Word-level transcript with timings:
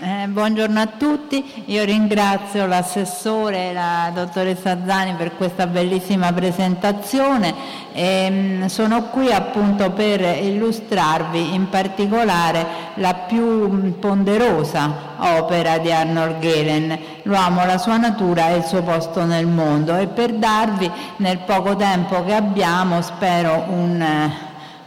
Eh, 0.00 0.26
buongiorno 0.26 0.78
a 0.78 0.86
tutti, 0.86 1.64
io 1.66 1.84
ringrazio 1.84 2.66
l'assessore, 2.66 3.72
la 3.72 4.10
dottoressa 4.12 4.76
Zani 4.84 5.14
per 5.14 5.36
questa 5.36 5.66
bellissima 5.66 6.30
presentazione. 6.34 7.54
E 7.94 8.02
ehm, 8.02 8.66
sono 8.66 9.04
qui 9.04 9.32
appunto 9.32 9.90
per 9.92 10.20
illustrarvi 10.20 11.54
in 11.54 11.70
particolare 11.70 12.66
la 12.96 13.14
più 13.14 13.98
ponderosa 13.98 15.14
opera 15.38 15.78
di 15.78 15.90
Arnold 15.90 16.40
Gehlen, 16.40 16.98
L'uomo, 17.22 17.64
la 17.64 17.78
sua 17.78 17.96
natura 17.96 18.50
e 18.50 18.56
il 18.56 18.64
suo 18.64 18.82
posto 18.82 19.24
nel 19.24 19.46
mondo. 19.46 19.96
E 19.96 20.08
per 20.08 20.34
darvi 20.34 20.90
nel 21.18 21.38
poco 21.38 21.74
tempo 21.74 22.22
che 22.22 22.34
abbiamo 22.34 23.00
spero 23.00 23.64
un 23.68 24.42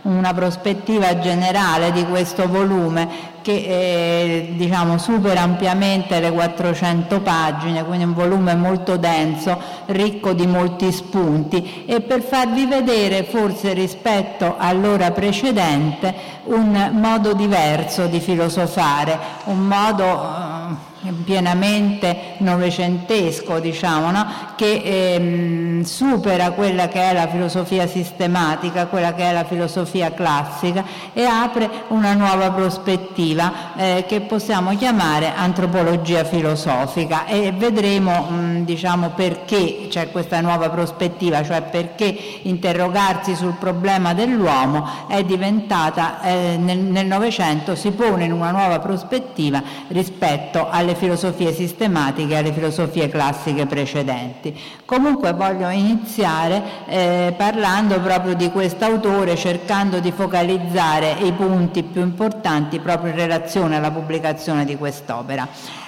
una 0.08 0.34
prospettiva 0.34 1.20
generale 1.20 1.92
di 1.92 2.06
questo 2.06 2.48
volume 2.48 3.36
che 3.48 3.54
eh, 3.54 4.48
diciamo, 4.58 4.98
supera 4.98 5.40
ampiamente 5.40 6.20
le 6.20 6.34
400 6.34 7.22
pagine, 7.22 7.86
quindi 7.86 8.04
un 8.04 8.14
volume 8.14 8.56
molto 8.56 8.98
denso, 8.98 9.58
ricco 9.86 10.34
di 10.34 10.46
molti 10.46 10.92
spunti 10.92 11.86
e 11.86 12.02
per 12.02 12.24
farvi 12.24 12.66
vedere 12.66 13.24
forse 13.24 13.72
rispetto 13.72 14.56
all'ora 14.58 15.12
precedente 15.12 16.14
un 16.48 16.90
modo 16.92 17.32
diverso 17.32 18.08
di 18.08 18.20
filosofare, 18.20 19.18
un 19.46 19.60
modo 19.60 20.04
eh, 20.04 20.88
pienamente 21.24 22.36
novecentesco, 22.40 23.60
diciamo, 23.60 24.12
no? 24.12 24.28
che 24.56 24.82
ehm, 24.84 25.84
supera 25.84 26.52
quella 26.52 26.88
che 26.88 27.02
è 27.02 27.14
la 27.14 27.28
filosofia 27.28 27.88
sistematica, 27.88 28.88
quella 28.88 29.14
che 29.14 29.24
è 29.24 29.34
la 29.34 29.44
filosofia 29.46 30.12
classica 30.14 30.84
e 31.14 31.24
apre 31.24 31.70
una 31.90 32.14
nuova 32.14 32.52
prospettiva 32.52 33.37
eh, 33.76 34.06
che 34.08 34.22
possiamo 34.22 34.76
chiamare 34.76 35.34
antropologia 35.34 36.24
filosofica 36.24 37.26
e 37.26 37.52
vedremo 37.52 38.24
mh, 38.30 38.66
diciamo, 38.66 39.10
perché 39.10 39.88
c'è 39.90 40.12
questa 40.12 40.42
nuova 40.42 40.70
prospettiva, 40.70 41.44
cioè 41.44 41.62
perché 41.62 42.16
interrogarsi 42.44 43.36
sul 43.36 43.56
problema 43.60 44.14
dell'uomo 44.14 45.08
è 45.08 45.24
diventata 45.24 46.22
eh, 46.22 46.58
nel 46.58 47.06
Novecento 47.06 47.76
si 47.76 47.92
pone 47.92 48.26
in 48.26 48.32
una 48.32 48.52
nuova 48.52 48.80
prospettiva 48.80 49.62
rispetto 49.90 50.68
alle 50.70 50.96
filosofie 50.96 51.54
sistematiche 51.54 52.34
e 52.34 52.38
alle 52.38 52.52
filosofie 52.52 53.10
classiche 53.10 53.66
precedenti. 53.66 54.58
Comunque 54.86 55.34
voglio 55.34 55.70
iniziare 55.70 56.64
eh, 56.88 57.34
parlando 57.38 58.00
proprio 58.00 58.34
di 58.34 58.50
quest'autore, 58.52 59.36
cercando 59.36 60.00
di 60.00 60.12
focalizzare 60.12 61.16
i 61.22 61.32
punti 61.32 61.84
più 61.84 62.02
importanti 62.02 62.80
proprio 62.80 63.12
in 63.12 63.18
relazione 63.18 63.27
alla 63.76 63.92
pubblicazione 63.92 64.66
di 64.66 64.76
quest'opera. 64.76 65.48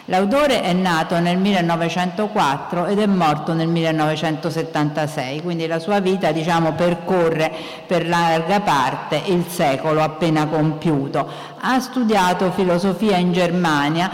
L'autore 0.10 0.64
è 0.64 0.74
nato 0.74 1.20
nel 1.20 1.38
1904 1.38 2.88
ed 2.88 2.98
è 2.98 3.06
morto 3.06 3.54
nel 3.54 3.68
1976, 3.68 5.44
quindi 5.44 5.68
la 5.68 5.78
sua 5.78 6.00
vita 6.00 6.32
diciamo, 6.32 6.74
percorre 6.74 7.52
per 7.86 8.08
larga 8.08 8.60
parte 8.62 9.22
il 9.26 9.46
secolo 9.48 10.02
appena 10.02 10.48
compiuto. 10.48 11.30
Ha 11.60 11.80
studiato 11.80 12.50
filosofia 12.52 13.18
in 13.18 13.34
Germania, 13.34 14.10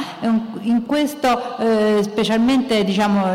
in 0.61 0.85
questo, 0.85 1.57
eh, 1.59 1.99
specialmente 2.03 2.83
diciamo, 2.83 3.27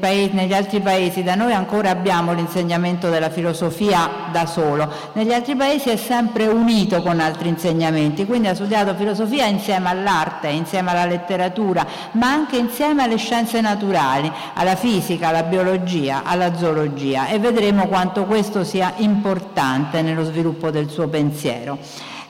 paesi, 0.00 0.34
negli 0.34 0.52
altri 0.52 0.80
paesi, 0.80 1.22
da 1.22 1.36
noi 1.36 1.52
ancora 1.52 1.90
abbiamo 1.90 2.32
l'insegnamento 2.32 3.08
della 3.08 3.30
filosofia 3.30 4.10
da 4.32 4.46
solo, 4.46 4.90
negli 5.12 5.32
altri 5.32 5.54
paesi 5.54 5.90
è 5.90 5.96
sempre 5.96 6.48
unito 6.48 7.02
con 7.02 7.20
altri 7.20 7.50
insegnamenti, 7.50 8.26
quindi 8.26 8.48
ha 8.48 8.54
studiato 8.54 8.96
filosofia 8.96 9.46
insieme 9.46 9.90
all'arte, 9.90 10.48
insieme 10.48 10.90
alla 10.90 11.04
letteratura, 11.04 11.99
ma 12.12 12.28
anche 12.30 12.56
insieme 12.56 13.02
alle 13.02 13.16
scienze 13.16 13.60
naturali, 13.60 14.30
alla 14.54 14.76
fisica, 14.76 15.28
alla 15.28 15.42
biologia, 15.42 16.22
alla 16.24 16.56
zoologia 16.56 17.26
e 17.28 17.38
vedremo 17.38 17.86
quanto 17.86 18.24
questo 18.24 18.64
sia 18.64 18.94
importante 18.96 20.02
nello 20.02 20.24
sviluppo 20.24 20.70
del 20.70 20.88
suo 20.88 21.08
pensiero. 21.08 21.78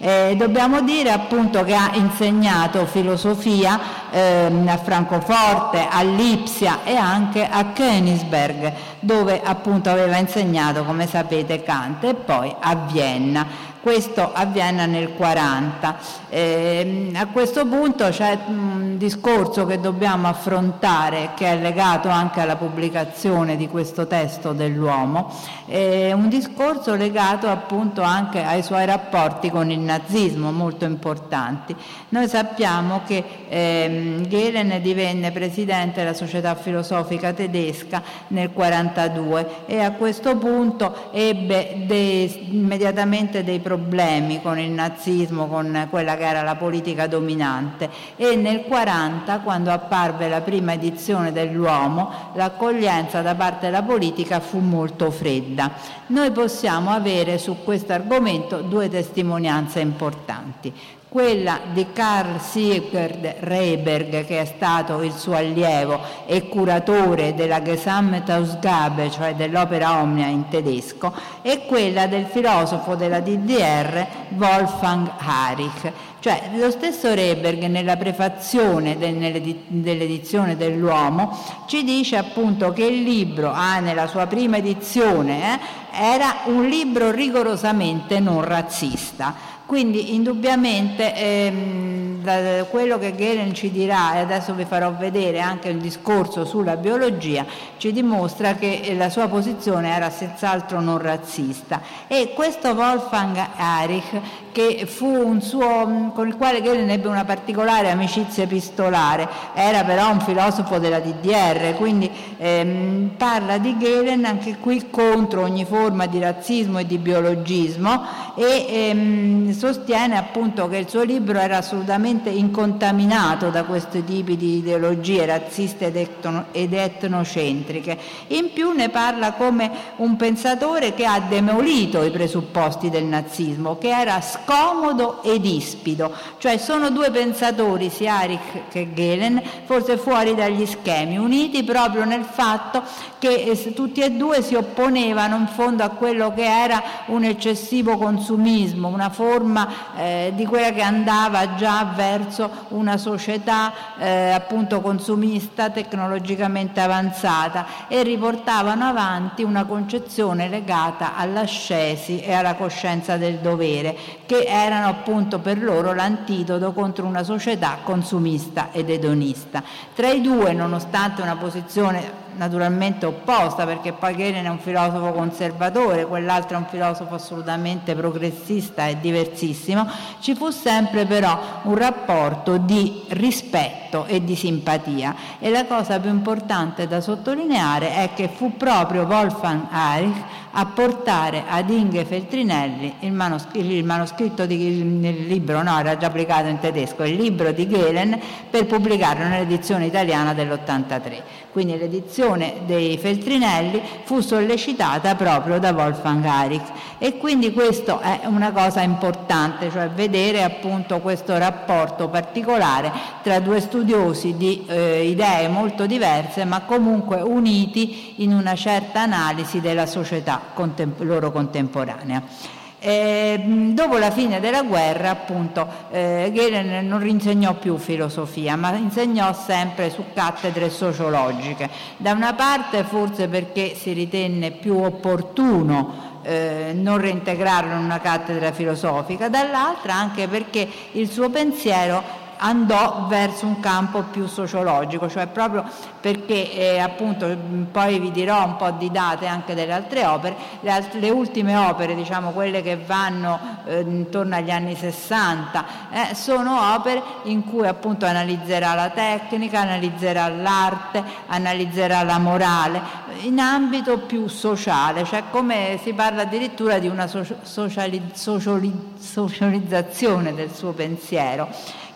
Eh, 0.02 0.34
dobbiamo 0.34 0.80
dire 0.80 1.10
appunto 1.10 1.62
che 1.62 1.74
ha 1.74 1.90
insegnato 1.92 2.86
filosofia 2.86 3.78
eh, 4.10 4.50
a 4.66 4.78
Francoforte, 4.78 5.86
a 5.90 6.00
Lipsia 6.00 6.84
e 6.84 6.96
anche 6.96 7.46
a 7.46 7.66
Königsberg, 7.66 8.72
dove 9.00 9.42
appunto 9.44 9.90
aveva 9.90 10.16
insegnato, 10.16 10.84
come 10.84 11.06
sapete, 11.06 11.62
Kant 11.62 12.02
e 12.04 12.14
poi 12.14 12.54
a 12.58 12.76
Vienna. 12.76 13.46
Questo 13.82 14.30
avviene 14.32 14.86
nel 14.86 15.12
40. 15.12 16.19
Eh, 16.32 17.10
a 17.14 17.26
questo 17.26 17.66
punto 17.66 18.08
c'è 18.10 18.38
un 18.46 18.96
discorso 18.98 19.66
che 19.66 19.80
dobbiamo 19.80 20.28
affrontare 20.28 21.30
che 21.34 21.46
è 21.46 21.58
legato 21.58 22.08
anche 22.08 22.38
alla 22.40 22.54
pubblicazione 22.54 23.56
di 23.56 23.66
questo 23.66 24.06
testo 24.06 24.52
dell'uomo, 24.52 25.34
eh, 25.66 26.12
un 26.12 26.28
discorso 26.28 26.94
legato 26.94 27.48
appunto 27.48 28.02
anche 28.02 28.44
ai 28.44 28.62
suoi 28.62 28.86
rapporti 28.86 29.50
con 29.50 29.72
il 29.72 29.80
nazismo 29.80 30.52
molto 30.52 30.84
importanti. 30.84 31.74
Noi 32.10 32.28
sappiamo 32.28 33.00
che 33.04 33.24
eh, 33.48 34.20
Gehlen 34.28 34.80
divenne 34.80 35.32
presidente 35.32 35.98
della 36.00 36.14
società 36.14 36.54
filosofica 36.54 37.32
tedesca 37.32 38.02
nel 38.28 38.52
42 38.52 39.64
e 39.66 39.80
a 39.80 39.90
questo 39.92 40.36
punto 40.36 41.10
ebbe 41.10 41.82
dei, 41.86 42.54
immediatamente 42.54 43.42
dei 43.42 43.58
problemi 43.58 44.40
con 44.40 44.60
il 44.60 44.70
nazismo, 44.70 45.48
con 45.48 45.88
quella 45.90 46.18
che 46.20 46.26
era 46.26 46.42
la 46.42 46.54
politica 46.54 47.06
dominante 47.06 47.88
e 48.16 48.36
nel 48.36 48.64
40 48.64 49.38
quando 49.38 49.70
apparve 49.70 50.28
la 50.28 50.42
prima 50.42 50.74
edizione 50.74 51.32
dell'uomo 51.32 52.30
l'accoglienza 52.34 53.22
da 53.22 53.34
parte 53.34 53.66
della 53.66 53.82
politica 53.82 54.38
fu 54.38 54.58
molto 54.58 55.10
fredda. 55.10 55.70
Noi 56.08 56.30
possiamo 56.30 56.90
avere 56.90 57.38
su 57.38 57.64
questo 57.64 57.94
argomento 57.94 58.60
due 58.60 58.90
testimonianze 58.90 59.80
importanti 59.80 60.98
quella 61.10 61.58
di 61.72 61.88
Carl 61.92 62.40
Sigurd 62.40 63.34
Reiberg, 63.40 64.24
che 64.24 64.42
è 64.42 64.44
stato 64.44 65.02
il 65.02 65.12
suo 65.12 65.34
allievo 65.34 65.98
e 66.24 66.48
curatore 66.48 67.34
della 67.34 67.60
Gesamtausgabe, 67.60 69.10
cioè 69.10 69.34
dell'opera 69.34 70.00
Omnia 70.00 70.28
in 70.28 70.48
tedesco, 70.48 71.12
e 71.42 71.66
quella 71.66 72.06
del 72.06 72.26
filosofo 72.26 72.94
della 72.94 73.18
DDR 73.18 74.06
Wolfgang 74.36 75.10
Harich. 75.18 75.92
Cioè, 76.20 76.50
lo 76.56 76.70
stesso 76.70 77.14
Reberg 77.14 77.64
nella 77.64 77.96
prefazione 77.96 78.98
dell'edizione 78.98 80.54
dell'Uomo 80.54 81.34
ci 81.66 81.82
dice 81.82 82.18
appunto 82.18 82.72
che 82.72 82.84
il 82.84 83.02
libro, 83.02 83.50
ah, 83.50 83.80
nella 83.80 84.06
sua 84.06 84.26
prima 84.26 84.58
edizione, 84.58 85.54
eh, 85.54 85.58
era 85.92 86.42
un 86.44 86.68
libro 86.68 87.10
rigorosamente 87.10 88.20
non 88.20 88.44
razzista 88.44 89.50
quindi 89.70 90.16
indubbiamente 90.16 91.14
ehm, 91.14 92.22
da 92.22 92.64
quello 92.64 92.98
che 92.98 93.14
Gehlen 93.14 93.54
ci 93.54 93.70
dirà, 93.70 94.16
e 94.16 94.18
adesso 94.18 94.52
vi 94.52 94.64
farò 94.64 94.92
vedere 94.96 95.38
anche 95.38 95.68
il 95.68 95.78
discorso 95.78 96.44
sulla 96.44 96.74
biologia, 96.74 97.46
ci 97.76 97.92
dimostra 97.92 98.54
che 98.54 98.92
la 98.98 99.08
sua 99.08 99.28
posizione 99.28 99.94
era 99.94 100.10
senz'altro 100.10 100.80
non 100.80 100.98
razzista. 100.98 101.82
E 102.08 102.32
questo 102.34 102.70
Wolfgang 102.70 103.38
Erich, 103.56 104.20
che 104.52 104.86
suo, 104.86 106.12
con 106.14 106.26
il 106.26 106.36
quale 106.36 106.62
Gehlen 106.62 106.90
ebbe 106.90 107.08
una 107.08 107.24
particolare 107.24 107.90
amicizia 107.90 108.44
epistolare, 108.44 109.28
era 109.54 109.84
però 109.84 110.10
un 110.10 110.20
filosofo 110.20 110.78
della 110.78 111.00
DDR, 111.00 111.74
quindi 111.76 112.10
ehm, 112.38 113.10
parla 113.16 113.58
di 113.58 113.76
Gehlen 113.78 114.24
anche 114.24 114.56
qui 114.58 114.88
contro 114.90 115.42
ogni 115.42 115.64
forma 115.64 116.06
di 116.06 116.18
razzismo 116.18 116.78
e 116.78 116.86
di 116.86 116.98
biologismo 116.98 118.02
e 118.36 118.66
ehm, 118.68 119.52
sostiene 119.52 120.16
appunto 120.16 120.68
che 120.68 120.78
il 120.78 120.88
suo 120.88 121.02
libro 121.02 121.38
era 121.38 121.58
assolutamente 121.58 122.30
incontaminato 122.30 123.50
da 123.50 123.64
questi 123.64 124.04
tipi 124.04 124.36
di 124.36 124.58
ideologie 124.58 125.26
razziste 125.26 125.86
ed, 125.86 125.96
etno, 125.96 126.46
ed 126.52 126.72
etnocentriche. 126.72 127.98
In 128.28 128.52
più 128.52 128.72
ne 128.72 128.88
parla 128.88 129.32
come 129.32 129.70
un 129.96 130.16
pensatore 130.16 130.94
che 130.94 131.04
ha 131.04 131.20
demolito 131.20 132.02
i 132.02 132.10
presupposti 132.10 132.90
del 132.90 133.04
nazismo, 133.04 133.78
che 133.78 133.88
era 133.88 134.20
scomodo 134.44 135.22
ed 135.22 135.44
ispido, 135.44 136.12
cioè 136.38 136.58
sono 136.58 136.90
due 136.90 137.10
pensatori, 137.10 137.90
sia 137.90 138.22
Erich 138.22 138.68
che 138.68 138.92
Gehlen, 138.92 139.42
forse 139.64 139.96
fuori 139.96 140.34
dagli 140.34 140.66
schemi, 140.66 141.16
uniti 141.16 141.62
proprio 141.62 142.04
nel 142.04 142.24
fatto 142.24 142.82
che 143.18 143.72
tutti 143.74 144.00
e 144.00 144.12
due 144.12 144.42
si 144.42 144.54
opponevano 144.54 145.36
in 145.36 145.46
fondo 145.48 145.82
a 145.82 145.90
quello 145.90 146.32
che 146.32 146.44
era 146.44 146.82
un 147.06 147.24
eccessivo 147.24 147.96
consumismo, 147.96 148.88
una 148.88 149.10
forma 149.10 149.28
forma 149.30 149.68
eh, 149.96 150.32
di 150.34 150.44
quella 150.44 150.72
che 150.72 150.82
andava 150.82 151.54
già 151.54 151.92
verso 151.94 152.50
una 152.68 152.96
società 152.96 153.72
eh, 153.98 154.30
appunto 154.30 154.80
consumista 154.80 155.70
tecnologicamente 155.70 156.80
avanzata 156.80 157.86
e 157.88 158.02
riportavano 158.02 158.84
avanti 158.84 159.42
una 159.42 159.64
concezione 159.64 160.48
legata 160.48 161.16
all'ascesi 161.16 162.20
e 162.20 162.32
alla 162.32 162.54
coscienza 162.54 163.16
del 163.16 163.38
dovere 163.38 163.96
che 164.30 164.44
erano 164.44 164.86
appunto 164.86 165.40
per 165.40 165.60
loro 165.60 165.92
l'antidoto 165.92 166.72
contro 166.72 167.04
una 167.04 167.24
società 167.24 167.78
consumista 167.82 168.70
ed 168.70 168.88
edonista. 168.88 169.60
Tra 169.92 170.08
i 170.10 170.20
due, 170.20 170.52
nonostante 170.52 171.20
una 171.20 171.34
posizione 171.34 172.19
naturalmente 172.36 173.06
opposta 173.06 173.66
perché 173.66 173.94
Galen 173.98 174.44
è 174.44 174.48
un 174.48 174.58
filosofo 174.58 175.12
conservatore, 175.12 176.06
quell'altro 176.06 176.56
è 176.56 176.60
un 176.60 176.66
filosofo 176.66 177.14
assolutamente 177.14 177.94
progressista 177.94 178.86
e 178.86 178.98
diversissimo, 179.00 179.86
ci 180.20 180.34
fu 180.34 180.50
sempre 180.50 181.06
però 181.06 181.38
un 181.62 181.76
rapporto 181.76 182.56
di 182.56 183.04
rispetto 183.08 184.04
e 184.06 184.24
di 184.24 184.36
simpatia 184.36 185.14
e 185.38 185.50
la 185.50 185.66
cosa 185.66 185.98
più 185.98 186.10
importante 186.10 186.86
da 186.86 187.00
sottolineare 187.00 187.94
è 187.94 188.10
che 188.14 188.28
fu 188.28 188.56
proprio 188.56 189.04
Wolfgang 189.04 189.66
Erich 189.72 190.24
a 190.52 190.66
portare 190.66 191.44
ad 191.46 191.70
Inge 191.70 192.04
Feltrinelli 192.04 192.94
il, 193.00 193.12
manoscritto, 193.12 193.58
il 193.58 193.84
manoscritto 193.84 194.46
di, 194.46 194.60
il 194.66 195.26
libro, 195.26 195.62
no 195.62 195.78
era 195.78 195.96
già 195.96 196.08
pubblicato 196.08 196.48
in 196.48 196.58
tedesco, 196.58 197.04
il 197.04 197.14
libro 197.14 197.52
di 197.52 197.68
Galen 197.68 198.18
per 198.50 198.66
pubblicarlo 198.66 199.26
nell'edizione 199.26 199.86
italiana 199.86 200.34
dell'83. 200.34 201.22
Quindi 201.52 201.78
l'edizione 201.78 202.19
dei 202.66 202.98
Feltrinelli 202.98 203.80
fu 204.04 204.20
sollecitata 204.20 205.14
proprio 205.14 205.58
da 205.58 205.70
Wolfgang 205.70 206.22
Erich 206.24 206.66
e 206.98 207.16
quindi 207.16 207.50
questo 207.50 207.98
è 208.00 208.20
una 208.26 208.52
cosa 208.52 208.82
importante, 208.82 209.70
cioè 209.70 209.88
vedere 209.88 210.42
appunto 210.42 211.00
questo 211.00 211.38
rapporto 211.38 212.08
particolare 212.08 212.92
tra 213.22 213.40
due 213.40 213.60
studiosi 213.60 214.36
di 214.36 214.66
eh, 214.66 215.08
idee 215.08 215.48
molto 215.48 215.86
diverse 215.86 216.44
ma 216.44 216.60
comunque 216.60 217.22
uniti 217.22 218.14
in 218.16 218.34
una 218.34 218.54
certa 218.54 219.00
analisi 219.00 219.62
della 219.62 219.86
società 219.86 220.40
contem- 220.52 221.00
loro 221.00 221.32
contemporanea. 221.32 222.58
Eh, 222.82 223.38
dopo 223.74 223.98
la 223.98 224.10
fine 224.10 224.40
della 224.40 224.62
guerra, 224.62 225.10
appunto, 225.10 225.68
eh, 225.90 226.30
Gehlen 226.32 226.88
non 226.88 227.06
insegnò 227.06 227.52
più 227.52 227.76
filosofia, 227.76 228.56
ma 228.56 228.74
insegnò 228.74 229.34
sempre 229.34 229.90
su 229.90 230.02
cattedre 230.14 230.70
sociologiche. 230.70 231.68
Da 231.98 232.12
una 232.12 232.32
parte 232.32 232.82
forse 232.84 233.28
perché 233.28 233.74
si 233.74 233.92
ritenne 233.92 234.50
più 234.52 234.78
opportuno 234.78 236.08
eh, 236.22 236.72
non 236.74 236.98
reintegrarlo 236.98 237.72
in 237.72 237.84
una 237.84 238.00
cattedra 238.00 238.50
filosofica, 238.52 239.28
dall'altra 239.28 239.94
anche 239.94 240.26
perché 240.26 240.66
il 240.92 241.08
suo 241.10 241.28
pensiero 241.28 242.19
andò 242.42 243.06
verso 243.06 243.46
un 243.46 243.60
campo 243.60 244.02
più 244.10 244.26
sociologico, 244.26 245.08
cioè 245.08 245.26
proprio 245.26 245.64
perché 246.00 246.52
eh, 246.52 246.78
appunto 246.78 247.36
poi 247.70 247.98
vi 247.98 248.10
dirò 248.10 248.44
un 248.44 248.56
po' 248.56 248.70
di 248.70 248.90
date 248.90 249.26
anche 249.26 249.54
delle 249.54 249.72
altre 249.72 250.06
opere, 250.06 250.36
le, 250.60 250.70
alt- 250.70 250.94
le 250.94 251.10
ultime 251.10 251.56
opere, 251.56 251.94
diciamo 251.94 252.30
quelle 252.30 252.62
che 252.62 252.76
vanno 252.76 253.38
eh, 253.66 253.80
intorno 253.80 254.36
agli 254.36 254.50
anni 254.50 254.74
60, 254.74 255.64
eh, 255.90 256.14
sono 256.14 256.74
opere 256.74 257.02
in 257.24 257.44
cui 257.44 257.66
appunto 257.66 258.06
analizzerà 258.06 258.74
la 258.74 258.88
tecnica, 258.88 259.60
analizzerà 259.60 260.28
l'arte, 260.28 261.02
analizzerà 261.26 262.02
la 262.02 262.18
morale, 262.18 262.80
in 263.22 263.38
ambito 263.38 263.98
più 263.98 264.28
sociale, 264.28 265.04
cioè 265.04 265.24
come 265.30 265.78
si 265.82 265.92
parla 265.92 266.22
addirittura 266.22 266.78
di 266.78 266.88
una 266.88 267.06
so- 267.06 267.24
sociali- 267.42 268.10
sociali- 268.14 268.94
socializzazione 268.98 270.34
del 270.34 270.50
suo 270.54 270.72
pensiero 270.72 271.48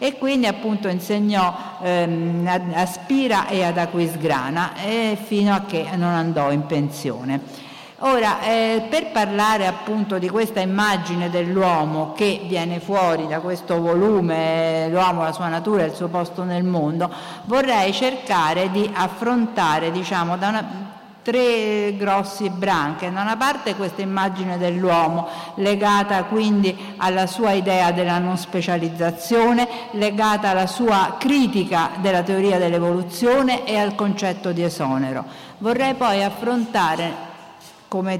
e 0.04 0.18
quindi 0.18 0.46
appunto 0.46 0.88
insegnò 0.88 1.78
ehm, 1.80 2.46
a 2.74 2.84
Spira 2.84 3.48
e 3.48 3.64
ad 3.64 3.78
Aquisgrana 3.78 4.74
e 4.76 5.16
fino 5.18 5.54
a 5.54 5.62
che 5.62 5.86
non 5.94 6.12
andò 6.12 6.52
in 6.52 6.66
pensione. 6.66 7.40
Ora, 8.00 8.42
eh, 8.42 8.86
per 8.90 9.12
parlare 9.12 9.66
appunto 9.66 10.18
di 10.18 10.28
questa 10.28 10.60
immagine 10.60 11.30
dell'uomo 11.30 12.12
che 12.12 12.42
viene 12.46 12.80
fuori 12.80 13.26
da 13.26 13.40
questo 13.40 13.80
volume, 13.80 14.88
l'uomo, 14.90 15.22
la 15.22 15.32
sua 15.32 15.48
natura 15.48 15.84
e 15.84 15.86
il 15.86 15.94
suo 15.94 16.08
posto 16.08 16.44
nel 16.44 16.64
mondo, 16.64 17.10
vorrei 17.44 17.90
cercare 17.94 18.70
di 18.70 18.90
affrontare, 18.92 19.90
diciamo, 19.90 20.36
da 20.36 20.48
una, 20.48 20.68
tre 21.24 21.96
grossi 21.96 22.48
branche. 22.50 23.10
Da 23.10 23.22
una 23.22 23.36
parte 23.36 23.74
questa 23.74 24.02
immagine 24.02 24.58
dell'uomo 24.58 25.26
legata 25.56 26.22
quindi 26.24 26.94
alla 26.98 27.26
sua 27.26 27.52
idea 27.52 27.90
della 27.90 28.18
non 28.18 28.36
specializzazione, 28.36 29.66
legata 29.92 30.50
alla 30.50 30.68
sua 30.68 31.16
critica 31.18 31.90
della 32.00 32.22
teoria 32.22 32.58
dell'evoluzione 32.58 33.64
e 33.64 33.76
al 33.76 33.96
concetto 33.96 34.52
di 34.52 34.62
esonero. 34.62 35.24
Vorrei 35.58 35.94
poi 35.94 36.22
affrontare 36.22 37.32
come 37.88 38.18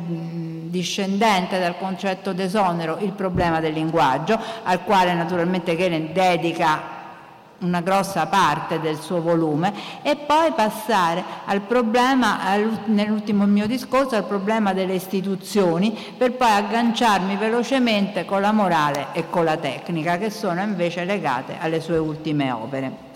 discendente 0.70 1.58
dal 1.58 1.76
concetto 1.76 2.32
d'esonero 2.32 2.98
il 3.00 3.10
problema 3.10 3.60
del 3.60 3.72
linguaggio, 3.72 4.38
al 4.62 4.82
quale 4.84 5.12
naturalmente 5.14 5.76
Kellen 5.76 6.12
dedica 6.12 6.93
una 7.64 7.80
grossa 7.80 8.26
parte 8.26 8.80
del 8.80 8.98
suo 8.98 9.20
volume 9.20 9.72
e 10.02 10.16
poi 10.16 10.52
passare 10.52 11.24
al 11.46 11.62
problema, 11.62 12.38
nell'ultimo 12.86 13.46
mio 13.46 13.66
discorso, 13.66 14.14
al 14.14 14.24
problema 14.24 14.72
delle 14.72 14.94
istituzioni 14.94 15.96
per 16.16 16.32
poi 16.32 16.50
agganciarmi 16.50 17.36
velocemente 17.36 18.24
con 18.24 18.40
la 18.40 18.52
morale 18.52 19.08
e 19.12 19.28
con 19.30 19.44
la 19.44 19.56
tecnica 19.56 20.18
che 20.18 20.30
sono 20.30 20.62
invece 20.62 21.04
legate 21.04 21.56
alle 21.58 21.80
sue 21.80 21.98
ultime 21.98 22.50
opere. 22.52 23.12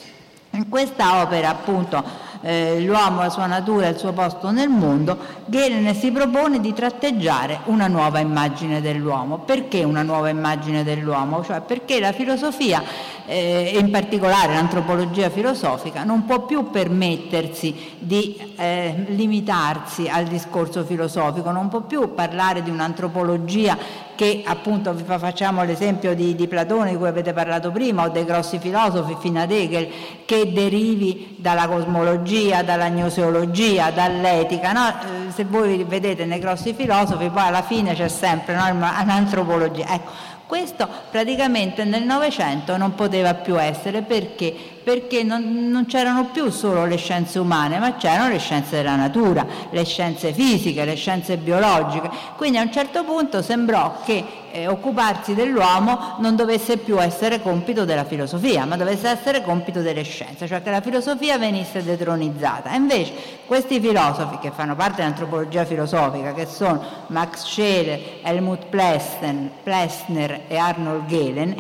In 0.52 0.68
questa 0.68 1.20
opera 1.20 1.50
appunto 1.50 2.02
eh, 2.40 2.80
L'uomo, 2.80 3.20
la 3.20 3.30
sua 3.30 3.46
natura 3.46 3.86
e 3.86 3.90
il 3.90 3.98
suo 3.98 4.12
posto 4.12 4.50
nel 4.50 4.68
mondo, 4.68 5.18
Galen 5.46 5.94
si 5.94 6.10
propone 6.10 6.60
di 6.60 6.72
tratteggiare 6.72 7.60
una 7.64 7.86
nuova 7.86 8.20
immagine 8.20 8.80
dell'uomo. 8.80 9.38
Perché 9.38 9.84
una 9.84 10.02
nuova 10.02 10.28
immagine 10.28 10.84
dell'uomo? 10.84 11.44
Cioè 11.44 11.60
perché 11.60 12.00
la 12.00 12.12
filosofia 12.12 12.82
eh, 13.30 13.76
in 13.78 13.90
particolare 13.90 14.54
l'antropologia 14.54 15.28
filosofica 15.28 16.02
non 16.02 16.24
può 16.24 16.46
più 16.46 16.70
permettersi 16.70 17.96
di 17.98 18.54
eh, 18.56 19.04
limitarsi 19.08 20.08
al 20.08 20.24
discorso 20.24 20.82
filosofico, 20.82 21.50
non 21.50 21.68
può 21.68 21.82
più 21.82 22.14
parlare 22.14 22.62
di 22.62 22.70
un'antropologia 22.70 24.06
che 24.14 24.42
appunto 24.44 24.92
facciamo 24.94 25.62
l'esempio 25.62 26.14
di, 26.14 26.34
di, 26.34 26.48
Platone 26.48 26.90
di 26.90 26.96
cui 26.96 27.06
avete 27.06 27.32
parlato 27.32 27.70
prima 27.70 28.04
o 28.04 28.08
dei 28.08 28.24
grossi 28.24 28.58
filosofi 28.58 29.16
fino 29.20 29.40
ad 29.40 29.52
Hegel 29.52 29.88
che 30.24 30.52
derivi 30.52 31.36
dalla 31.38 31.68
cosmologia, 31.68 32.62
dalla 32.62 32.88
gnoseologia, 32.88 33.90
dall'etica. 33.90 34.72
No? 34.72 34.88
Eh, 34.88 35.30
se 35.30 35.44
voi 35.44 35.84
vedete 35.84 36.24
nei 36.24 36.40
grossi 36.40 36.74
filosofi 36.74 37.28
poi 37.28 37.42
alla 37.42 37.62
fine 37.62 37.94
c'è 37.94 38.08
sempre 38.08 38.56
no, 38.56 38.64
un'antropologia. 38.68 39.86
Ecco, 39.86 40.10
questo 40.48 40.88
praticamente 41.10 41.84
nel 41.84 42.04
Novecento 42.04 42.78
non 42.78 42.94
poteva 42.94 43.34
più 43.34 43.60
essere 43.60 44.00
perché 44.00 44.77
perché 44.88 45.22
non, 45.22 45.68
non 45.68 45.84
c'erano 45.84 46.30
più 46.32 46.48
solo 46.48 46.86
le 46.86 46.96
scienze 46.96 47.38
umane, 47.38 47.78
ma 47.78 47.96
c'erano 47.96 48.30
le 48.30 48.38
scienze 48.38 48.76
della 48.76 48.96
natura, 48.96 49.46
le 49.68 49.84
scienze 49.84 50.32
fisiche, 50.32 50.86
le 50.86 50.94
scienze 50.94 51.36
biologiche. 51.36 52.08
Quindi 52.38 52.56
a 52.56 52.62
un 52.62 52.72
certo 52.72 53.04
punto 53.04 53.42
sembrò 53.42 53.98
che 54.02 54.24
eh, 54.50 54.66
occuparsi 54.66 55.34
dell'uomo 55.34 56.16
non 56.20 56.36
dovesse 56.36 56.78
più 56.78 56.98
essere 57.02 57.42
compito 57.42 57.84
della 57.84 58.04
filosofia, 58.04 58.64
ma 58.64 58.76
dovesse 58.76 59.10
essere 59.10 59.42
compito 59.42 59.82
delle 59.82 60.04
scienze, 60.04 60.46
cioè 60.46 60.62
che 60.62 60.70
la 60.70 60.80
filosofia 60.80 61.36
venisse 61.36 61.84
detronizzata. 61.84 62.72
E 62.72 62.76
invece 62.76 63.12
questi 63.44 63.78
filosofi 63.80 64.38
che 64.38 64.52
fanno 64.52 64.74
parte 64.74 65.02
dell'antropologia 65.02 65.66
filosofica, 65.66 66.32
che 66.32 66.46
sono 66.46 66.82
Max 67.08 67.44
Scheler, 67.44 68.20
Helmut 68.22 68.64
Plessner 68.70 70.44
e 70.48 70.56
Arnold 70.56 71.04
Gehlen, 71.04 71.56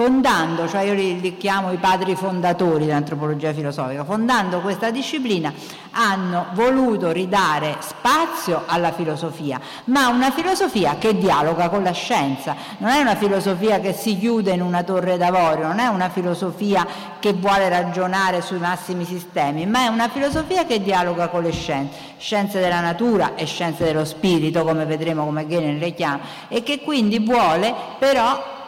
fondando, 0.00 0.66
cioè 0.66 0.80
io 0.80 0.94
li, 0.94 1.20
li 1.20 1.36
chiamo 1.36 1.72
i 1.72 1.76
padri 1.76 2.14
fondatori 2.14 2.86
dell'antropologia 2.86 3.52
filosofica, 3.52 4.02
fondando 4.02 4.60
questa 4.60 4.90
disciplina 4.90 5.52
hanno 5.90 6.46
voluto 6.54 7.12
ridare 7.12 7.76
spazio 7.80 8.62
alla 8.64 8.92
filosofia, 8.92 9.60
ma 9.84 10.08
una 10.08 10.30
filosofia 10.30 10.96
che 10.96 11.18
dialoga 11.18 11.68
con 11.68 11.82
la 11.82 11.90
scienza, 11.90 12.56
non 12.78 12.88
è 12.88 12.98
una 13.02 13.14
filosofia 13.14 13.78
che 13.80 13.92
si 13.92 14.18
chiude 14.18 14.52
in 14.52 14.62
una 14.62 14.82
torre 14.84 15.18
d'avorio, 15.18 15.66
non 15.66 15.80
è 15.80 15.88
una 15.88 16.08
filosofia 16.08 16.86
che 17.18 17.34
vuole 17.34 17.68
ragionare 17.68 18.40
sui 18.40 18.58
massimi 18.58 19.04
sistemi, 19.04 19.66
ma 19.66 19.84
è 19.84 19.88
una 19.88 20.08
filosofia 20.08 20.64
che 20.64 20.80
dialoga 20.80 21.28
con 21.28 21.42
le 21.42 21.52
scienze, 21.52 21.98
scienze 22.16 22.58
della 22.58 22.80
natura 22.80 23.34
e 23.34 23.44
scienze 23.44 23.84
dello 23.84 24.06
spirito, 24.06 24.64
come 24.64 24.86
vedremo 24.86 25.26
come 25.26 25.46
Gehlen 25.46 25.76
le 25.76 25.92
chiama, 25.92 26.20
e 26.48 26.62
che 26.62 26.80
quindi 26.80 27.18
vuole 27.18 27.74
però 27.98 28.59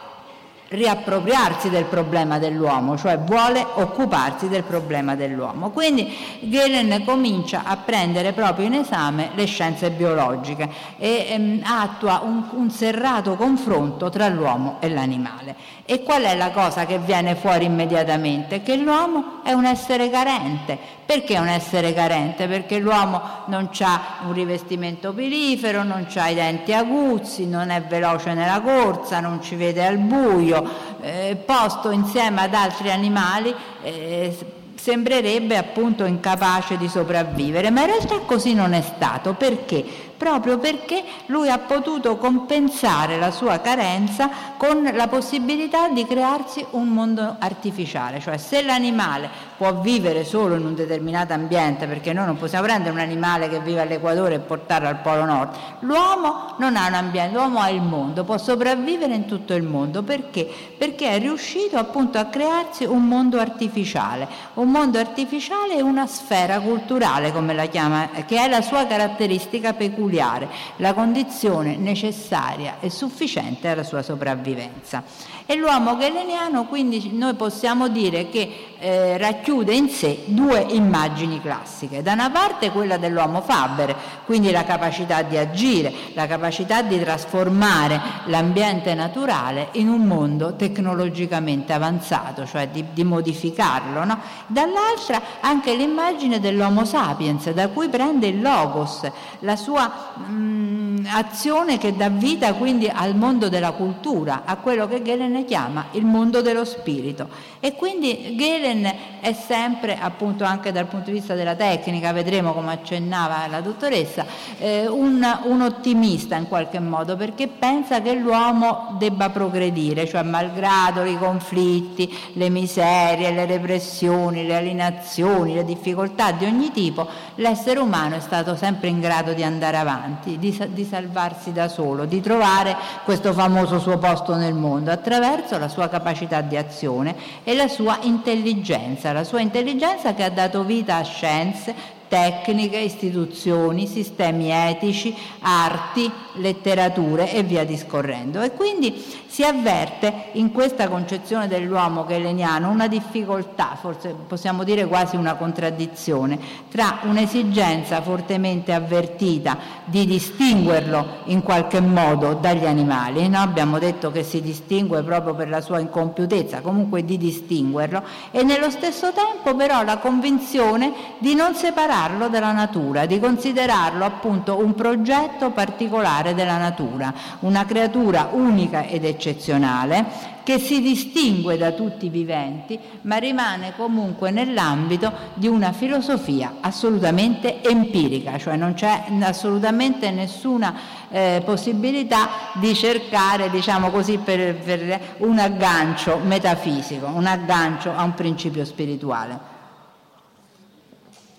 riappropriarsi 0.73 1.69
del 1.69 1.85
problema 1.85 2.39
dell'uomo, 2.39 2.97
cioè 2.97 3.19
vuole 3.19 3.63
occuparsi 3.75 4.47
del 4.47 4.63
problema 4.63 5.15
dell'uomo. 5.15 5.69
Quindi 5.69 6.11
Galen 6.41 7.03
comincia 7.05 7.61
a 7.63 7.77
prendere 7.77 8.33
proprio 8.33 8.65
in 8.65 8.73
esame 8.73 9.29
le 9.35 9.45
scienze 9.45 9.91
biologiche 9.91 10.67
e 10.97 11.27
ehm, 11.29 11.61
attua 11.63 12.21
un, 12.23 12.43
un 12.53 12.71
serrato 12.71 13.35
confronto 13.35 14.09
tra 14.09 14.27
l'uomo 14.29 14.77
e 14.79 14.89
l'animale. 14.89 15.55
E 15.85 16.01
qual 16.01 16.23
è 16.23 16.35
la 16.35 16.51
cosa 16.51 16.85
che 16.85 16.97
viene 16.97 17.35
fuori 17.35 17.65
immediatamente? 17.65 18.63
Che 18.63 18.77
l'uomo 18.77 19.41
è 19.43 19.51
un 19.51 19.65
essere 19.65 20.09
carente. 20.09 20.79
Perché 21.05 21.37
un 21.37 21.49
essere 21.49 21.93
carente? 21.93 22.47
Perché 22.47 22.79
l'uomo 22.79 23.21
non 23.47 23.69
ha 23.81 24.01
un 24.25 24.31
rivestimento 24.31 25.11
pilifero, 25.11 25.83
non 25.83 26.07
ha 26.15 26.29
i 26.29 26.35
denti 26.35 26.73
aguzzi, 26.73 27.45
non 27.45 27.69
è 27.69 27.81
veloce 27.81 28.33
nella 28.33 28.61
corsa, 28.61 29.19
non 29.19 29.41
ci 29.41 29.55
vede 29.55 29.85
al 29.85 29.97
buio, 29.97 30.62
eh, 31.01 31.35
posto 31.45 31.91
insieme 31.91 32.41
ad 32.41 32.53
altri 32.53 32.91
animali. 32.91 33.53
Eh, 33.81 34.61
sembrerebbe 34.75 35.55
appunto 35.55 36.03
incapace 36.03 36.75
di 36.77 36.89
sopravvivere, 36.89 37.69
ma 37.69 37.81
in 37.81 37.87
realtà 37.87 38.19
così 38.25 38.53
non 38.53 38.73
è 38.73 38.81
stato. 38.81 39.33
Perché? 39.33 40.11
proprio 40.23 40.57
perché 40.57 41.03
lui 41.25 41.49
ha 41.49 41.57
potuto 41.57 42.15
compensare 42.15 43.17
la 43.17 43.29
sua 43.29 43.59
carenza 43.59 44.29
con 44.55 44.89
la 44.93 45.07
possibilità 45.09 45.89
di 45.89 46.05
crearsi 46.05 46.65
un 46.71 46.87
mondo 46.87 47.35
artificiale, 47.39 48.21
cioè 48.21 48.37
se 48.37 48.63
l'animale 48.63 49.29
può 49.57 49.81
vivere 49.81 50.23
solo 50.23 50.55
in 50.55 50.65
un 50.65 50.75
determinato 50.75 51.33
ambiente, 51.33 51.85
perché 51.87 52.13
noi 52.13 52.25
non 52.25 52.37
possiamo 52.37 52.65
prendere 52.65 52.91
un 52.91 52.99
animale 52.99 53.49
che 53.49 53.59
vive 53.59 53.81
all'equatore 53.81 54.35
e 54.35 54.39
portarlo 54.39 54.87
al 54.87 54.97
polo 54.97 55.25
nord, 55.25 55.55
l'uomo 55.79 56.55
non 56.57 56.75
ha 56.75 56.87
un 56.87 56.93
ambiente, 56.93 57.35
l'uomo 57.35 57.59
ha 57.59 57.69
il 57.69 57.81
mondo, 57.81 58.23
può 58.23 58.37
sopravvivere 58.37 59.13
in 59.13 59.25
tutto 59.25 59.53
il 59.53 59.63
mondo, 59.63 60.03
perché? 60.03 60.49
Perché 60.77 61.09
è 61.09 61.19
riuscito 61.19 61.77
appunto 61.77 62.17
a 62.17 62.25
crearsi 62.25 62.85
un 62.85 63.07
mondo 63.07 63.39
artificiale, 63.39 64.27
un 64.55 64.69
mondo 64.69 64.99
artificiale 64.99 65.77
e 65.77 65.81
una 65.81 66.07
sfera 66.07 66.59
culturale, 66.59 67.31
come 67.31 67.53
la 67.53 67.65
chiama, 67.65 68.09
che 68.25 68.37
è 68.37 68.47
la 68.47 68.61
sua 68.61 68.85
caratteristica 68.85 69.73
peculiare 69.73 70.47
la 70.77 70.93
condizione 70.93 71.75
necessaria 71.75 72.77
e 72.79 72.89
sufficiente 72.89 73.67
alla 73.67 73.83
sua 73.83 74.01
sopravvivenza. 74.01 75.03
E 75.45 75.55
l'uomo 75.55 75.97
galeniano 75.97 76.65
quindi 76.65 77.11
noi 77.13 77.33
possiamo 77.33 77.89
dire 77.89 78.29
che 78.29 78.75
eh, 78.79 79.17
racchiude 79.43 79.75
in 79.75 79.89
sé 79.89 80.23
due 80.27 80.65
immagini 80.69 81.41
classiche. 81.41 82.01
Da 82.01 82.13
una 82.13 82.29
parte 82.29 82.71
quella 82.71 82.95
dell'uomo 82.95 83.41
faber, 83.41 83.93
quindi 84.25 84.51
la 84.51 84.63
capacità 84.63 85.21
di 85.21 85.37
agire, 85.37 85.91
la 86.13 86.25
capacità 86.27 86.81
di 86.81 86.97
trasformare 86.97 87.99
l'ambiente 88.27 88.93
naturale 88.93 89.67
in 89.73 89.89
un 89.89 90.03
mondo 90.03 90.55
tecnologicamente 90.55 91.73
avanzato, 91.73 92.45
cioè 92.45 92.69
di, 92.69 92.85
di 92.93 93.03
modificarlo. 93.03 94.05
No? 94.05 94.17
Dall'altra 94.47 95.21
anche 95.41 95.75
l'immagine 95.75 96.39
dell'Homo 96.39 96.85
sapiens, 96.85 97.51
da 97.51 97.67
cui 97.67 97.89
prende 97.89 98.27
il 98.27 98.41
logos, 98.41 99.01
la 99.39 99.57
sua 99.57 100.13
mh, 100.15 100.31
mm, 100.31 101.05
azione 101.11 101.77
che 101.77 101.95
dà 101.95 102.07
vita 102.07 102.53
quindi 102.53 102.87
al 102.87 103.15
mondo 103.15 103.49
della 103.49 103.71
cultura, 103.71 104.43
a 104.45 104.55
quello 104.55 104.87
che 104.87 105.01
Galen 105.01 105.31
ne 105.31 105.43
chiama 105.43 105.87
il 105.91 106.05
mondo 106.05 106.41
dello 106.41 106.63
spirito. 106.63 107.27
E 107.59 107.73
quindi 107.75 108.35
Galen 108.37 108.93
è 109.19 109.32
sempre, 109.33 109.97
appunto 109.99 110.43
anche 110.43 110.71
dal 110.71 110.85
punto 110.85 111.11
di 111.11 111.17
vista 111.17 111.33
della 111.35 111.55
tecnica, 111.55 112.11
vedremo 112.11 112.53
come 112.53 112.73
accennava 112.73 113.47
la 113.47 113.61
dottoressa, 113.61 114.25
eh, 114.57 114.87
un, 114.87 115.25
un, 115.43 115.61
ottimista 115.61 116.35
in 116.35 116.47
qualche 116.47 116.79
modo, 116.79 117.15
perché 117.15 117.47
pensa 117.47 118.01
che 118.01 118.13
l'uomo 118.13 118.95
debba 118.97 119.29
progredire, 119.29 120.07
cioè 120.07 120.23
malgrado 120.23 121.03
i 121.03 121.17
conflitti, 121.17 122.11
le 122.33 122.49
miserie, 122.49 123.31
le 123.31 123.45
repressioni, 123.45 124.45
le 124.45 124.55
alienazioni, 124.55 125.53
le 125.53 125.63
difficoltà 125.63 126.31
di 126.31 126.45
ogni 126.45 126.71
tipo, 126.71 127.07
l'essere 127.35 127.79
umano 127.79 128.15
è 128.15 128.19
stato 128.19 128.55
sempre 128.55 128.89
in 128.89 128.99
grado 128.99 129.33
di 129.33 129.43
andare 129.43 129.77
avanti, 129.77 130.37
di, 130.37 130.57
di 130.69 130.85
salvarsi 130.85 131.51
da 131.51 131.67
solo, 131.67 132.05
di 132.05 132.21
trovare 132.21 132.75
questo 133.03 133.33
famoso 133.33 133.79
suo 133.79 133.97
posto 133.97 134.35
nel 134.35 134.53
mondo 134.53 134.91
attraverso 134.91 135.57
la 135.57 135.67
sua 135.67 135.87
capacità 135.87 136.41
di 136.41 136.57
azione 136.57 137.15
e 137.43 137.55
la 137.55 137.67
sua 137.67 137.97
intelligenza, 138.01 139.11
la 139.11 139.22
sua 139.23 139.41
intelligenza 139.41 140.13
che 140.13 140.23
ha 140.23 140.29
dato 140.29 140.63
vita 140.63 140.97
a 140.97 141.03
scienze, 141.03 141.73
tecniche, 142.07 142.77
istituzioni, 142.77 143.87
sistemi 143.87 144.51
etici, 144.51 145.15
arti, 145.39 146.11
letterature 146.33 147.31
e 147.31 147.41
via 147.41 147.65
discorrendo. 147.65 148.41
E 148.41 148.51
quindi 148.51 149.03
si 149.33 149.43
avverte 149.43 150.25
in 150.33 150.51
questa 150.51 150.87
concezione 150.87 151.47
dell'uomo 151.47 152.05
keleniano 152.05 152.69
una 152.69 152.87
difficoltà, 152.87 153.75
forse 153.81 154.13
possiamo 154.27 154.63
dire 154.63 154.85
quasi 154.85 155.15
una 155.15 155.33
contraddizione, 155.33 156.37
tra 156.69 156.99
un'esigenza 157.01 157.99
fortemente 158.03 158.73
avvertita 158.73 159.57
di 159.85 160.05
distinguerlo 160.05 161.21
in 161.25 161.41
qualche 161.41 161.81
modo 161.81 162.35
dagli 162.35 162.67
animali, 162.67 163.27
no? 163.27 163.39
abbiamo 163.39 163.79
detto 163.79 164.11
che 164.11 164.21
si 164.21 164.39
distingue 164.39 165.01
proprio 165.01 165.33
per 165.33 165.49
la 165.49 165.61
sua 165.61 165.79
incompiutezza, 165.79 166.61
comunque 166.61 167.03
di 167.03 167.17
distinguerlo, 167.17 168.03
e 168.29 168.43
nello 168.43 168.69
stesso 168.69 169.13
tempo 169.13 169.55
però 169.55 169.83
la 169.83 169.97
convinzione 169.97 170.93
di 171.17 171.33
non 171.33 171.55
separarlo 171.55 172.27
dalla 172.27 172.51
natura, 172.51 173.07
di 173.07 173.19
considerarlo 173.19 174.05
appunto 174.05 174.59
un 174.59 174.75
progetto 174.75 175.49
particolare 175.49 176.35
della 176.35 176.59
natura, 176.59 177.11
una 177.39 177.65
creatura 177.65 178.29
unica 178.31 178.83
ed 178.83 179.03
eccezionale 179.03 179.21
eccezionale 179.29 180.31
che 180.43 180.59
si 180.59 180.81
distingue 180.81 181.57
da 181.57 181.71
tutti 181.71 182.07
i 182.07 182.09
viventi, 182.09 182.77
ma 183.03 183.15
rimane 183.15 183.73
comunque 183.77 184.29
nell'ambito 184.29 185.11
di 185.35 185.47
una 185.47 185.71
filosofia 185.71 186.55
assolutamente 186.59 187.63
empirica, 187.63 188.37
cioè 188.37 188.57
non 188.57 188.73
c'è 188.73 189.05
assolutamente 189.21 190.11
nessuna 190.11 190.75
eh, 191.09 191.41
possibilità 191.45 192.27
di 192.55 192.75
cercare, 192.75 193.49
diciamo 193.49 193.89
così, 193.89 194.17
per, 194.17 194.55
per 194.57 194.99
un 195.19 195.39
aggancio 195.39 196.19
metafisico, 196.21 197.07
un 197.07 197.25
aggancio 197.25 197.93
a 197.95 198.03
un 198.03 198.13
principio 198.13 198.65
spirituale. 198.65 199.52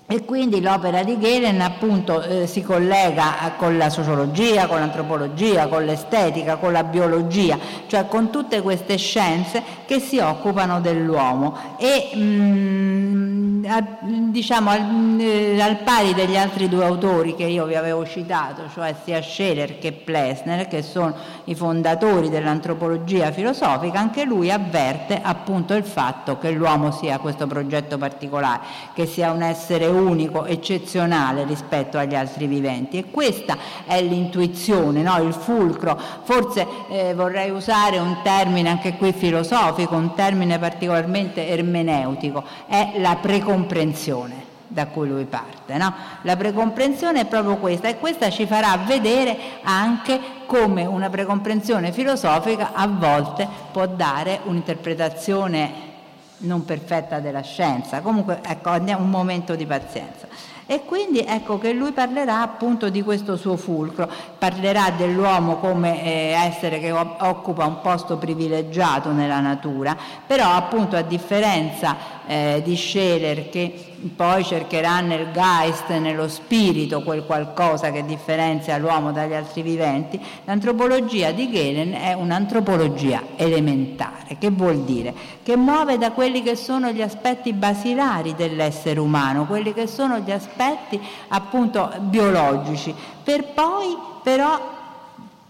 E 0.06 0.26
quindi 0.26 0.61
l'opera 0.61 1.02
di 1.02 1.18
Galen 1.18 1.62
appunto 1.62 2.20
eh, 2.20 2.46
si 2.46 2.62
collega 2.62 3.54
con 3.56 3.78
la 3.78 3.88
sociologia, 3.88 4.66
con 4.66 4.78
l'antropologia, 4.78 5.66
con 5.66 5.87
l'estetica, 5.87 6.56
con 6.56 6.73
la 6.73 6.84
biologia, 6.84 7.58
cioè 7.87 8.06
con 8.06 8.30
tutte 8.30 8.61
queste 8.61 8.99
scienze 8.99 9.62
che 9.87 10.00
si 10.00 10.18
occupano 10.18 10.82
dell'uomo. 10.82 11.56
E 11.78 12.11
mh, 12.14 12.20
mm, 12.20 13.34
a, 13.66 13.85
diciamo 14.00 14.71
al, 14.71 15.16
eh, 15.18 15.61
al, 15.61 15.78
pari 15.78 16.14
degli 16.14 16.37
altri 16.37 16.68
due 16.68 16.85
autori 16.85 17.35
che 17.35 17.44
io 17.44 17.64
vi 17.64 17.75
avevo 17.75 18.06
citato, 18.06 18.62
cioè 18.73 18.94
sia 19.04 19.23
Scheler 19.23 19.78
che 19.78 19.92
Plessner, 19.92 20.66
che 20.68 20.83
sono 20.83 21.14
i 21.44 21.54
fondatori 21.54 22.28
dell'antropologia 22.28 23.33
filosofica, 23.33 23.99
anche 23.99 24.25
lui 24.25 24.50
avverte 24.50 25.21
appunto 25.23 25.75
il 25.75 25.85
fatto 25.85 26.38
che 26.38 26.50
l'uomo 26.50 26.90
sia 26.90 27.18
questo 27.18 27.47
progetto 27.47 27.99
particolare, 27.99 28.61
che 28.94 29.06
sia 29.06 29.30
un 29.30 29.42
essere 29.42 29.87
unico, 29.87 30.44
eccezionale 30.44 31.44
rispetto 31.44 31.99
agli 31.99 32.14
altri 32.14 32.47
viventi. 32.47 32.99
E 32.99 33.11
questa 33.11 33.56
è 33.87 34.00
l'intuizione, 34.02 35.02
no? 35.02 35.23
il 35.23 35.33
fulcro. 35.33 35.99
Forse 36.23 36.66
eh, 36.88 37.14
vorrei 37.14 37.50
usare 37.50 37.99
un 37.99 38.18
termine 38.23 38.68
anche 38.68 38.97
qui 38.97 39.12
filosofico, 39.12 39.94
un 39.94 40.14
termine 40.14 40.59
particolarmente 40.59 41.49
ermeneutico, 41.49 42.44
è 42.66 42.94
la 42.99 43.16
precomprensione 43.54 44.52
da 44.66 44.87
cui 44.87 45.08
lui 45.08 45.25
parte. 45.25 45.76
No? 45.76 45.94
La 46.23 46.37
precomprensione 46.37 47.20
è 47.20 47.26
proprio 47.26 47.56
questa 47.56 47.88
e 47.88 47.99
questa 47.99 48.30
ci 48.30 48.46
farà 48.46 48.76
vedere 48.78 49.37
anche 49.62 50.20
come 50.46 50.84
una 50.84 51.08
precomprensione 51.08 51.92
filosofica 51.92 52.73
a 52.73 52.88
volte 52.88 53.46
può 53.70 53.87
dare 53.87 54.40
un'interpretazione 54.44 55.92
non 56.38 56.64
perfetta 56.64 57.20
della 57.20 57.42
scienza. 57.42 58.00
Comunque, 58.00 58.40
ecco, 58.44 58.70
andiamo 58.70 59.04
un 59.04 59.11
momento 59.11 59.54
di 59.54 59.64
pazienza. 59.64 60.26
E 60.66 60.85
quindi 60.85 61.21
ecco 61.21 61.59
che 61.59 61.73
lui 61.73 61.92
parlerà 61.92 62.40
appunto 62.40 62.88
di 62.88 63.02
questo 63.02 63.37
suo 63.37 63.56
fulcro, 63.56 64.11
parlerà 64.38 64.90
dell'uomo 64.97 65.56
come 65.56 66.02
eh, 66.02 66.30
essere 66.30 66.80
che 66.80 66.90
occupa 66.90 67.66
un 67.66 67.80
posto 67.83 68.16
privilegiato 68.16 69.12
nella 69.12 69.40
natura, 69.40 69.97
però 70.26 70.50
appunto 70.52 70.97
a 70.97 71.02
differenza 71.02 71.97
eh, 72.26 72.62
di 72.64 72.76
Scheler 72.76 73.50
che 73.50 73.94
poi 74.08 74.44
cercherà 74.44 75.00
nel 75.00 75.30
Geist, 75.32 75.88
nello 75.90 76.28
spirito, 76.28 77.02
quel 77.02 77.25
qualcosa 77.25 77.90
che 77.90 78.04
differenzia 78.04 78.76
l'uomo 78.78 79.12
dagli 79.12 79.34
altri 79.34 79.62
viventi, 79.62 80.20
l'antropologia 80.44 81.30
di 81.32 81.50
Galen 81.50 81.92
è 81.92 82.12
un'antropologia 82.12 83.23
elementare. 83.37 84.37
Che 84.38 84.50
vuol 84.50 84.80
dire? 84.84 85.14
Che 85.42 85.56
muove 85.56 85.99
da 85.99 86.12
quelli 86.12 86.42
che 86.42 86.56
sono 86.56 86.90
gli 86.90 87.02
aspetti 87.02 87.52
basilari 87.52 88.34
dell'essere 88.34 89.00
umano, 89.00 89.46
quelli 89.46 89.73
che 89.73 89.87
sono 89.87 90.18
gli 90.18 90.30
aspetti 90.30 91.00
appunto 91.28 91.90
biologici, 92.00 92.94
per 93.23 93.44
poi 93.54 93.96
però 94.23 94.74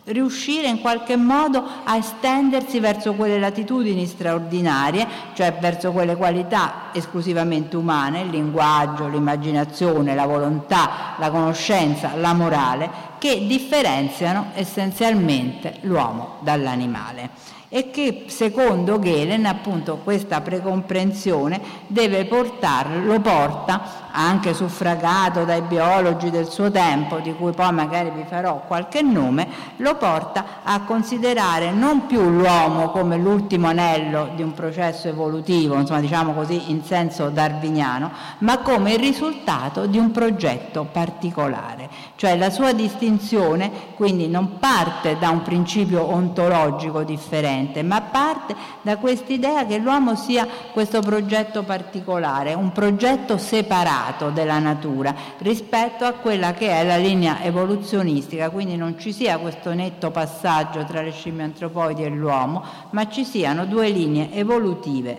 riuscire 0.05 0.69
in 0.69 0.81
qualche 0.81 1.17
modo 1.17 1.65
a 1.85 1.97
estendersi 1.97 2.79
verso 2.79 3.15
quelle 3.15 3.39
latitudini 3.39 4.07
straordinarie, 4.07 5.07
cioè 5.35 5.57
verso 5.61 5.93
quelle 5.93 6.17
qualità 6.17 6.91
esclusivamente 6.93 7.77
umane, 7.77 8.23
il 8.23 8.31
linguaggio, 8.31 9.09
l'immaginazione, 9.09 10.15
la 10.15 10.27
volontà, 10.27 11.15
la 11.19 11.31
conoscenza, 11.31 12.15
la 12.17 12.35
morale, 12.35 12.91
che 13.19 13.47
differenziano 13.47 14.51
essenzialmente 14.55 15.79
l'uomo 15.83 16.37
dall'animale. 16.41 17.31
E 17.71 17.91
che 17.91 18.27
secondo 18.29 19.01
Gehlen 19.01 19.47
appunto 19.47 19.97
questa 20.05 20.41
precomprensione 20.41 21.61
deve 21.89 22.25
portarlo, 22.27 23.05
lo 23.05 23.21
porta 23.21 24.04
anche 24.17 24.55
suffragato 24.55 25.45
dai 25.45 25.63
biologi 25.63 26.31
del 26.31 26.49
suo 26.49 26.71
tempo, 26.71 27.19
di 27.19 27.35
cui 27.35 27.51
poi 27.53 27.73
magari 27.73 28.11
vi 28.11 28.25
farò 28.29 28.63
qualche 28.65 29.03
nome, 29.03 29.47
lo 29.79 29.97
porta 29.97 30.45
a 30.63 30.83
considerare 30.83 31.73
non 31.73 32.07
più 32.07 32.21
l'uomo 32.21 32.91
come 32.91 33.17
l'ultimo 33.17 33.69
anello 33.69 34.31
di 34.37 34.43
un 34.43 34.55
processo 34.55 35.09
evolutivo, 35.09 35.75
insomma 35.75 35.99
diciamo 36.01 36.33
così 36.33 36.71
in 36.71 36.85
senso 36.85 37.29
darwiniano, 37.29 38.13
ma 38.39 38.59
come 38.59 38.93
il 38.93 39.01
risultato 39.01 39.87
di 39.87 39.99
un 39.99 40.13
progetto 40.13 40.87
particolare. 40.91 41.89
Cioè 42.15 42.37
la 42.37 42.51
sua 42.51 42.73
distinzione 42.73 43.71
quindi 43.97 44.29
non 44.29 44.59
parte 44.59 45.19
da 45.19 45.31
un 45.31 45.43
principio 45.43 46.09
ontologico 46.09 47.03
differente, 47.03 47.83
ma 47.83 48.01
parte 48.01 48.55
da 48.83 48.97
quest'idea 48.99 49.67
che 49.67 49.79
l'uomo 49.79 50.15
sia 50.15 50.47
questo 50.73 51.01
progetto 51.01 51.65
particolare, 51.65 52.55
un 52.55 52.71
progetto 52.71 53.39
separato 53.39 54.03
stato 54.05 54.29
della 54.31 54.59
natura 54.59 55.15
rispetto 55.39 56.05
a 56.05 56.13
quella 56.13 56.53
che 56.53 56.69
è 56.69 56.85
la 56.85 56.97
linea 56.97 57.43
evoluzionistica, 57.43 58.51
quindi 58.51 58.77
non 58.77 58.99
ci 58.99 59.13
sia 59.13 59.39
questo 59.39 59.73
netto 59.73 60.11
passaggio 60.11 60.85
tra 60.85 61.01
le 61.01 61.11
scimmie 61.11 61.45
antropoidi 61.45 62.05
e 62.05 62.11
l'uomo, 62.11 62.63
ma 62.91 63.09
ci 63.09 63.25
siano 63.25 63.65
due 63.65 63.89
linee 63.89 64.33
evolutive 64.33 65.19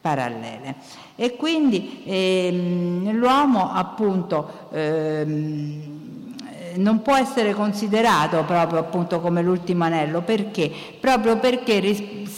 parallele. 0.00 0.74
E 1.16 1.36
quindi 1.36 2.02
ehm, 2.04 3.12
l'uomo 3.12 3.72
appunto 3.72 4.68
ehm, 4.72 6.00
non 6.76 7.02
può 7.02 7.16
essere 7.16 7.52
considerato 7.54 8.42
proprio 8.44 8.80
appunto 8.80 9.20
come 9.20 9.42
l'ultimo 9.42 9.84
anello 9.84 10.22
perché? 10.22 10.70
Proprio 10.98 11.36
perché 11.36 11.80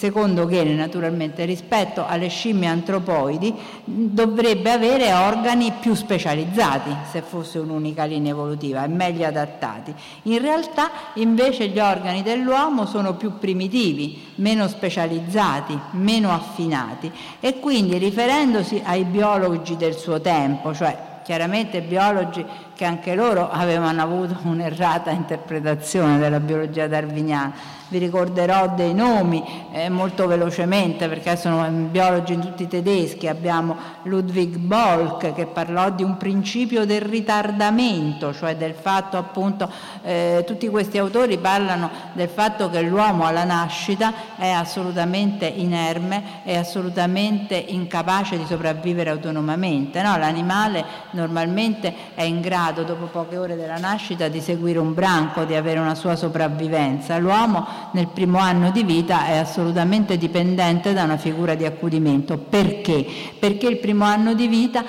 secondo 0.04 0.46
Gene 0.46 0.74
naturalmente 0.74 1.46
rispetto 1.46 2.04
alle 2.06 2.28
scimmie 2.28 2.68
antropoidi 2.68 3.54
dovrebbe 3.84 4.70
avere 4.70 5.14
organi 5.14 5.72
più 5.80 5.94
specializzati 5.94 6.94
se 7.10 7.22
fosse 7.22 7.58
un'unica 7.58 8.04
linea 8.04 8.32
evolutiva 8.32 8.84
e 8.84 8.88
meglio 8.88 9.26
adattati. 9.26 9.94
In 10.24 10.40
realtà 10.40 10.90
invece 11.14 11.68
gli 11.68 11.78
organi 11.78 12.22
dell'uomo 12.22 12.84
sono 12.84 13.14
più 13.14 13.38
primitivi, 13.38 14.32
meno 14.34 14.68
specializzati, 14.68 15.78
meno 15.92 16.30
affinati 16.30 17.10
e 17.40 17.58
quindi 17.58 17.96
riferendosi 17.96 18.82
ai 18.84 19.04
biologi 19.04 19.74
del 19.78 19.94
suo 19.94 20.20
tempo, 20.20 20.74
cioè 20.74 21.12
chiaramente 21.24 21.80
biologi 21.80 22.44
che 22.74 22.84
anche 22.84 23.14
loro 23.14 23.50
avevano 23.50 24.02
avuto 24.02 24.38
un'errata 24.42 25.10
interpretazione 25.10 26.18
della 26.18 26.40
biologia 26.40 26.86
darwiniana 26.86 27.82
vi 27.88 27.98
ricorderò 27.98 28.74
dei 28.74 28.92
nomi 28.92 29.68
eh, 29.70 29.88
molto 29.88 30.26
velocemente 30.26 31.06
perché 31.08 31.36
sono 31.36 31.68
biologi 31.70 32.38
tutti 32.38 32.66
tedeschi, 32.66 33.28
abbiamo 33.28 33.76
Ludwig 34.02 34.56
Bolk 34.56 35.32
che 35.32 35.46
parlò 35.46 35.90
di 35.90 36.02
un 36.02 36.16
principio 36.16 36.86
del 36.86 37.02
ritardamento, 37.02 38.34
cioè 38.34 38.56
del 38.56 38.74
fatto 38.74 39.16
appunto, 39.16 39.70
eh, 40.02 40.42
tutti 40.46 40.68
questi 40.68 40.98
autori 40.98 41.38
parlano 41.38 41.88
del 42.14 42.28
fatto 42.28 42.68
che 42.68 42.80
l'uomo 42.80 43.26
alla 43.26 43.44
nascita 43.44 44.12
è 44.36 44.48
assolutamente 44.48 45.46
inerme, 45.46 46.42
è 46.42 46.56
assolutamente 46.56 47.54
incapace 47.54 48.36
di 48.36 48.44
sopravvivere 48.46 49.10
autonomamente, 49.10 50.02
no? 50.02 50.16
l'animale 50.16 50.84
normalmente 51.12 51.94
è 52.14 52.22
in 52.22 52.40
grado 52.40 52.62
dopo 52.72 53.06
poche 53.06 53.36
ore 53.36 53.56
della 53.56 53.78
nascita 53.78 54.28
di 54.28 54.40
seguire 54.40 54.78
un 54.78 54.94
branco, 54.94 55.44
di 55.44 55.54
avere 55.54 55.80
una 55.80 55.94
sua 55.94 56.16
sopravvivenza, 56.16 57.18
l'uomo 57.18 57.66
nel 57.92 58.08
primo 58.08 58.38
anno 58.38 58.70
di 58.70 58.82
vita 58.82 59.26
è 59.26 59.36
assolutamente 59.36 60.16
dipendente 60.16 60.92
da 60.92 61.04
una 61.04 61.16
figura 61.16 61.54
di 61.54 61.64
accudimento. 61.64 62.38
Perché? 62.38 63.06
Perché 63.38 63.66
il 63.66 63.78
primo 63.78 64.04
anno 64.04 64.34
di 64.34 64.48
vita 64.48 64.84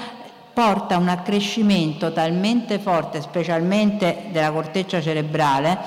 porta 0.53 0.97
un 0.97 1.09
accrescimento 1.09 2.13
talmente 2.13 2.79
forte, 2.79 3.21
specialmente 3.21 4.27
della 4.31 4.51
corteccia 4.51 5.01
cerebrale, 5.01 5.77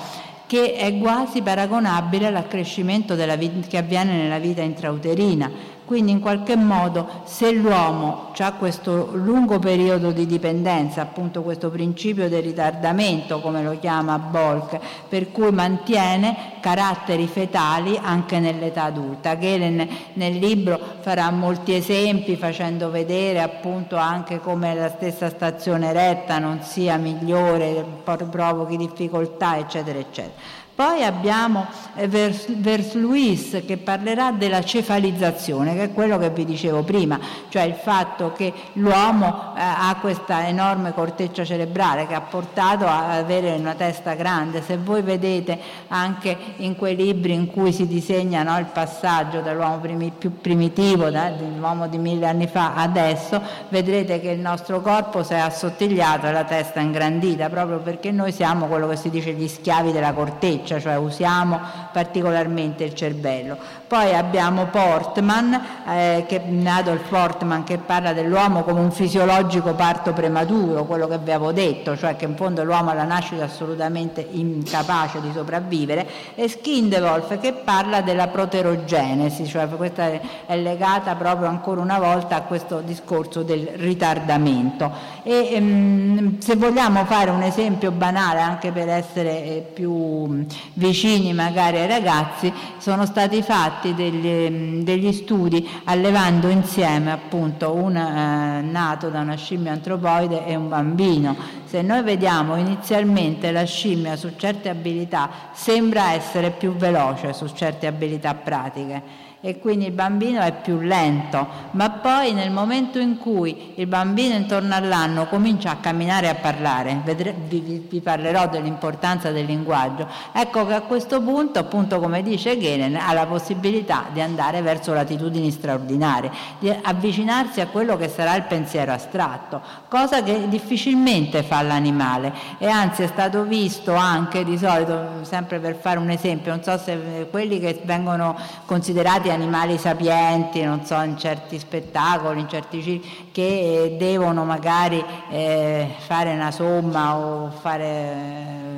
che 0.45 0.75
è 0.75 0.97
quasi 0.97 1.41
paragonabile 1.43 2.27
all'accrescimento 2.27 3.15
che 3.15 3.77
avviene 3.77 4.13
nella 4.13 4.39
vita 4.39 4.61
intrauterina 4.61 5.77
quindi 5.89 6.11
in 6.11 6.19
qualche 6.19 6.55
modo 6.55 7.23
se 7.23 7.51
l'uomo 7.51 8.27
ha 8.37 8.53
questo 8.53 9.09
lungo 9.13 9.57
periodo 9.57 10.11
di 10.11 10.27
dipendenza, 10.27 11.01
appunto 11.01 11.41
questo 11.41 11.71
principio 11.71 12.29
del 12.29 12.43
ritardamento, 12.43 13.39
come 13.41 13.63
lo 13.63 13.75
chiama 13.79 14.19
Bolk, 14.19 14.79
per 15.09 15.31
cui 15.31 15.51
mantiene 15.51 16.59
caratteri 16.59 17.25
fetali 17.25 17.99
anche 17.99 18.39
nell'età 18.39 18.83
adulta. 18.83 19.39
Gelen 19.39 19.89
nel 20.13 20.35
libro 20.37 20.79
farà 20.99 21.31
molti 21.31 21.73
esempi 21.73 22.35
facendo 22.35 22.91
vedere 22.91 23.41
appunto 23.41 23.95
anche 23.95 24.39
come 24.39 24.75
la 24.75 24.89
stessa 24.89 25.31
stazione 25.31 25.91
retta 25.91 26.37
non 26.37 26.61
sia 26.61 26.97
migliore, 26.97 27.83
provochi 28.03 28.77
difficoltà, 28.77 29.57
eccetera, 29.57 29.97
eccetera. 29.97 30.58
Poi 30.79 31.03
abbiamo 31.03 31.67
eh, 31.95 32.07
Vers, 32.07 32.93
Luis 32.93 33.63
che 33.67 33.75
parlerà 33.75 34.31
della 34.31 34.63
cefalizzazione, 34.63 35.75
che 35.75 35.83
è 35.83 35.91
quello 35.91 36.17
che 36.17 36.29
vi 36.29 36.45
dicevo 36.45 36.83
prima, 36.83 37.19
cioè 37.49 37.63
il 37.63 37.73
fatto 37.73 38.31
che 38.31 38.53
l'uomo 38.73 39.55
eh, 39.57 39.59
ha 39.59 39.97
questa 39.99 40.47
enorme 40.47 40.93
corteccia 40.93 41.43
cerebrale 41.43 42.07
che 42.07 42.13
ha 42.13 42.21
portato 42.21 42.85
a 42.87 43.17
avere 43.17 43.51
una 43.55 43.73
testa 43.73 44.13
grande. 44.13 44.61
Se 44.61 44.77
voi 44.77 45.01
vedete 45.01 45.59
anche 45.89 46.37
in 46.57 46.77
quei 46.77 46.95
libri 46.95 47.33
in 47.33 47.47
cui 47.47 47.73
si 47.73 47.85
disegna 47.85 48.43
no, 48.43 48.57
il 48.57 48.67
passaggio 48.71 49.41
dall'uomo 49.41 49.79
primi, 49.79 50.13
più 50.17 50.39
primitivo, 50.39 51.09
da, 51.09 51.29
dell'uomo 51.31 51.89
di 51.89 51.97
mille 51.97 52.25
anni 52.25 52.47
fa 52.47 52.75
adesso, 52.75 53.41
vedrete 53.67 54.21
che 54.21 54.29
il 54.29 54.39
nostro 54.39 54.79
corpo 54.79 55.23
si 55.23 55.33
è 55.33 55.39
assottigliato 55.39 56.27
e 56.27 56.31
la 56.31 56.45
testa 56.45 56.79
ingrandita, 56.79 57.49
proprio 57.49 57.79
perché 57.79 58.11
noi 58.11 58.31
siamo 58.31 58.67
quello 58.67 58.87
che 58.87 58.95
si 58.95 59.09
dice 59.09 59.33
gli 59.33 59.49
schiavi 59.49 59.91
della 59.91 60.13
corteccia 60.13 60.67
cioè 60.77 60.95
usiamo 60.97 61.59
particolarmente 61.91 62.83
il 62.83 62.93
cervello. 62.93 63.57
Poi 63.87 64.13
abbiamo 64.13 64.65
Portman, 64.65 65.59
eh, 65.87 66.25
che, 66.27 66.41
Adolf 66.65 67.09
Portman, 67.09 67.63
che 67.63 67.77
parla 67.77 68.13
dell'uomo 68.13 68.63
come 68.63 68.79
un 68.79 68.91
fisiologico 68.91 69.73
parto 69.73 70.13
prematuro, 70.13 70.85
quello 70.85 71.07
che 71.07 71.15
avevo 71.15 71.51
detto, 71.51 71.97
cioè 71.97 72.15
che 72.15 72.25
in 72.25 72.35
fondo 72.35 72.63
l'uomo 72.63 72.91
alla 72.91 73.03
nascita 73.03 73.41
è 73.41 73.45
assolutamente 73.45 74.25
incapace 74.29 75.21
di 75.21 75.31
sopravvivere, 75.33 76.07
e 76.35 76.47
Schindewolf 76.47 77.39
che 77.39 77.53
parla 77.53 78.01
della 78.01 78.27
proterogenesi, 78.27 79.47
cioè 79.47 79.67
questa 79.67 80.11
è 80.45 80.55
legata 80.57 81.15
proprio 81.15 81.47
ancora 81.47 81.81
una 81.81 81.97
volta 81.97 82.35
a 82.35 82.41
questo 82.41 82.81
discorso 82.81 83.41
del 83.41 83.69
ritardamento. 83.75 84.91
E, 85.23 85.49
ehm, 85.53 86.39
se 86.39 86.55
vogliamo 86.55 87.05
fare 87.05 87.31
un 87.31 87.41
esempio 87.41 87.91
banale 87.91 88.39
anche 88.39 88.71
per 88.71 88.89
essere 88.89 89.43
eh, 89.43 89.69
più 89.73 90.45
vicini 90.73 91.33
magari 91.33 91.78
ai 91.79 91.87
ragazzi, 91.87 92.51
sono 92.77 93.05
stati 93.05 93.41
fatti 93.41 93.93
degli, 93.93 94.83
degli 94.83 95.11
studi 95.11 95.67
allevando 95.85 96.47
insieme 96.49 97.11
appunto 97.11 97.73
un 97.73 97.95
eh, 97.95 98.61
nato 98.61 99.09
da 99.09 99.21
una 99.21 99.35
scimmia 99.35 99.71
antropoide 99.71 100.45
e 100.45 100.55
un 100.55 100.69
bambino. 100.69 101.35
Se 101.65 101.81
noi 101.81 102.01
vediamo 102.03 102.55
inizialmente 102.55 103.51
la 103.51 103.63
scimmia 103.63 104.15
su 104.15 104.33
certe 104.35 104.69
abilità 104.69 105.29
sembra 105.53 106.13
essere 106.13 106.51
più 106.51 106.73
veloce 106.75 107.33
su 107.33 107.47
certe 107.47 107.87
abilità 107.87 108.33
pratiche 108.33 109.27
e 109.41 109.59
quindi 109.59 109.85
il 109.85 109.91
bambino 109.91 110.41
è 110.41 110.51
più 110.51 110.79
lento, 110.79 111.47
ma 111.71 111.89
poi 111.89 112.33
nel 112.33 112.51
momento 112.51 112.99
in 112.99 113.17
cui 113.17 113.73
il 113.75 113.87
bambino 113.87 114.35
intorno 114.35 114.75
all'anno 114.75 115.27
comincia 115.27 115.71
a 115.71 115.75
camminare 115.77 116.27
e 116.27 116.29
a 116.29 116.35
parlare, 116.35 116.99
vedre, 117.05 117.33
vi, 117.47 117.85
vi, 117.89 118.01
parlerò 118.01 118.49
dell'importanza 118.49 119.31
del 119.31 119.45
linguaggio, 119.45 120.07
ecco 120.33 120.65
che 120.65 120.73
a 120.73 120.81
questo 120.81 121.21
punto, 121.21 121.59
appunto 121.59 121.99
come 121.99 122.21
dice 122.21 122.59
Genen, 122.59 122.97
ha 122.97 123.13
la 123.13 123.25
possibilità 123.27 124.05
di 124.11 124.19
andare 124.19 124.61
verso 124.61 124.93
latitudini 124.93 125.51
straordinarie, 125.51 126.31
di 126.59 126.69
avvicinarsi 126.81 127.61
a 127.61 127.67
quello 127.67 127.95
che 127.95 128.09
sarà 128.09 128.35
il 128.35 128.43
pensiero 128.43 128.91
astratto, 128.91 129.61
cosa 129.87 130.21
che 130.21 130.49
difficilmente 130.49 131.43
fa 131.43 131.61
l'animale. 131.61 132.33
E 132.57 132.67
anzi 132.67 133.03
è 133.03 133.07
stato 133.07 133.43
visto 133.43 133.95
anche 133.95 134.43
di 134.43 134.57
solito, 134.57 135.21
sempre 135.21 135.59
per 135.59 135.75
fare 135.75 135.97
un 135.97 136.09
esempio, 136.09 136.51
non 136.51 136.61
so 136.61 136.77
se 136.77 137.27
quelli 137.31 137.59
che 137.59 137.81
vengono 137.85 138.35
considerati 138.65 139.28
certi 139.29 139.31
animali 139.31 139.77
sapienti, 139.77 140.63
non 140.63 140.83
so, 140.85 140.99
in 141.01 141.17
certi 141.17 141.59
spettacoli, 141.59 142.39
in 142.39 142.49
certi 142.49 142.81
circhi, 142.81 143.27
che 143.31 143.95
devono 143.97 144.43
magari 144.43 145.03
eh, 145.29 145.93
fare 145.99 146.33
una 146.33 146.51
somma 146.51 147.15
o 147.15 147.51
fare, 147.51 148.68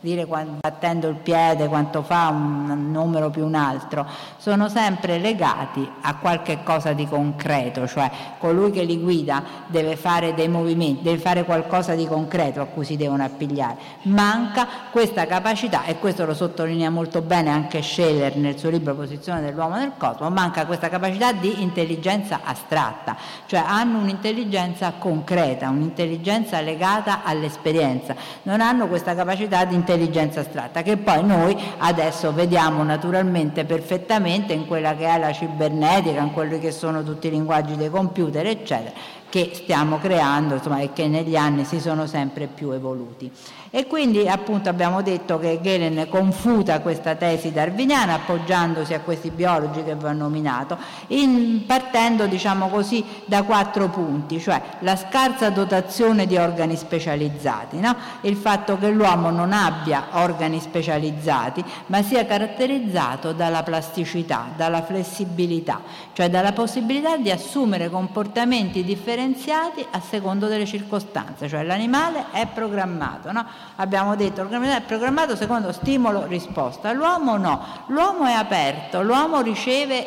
dire 0.00 0.26
battendo 0.26 1.08
il 1.08 1.16
piede 1.16 1.68
quanto 1.68 2.02
fa 2.02 2.28
un 2.28 2.90
numero 2.90 3.30
più 3.30 3.44
un 3.44 3.54
altro, 3.54 4.06
sono 4.36 4.68
sempre 4.68 5.18
legati 5.18 5.88
a 6.02 6.16
qualche 6.16 6.62
cosa 6.62 6.92
di 6.92 7.06
concreto, 7.06 7.86
cioè 7.86 8.10
colui 8.38 8.70
che 8.70 8.82
li 8.82 8.98
guida 8.98 9.42
deve 9.66 9.96
fare 9.96 10.34
dei 10.34 10.48
movimenti, 10.48 11.02
deve 11.02 11.18
fare 11.18 11.44
qualcosa 11.44 11.94
di 11.94 12.06
concreto 12.06 12.60
a 12.60 12.66
cui 12.66 12.84
si 12.84 12.96
devono 12.96 13.24
appigliare. 13.24 13.76
Manca 14.02 14.66
questa 14.90 15.26
capacità, 15.26 15.84
e 15.84 15.98
questo 15.98 16.24
lo 16.24 16.34
sottolinea 16.34 16.90
molto 16.90 17.22
bene 17.22 17.50
anche 17.50 17.82
Scheller 17.82 18.36
nel 18.36 18.58
suo 18.58 18.70
libro 18.70 18.94
Posizione 18.94 19.40
dell'uomo 19.40 19.76
nel 19.76 19.92
cosmo, 19.96 20.30
manca 20.30 20.66
questa 20.66 20.88
capacità 20.88 21.32
di 21.32 21.62
intelligenza 21.62 22.40
astratta, 22.44 23.16
cioè 23.46 23.62
hanno 23.66 23.98
un'intelligenza 23.98 24.92
concreta, 24.98 25.68
un'intelligenza 25.68 26.60
legata 26.60 27.22
all'esperienza, 27.24 28.14
non 28.42 28.60
hanno 28.60 28.88
questa 28.88 29.14
capacità 29.14 29.64
di 29.68 29.74
intelligenza 29.74 30.40
astratta 30.40 30.82
che 30.82 30.96
poi 30.96 31.24
noi 31.24 31.56
adesso 31.78 32.32
vediamo 32.32 32.82
naturalmente 32.82 33.64
perfettamente 33.64 34.52
in 34.52 34.66
quella 34.66 34.96
che 34.96 35.06
è 35.06 35.18
la 35.18 35.32
cibernetica, 35.32 36.20
in 36.20 36.32
quelli 36.32 36.58
che 36.58 36.72
sono 36.72 37.04
tutti 37.04 37.28
i 37.28 37.30
linguaggi 37.30 37.76
dei 37.76 37.90
computer, 37.90 38.46
eccetera, 38.46 38.92
che 39.28 39.50
stiamo 39.54 39.98
creando 39.98 40.54
insomma, 40.54 40.80
e 40.80 40.92
che 40.92 41.08
negli 41.08 41.36
anni 41.36 41.64
si 41.64 41.80
sono 41.80 42.06
sempre 42.06 42.46
più 42.46 42.70
evoluti. 42.70 43.30
E 43.70 43.86
quindi 43.86 44.26
appunto 44.26 44.70
abbiamo 44.70 45.02
detto 45.02 45.38
che 45.38 45.58
Galen 45.60 46.08
confuta 46.08 46.80
questa 46.80 47.16
tesi 47.16 47.52
darwiniana 47.52 48.14
appoggiandosi 48.14 48.94
a 48.94 49.00
questi 49.00 49.30
biologi 49.30 49.84
che 49.84 49.94
vi 49.94 50.04
ho 50.06 50.12
nominato, 50.12 50.78
in, 51.08 51.64
partendo 51.66 52.26
diciamo 52.26 52.68
così 52.68 53.04
da 53.26 53.42
quattro 53.42 53.88
punti, 53.88 54.40
cioè 54.40 54.60
la 54.80 54.96
scarsa 54.96 55.50
dotazione 55.50 56.26
di 56.26 56.38
organi 56.38 56.76
specializzati, 56.76 57.78
no? 57.78 57.94
il 58.22 58.36
fatto 58.36 58.78
che 58.78 58.88
l'uomo 58.88 59.28
non 59.28 59.52
abbia 59.52 60.08
organi 60.12 60.60
specializzati 60.60 61.62
ma 61.86 62.02
sia 62.02 62.24
caratterizzato 62.24 63.32
dalla 63.32 63.62
plasticità, 63.62 64.46
dalla 64.56 64.82
flessibilità, 64.82 65.82
cioè 66.14 66.30
dalla 66.30 66.52
possibilità 66.52 67.18
di 67.18 67.30
assumere 67.30 67.90
comportamenti 67.90 68.82
differenziati 69.18 69.84
a 69.90 70.00
secondo 70.00 70.46
delle 70.46 70.64
circostanze, 70.64 71.48
cioè 71.48 71.64
l'animale 71.64 72.26
è 72.30 72.46
programmato. 72.46 73.32
No? 73.32 73.44
abbiamo 73.76 74.14
detto 74.14 74.46
è 74.48 74.82
programmato 74.86 75.34
secondo 75.34 75.72
stimolo-risposta, 75.72 76.92
l'uomo 76.92 77.36
no, 77.36 77.84
l'uomo 77.88 78.26
è 78.26 78.32
aperto, 78.32 79.02
l'uomo 79.02 79.40
riceve 79.40 80.06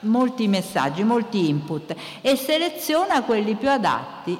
molti 0.00 0.46
messaggi, 0.46 1.02
molti 1.02 1.48
input 1.48 1.94
e 2.20 2.36
seleziona 2.36 3.22
quelli 3.22 3.54
più 3.54 3.70
adatti 3.70 4.38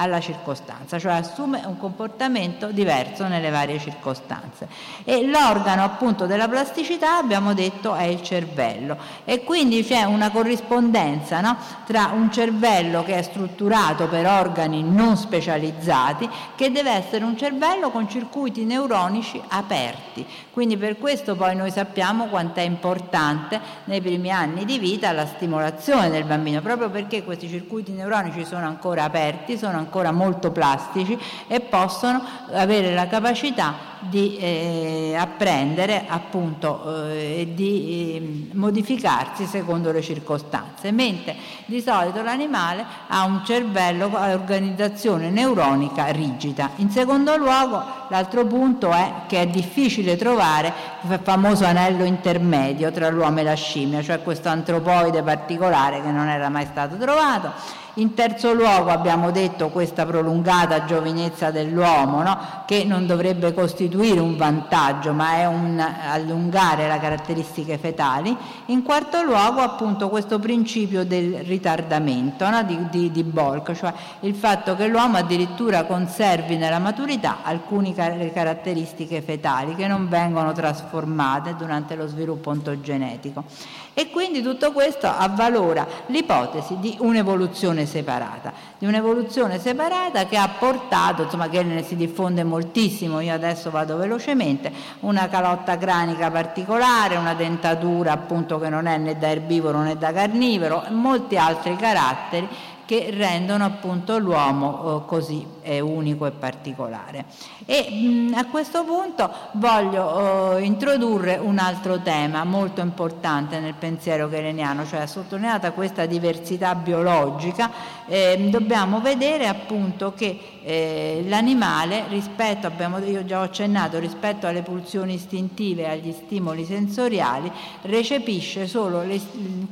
alla 0.00 0.18
circostanza, 0.18 0.98
cioè 0.98 1.12
assume 1.12 1.62
un 1.66 1.76
comportamento 1.76 2.68
diverso 2.68 3.28
nelle 3.28 3.50
varie 3.50 3.78
circostanze. 3.78 4.66
E 5.04 5.26
l'organo 5.26 5.84
appunto 5.84 6.24
della 6.24 6.48
plasticità 6.48 7.18
abbiamo 7.18 7.52
detto 7.52 7.94
è 7.94 8.04
il 8.04 8.22
cervello 8.22 8.96
e 9.26 9.44
quindi 9.44 9.84
c'è 9.84 10.04
una 10.04 10.30
corrispondenza 10.30 11.42
no? 11.42 11.56
tra 11.84 12.12
un 12.14 12.32
cervello 12.32 13.04
che 13.04 13.16
è 13.16 13.22
strutturato 13.22 14.08
per 14.08 14.26
organi 14.26 14.82
non 14.82 15.18
specializzati 15.18 16.28
che 16.56 16.72
deve 16.72 16.92
essere 16.92 17.24
un 17.24 17.36
cervello 17.36 17.90
con 17.90 18.08
circuiti 18.08 18.64
neuronici 18.64 19.40
aperti. 19.48 20.26
Quindi 20.50 20.78
per 20.78 20.96
questo 20.96 21.36
poi 21.36 21.54
noi 21.54 21.70
sappiamo 21.70 22.26
quanto 22.26 22.60
è 22.60 22.62
importante 22.62 23.60
nei 23.84 24.00
primi 24.00 24.30
anni 24.30 24.64
di 24.64 24.78
vita 24.78 25.12
la 25.12 25.26
stimolazione 25.26 26.08
del 26.08 26.24
bambino, 26.24 26.62
proprio 26.62 26.88
perché 26.88 27.22
questi 27.22 27.48
circuiti 27.48 27.92
neuronici 27.92 28.46
sono 28.46 28.66
ancora 28.66 29.04
aperti, 29.04 29.58
sono 29.58 29.76
ancora 29.76 29.88
ancora 29.90 30.12
molto 30.12 30.52
plastici 30.52 31.18
e 31.48 31.58
possono 31.58 32.22
avere 32.52 32.94
la 32.94 33.08
capacità 33.08 33.88
di 33.98 34.38
eh, 34.38 35.14
apprendere 35.18 36.04
appunto 36.08 37.10
e 37.10 37.40
eh, 37.40 37.54
di 37.54 38.48
eh, 38.50 38.56
modificarsi 38.56 39.44
secondo 39.44 39.92
le 39.92 40.00
circostanze, 40.00 40.90
mentre 40.90 41.36
di 41.66 41.82
solito 41.82 42.22
l'animale 42.22 42.86
ha 43.08 43.24
un 43.24 43.42
cervello 43.44 44.10
a 44.14 44.32
organizzazione 44.32 45.28
neuronica 45.28 46.06
rigida. 46.06 46.70
In 46.76 46.90
secondo 46.90 47.36
luogo, 47.36 47.82
l'altro 48.08 48.46
punto 48.46 48.90
è 48.90 49.12
che 49.26 49.42
è 49.42 49.46
difficile 49.48 50.16
trovare 50.16 50.72
il 51.02 51.20
famoso 51.22 51.66
anello 51.66 52.04
intermedio 52.04 52.90
tra 52.90 53.10
l'uomo 53.10 53.40
e 53.40 53.42
la 53.42 53.54
scimmia, 53.54 54.02
cioè 54.02 54.22
questo 54.22 54.48
antropoide 54.48 55.22
particolare 55.22 56.00
che 56.00 56.10
non 56.10 56.28
era 56.28 56.48
mai 56.48 56.66
stato 56.66 56.96
trovato 56.96 57.78
in 58.00 58.14
terzo 58.14 58.54
luogo 58.54 58.88
abbiamo 58.88 59.30
detto 59.30 59.68
questa 59.68 60.06
prolungata 60.06 60.86
giovinezza 60.86 61.50
dell'uomo, 61.50 62.22
no? 62.22 62.38
che 62.64 62.84
non 62.84 63.06
dovrebbe 63.06 63.52
costituire 63.52 64.20
un 64.20 64.36
vantaggio, 64.36 65.12
ma 65.12 65.34
è 65.34 65.46
un 65.46 65.78
allungare 65.78 66.88
le 66.88 66.98
caratteristiche 66.98 67.76
fetali. 67.76 68.34
In 68.66 68.82
quarto 68.82 69.22
luogo 69.22 69.60
appunto 69.60 70.08
questo 70.08 70.38
principio 70.38 71.04
del 71.04 71.40
ritardamento 71.44 72.48
no? 72.48 72.62
di, 72.62 72.78
di, 72.90 73.10
di 73.10 73.22
Bolk, 73.22 73.74
cioè 73.74 73.92
il 74.20 74.34
fatto 74.34 74.74
che 74.76 74.86
l'uomo 74.86 75.18
addirittura 75.18 75.84
conservi 75.84 76.56
nella 76.56 76.78
maturità 76.78 77.38
alcune 77.42 77.92
caratteristiche 77.92 79.20
fetali 79.20 79.74
che 79.74 79.86
non 79.86 80.08
vengono 80.08 80.52
trasformate 80.52 81.54
durante 81.54 81.96
lo 81.96 82.06
sviluppo 82.06 82.48
ontogenetico. 82.48 83.44
E 83.92 84.08
quindi 84.10 84.40
tutto 84.40 84.72
questo 84.72 85.08
avvalora 85.08 85.86
l'ipotesi 86.06 86.78
di 86.78 86.96
un'evoluzione 87.00 87.86
separata, 87.86 88.52
di 88.78 88.86
un'evoluzione 88.86 89.58
separata 89.58 90.26
che 90.26 90.36
ha 90.36 90.48
portato, 90.58 91.22
insomma 91.22 91.48
che 91.48 91.62
ne 91.62 91.82
si 91.82 91.96
diffonde 91.96 92.44
moltissimo, 92.44 93.20
io 93.20 93.34
adesso 93.34 93.70
vado 93.70 93.96
velocemente, 93.96 94.72
una 95.00 95.28
calotta 95.28 95.76
cranica 95.76 96.30
particolare, 96.30 97.16
una 97.16 97.34
dentatura 97.34 98.12
appunto 98.12 98.58
che 98.58 98.68
non 98.68 98.86
è 98.86 98.96
né 98.96 99.18
da 99.18 99.28
erbivoro 99.28 99.80
né 99.80 99.98
da 99.98 100.12
carnivoro, 100.12 100.84
molti 100.90 101.36
altri 101.36 101.76
caratteri 101.76 102.48
che 102.90 103.10
rendono 103.12 103.64
appunto 103.64 104.18
l'uomo 104.18 105.04
eh, 105.04 105.06
così 105.06 105.46
eh, 105.62 105.80
unico 105.80 106.26
e 106.26 106.30
particolare. 106.30 107.24
E 107.66 107.88
mh, 107.90 108.34
a 108.34 108.46
questo 108.46 108.84
punto 108.84 109.30
voglio 109.52 110.56
eh, 110.56 110.64
introdurre 110.64 111.36
un 111.36 111.58
altro 111.58 112.00
tema 112.00 112.44
molto 112.44 112.80
importante 112.80 113.58
nel 113.60 113.74
pensiero 113.74 114.28
keleniano, 114.28 114.86
cioè 114.86 115.06
sottolineata 115.06 115.72
questa 115.72 116.06
diversità 116.06 116.74
biologica, 116.74 117.70
eh, 118.06 118.48
dobbiamo 118.50 119.00
vedere 119.00 119.46
appunto 119.46 120.12
che 120.14 120.58
eh, 120.62 121.24
l'animale 121.26 122.04
rispetto, 122.08 122.66
abbiamo, 122.66 122.98
io 122.98 123.24
già 123.24 123.40
ho 123.40 123.42
accennato, 123.42 123.98
rispetto 123.98 124.46
alle 124.46 124.62
pulsioni 124.62 125.14
istintive 125.14 125.82
e 125.82 125.88
agli 125.88 126.12
stimoli 126.12 126.64
sensoriali, 126.64 127.50
recepisce 127.82 128.66
solo 128.66 129.02
le, 129.02 129.20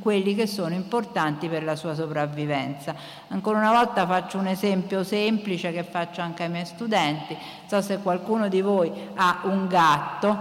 quelli 0.01 0.35
che 0.35 0.47
sono 0.47 0.73
importanti 0.73 1.47
per 1.47 1.63
la 1.63 1.75
sua 1.75 1.93
sopravvivenza. 1.95 2.95
Ancora 3.29 3.59
una 3.59 3.71
volta 3.71 4.07
faccio 4.07 4.37
un 4.37 4.47
esempio 4.47 5.03
semplice 5.03 5.71
che 5.71 5.78
faccio 5.83 6.21
anche 6.21 6.43
ai 6.43 6.49
miei 6.49 6.65
studenti. 6.65 7.37
So 7.65 7.81
se 7.81 7.99
qualcuno 7.99 8.47
di 8.47 8.61
voi 8.61 8.91
ha 9.15 9.41
un 9.43 9.67
gatto, 9.67 10.37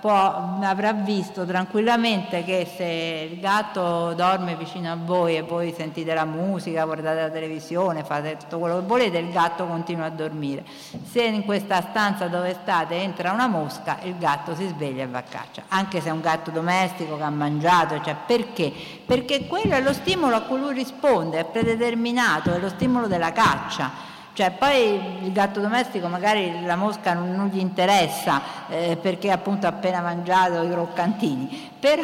può, 0.00 0.58
avrà 0.62 0.92
visto 0.92 1.44
tranquillamente 1.44 2.44
che 2.44 2.68
se 2.76 3.28
il 3.32 3.40
gatto 3.40 4.14
dorme 4.14 4.54
vicino 4.54 4.92
a 4.92 4.96
voi 4.96 5.36
e 5.36 5.42
voi 5.42 5.72
sentite 5.76 6.14
la 6.14 6.24
musica, 6.24 6.84
guardate 6.84 7.20
la 7.20 7.30
televisione, 7.30 8.04
fate 8.04 8.36
tutto 8.36 8.58
quello 8.58 8.76
che 8.76 8.86
volete, 8.86 9.18
il 9.18 9.30
gatto 9.30 9.66
continua 9.66 10.06
a 10.06 10.10
dormire. 10.10 10.64
Se 11.02 11.22
in 11.22 11.44
questa 11.44 11.80
stanza 11.80 12.26
dove 12.28 12.56
state 12.62 12.94
entra 13.00 13.32
una 13.32 13.48
mosca, 13.48 13.98
il 14.02 14.16
gatto 14.18 14.54
si 14.54 14.66
sveglia 14.68 15.02
e 15.02 15.06
va 15.06 15.18
a 15.18 15.22
caccia, 15.22 15.62
anche 15.68 16.00
se 16.00 16.08
è 16.08 16.12
un 16.12 16.20
gatto 16.20 16.50
domestico 16.50 17.16
che 17.16 17.22
ha 17.22 17.30
mangiato, 17.30 18.00
cioè 18.02 18.14
perché? 18.26 18.72
Perché 19.04 19.46
quello 19.46 19.74
è 19.74 19.80
lo 19.80 19.92
stimolo 19.92 20.36
a 20.36 20.42
cui 20.42 20.58
lui 20.58 20.74
risponde, 20.74 21.40
è 21.40 21.44
predeterminato, 21.44 22.52
è 22.52 22.58
lo 22.58 22.68
stimolo 22.68 23.06
della 23.06 23.32
caccia. 23.32 24.08
Cioè, 24.40 24.52
poi 24.52 25.24
il 25.26 25.32
gatto 25.32 25.60
domestico 25.60 26.08
magari 26.08 26.64
la 26.64 26.74
mosca 26.74 27.12
non, 27.12 27.34
non 27.34 27.48
gli 27.48 27.58
interessa 27.58 28.40
eh, 28.70 28.96
perché 28.98 29.30
appunto 29.30 29.66
ha 29.66 29.68
appena 29.68 30.00
mangiato 30.00 30.62
i 30.62 30.70
croccantini, 30.70 31.72
però 31.78 32.00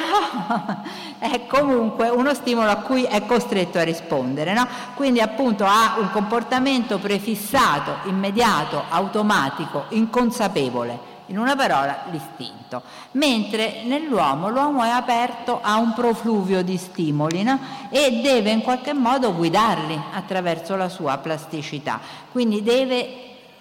è 1.18 1.46
comunque 1.46 2.10
uno 2.10 2.34
stimolo 2.34 2.68
a 2.68 2.76
cui 2.76 3.04
è 3.04 3.24
costretto 3.24 3.78
a 3.78 3.84
rispondere. 3.84 4.52
No? 4.52 4.68
Quindi 4.96 5.22
appunto 5.22 5.64
ha 5.64 5.94
un 5.98 6.10
comportamento 6.10 6.98
prefissato, 6.98 8.00
immediato, 8.04 8.82
automatico, 8.90 9.86
inconsapevole 9.88 11.15
in 11.26 11.38
una 11.38 11.56
parola 11.56 12.04
l'istinto, 12.10 12.82
mentre 13.12 13.82
nell'uomo 13.84 14.48
l'uomo 14.48 14.84
è 14.84 14.88
aperto 14.88 15.60
a 15.62 15.76
un 15.76 15.92
profluvio 15.92 16.62
di 16.62 16.76
stimoli 16.76 17.42
no? 17.42 17.58
e 17.90 18.20
deve 18.22 18.50
in 18.50 18.62
qualche 18.62 18.92
modo 18.92 19.34
guidarli 19.34 20.00
attraverso 20.12 20.76
la 20.76 20.88
sua 20.88 21.18
plasticità, 21.18 22.00
quindi 22.30 22.62
deve, 22.62 23.08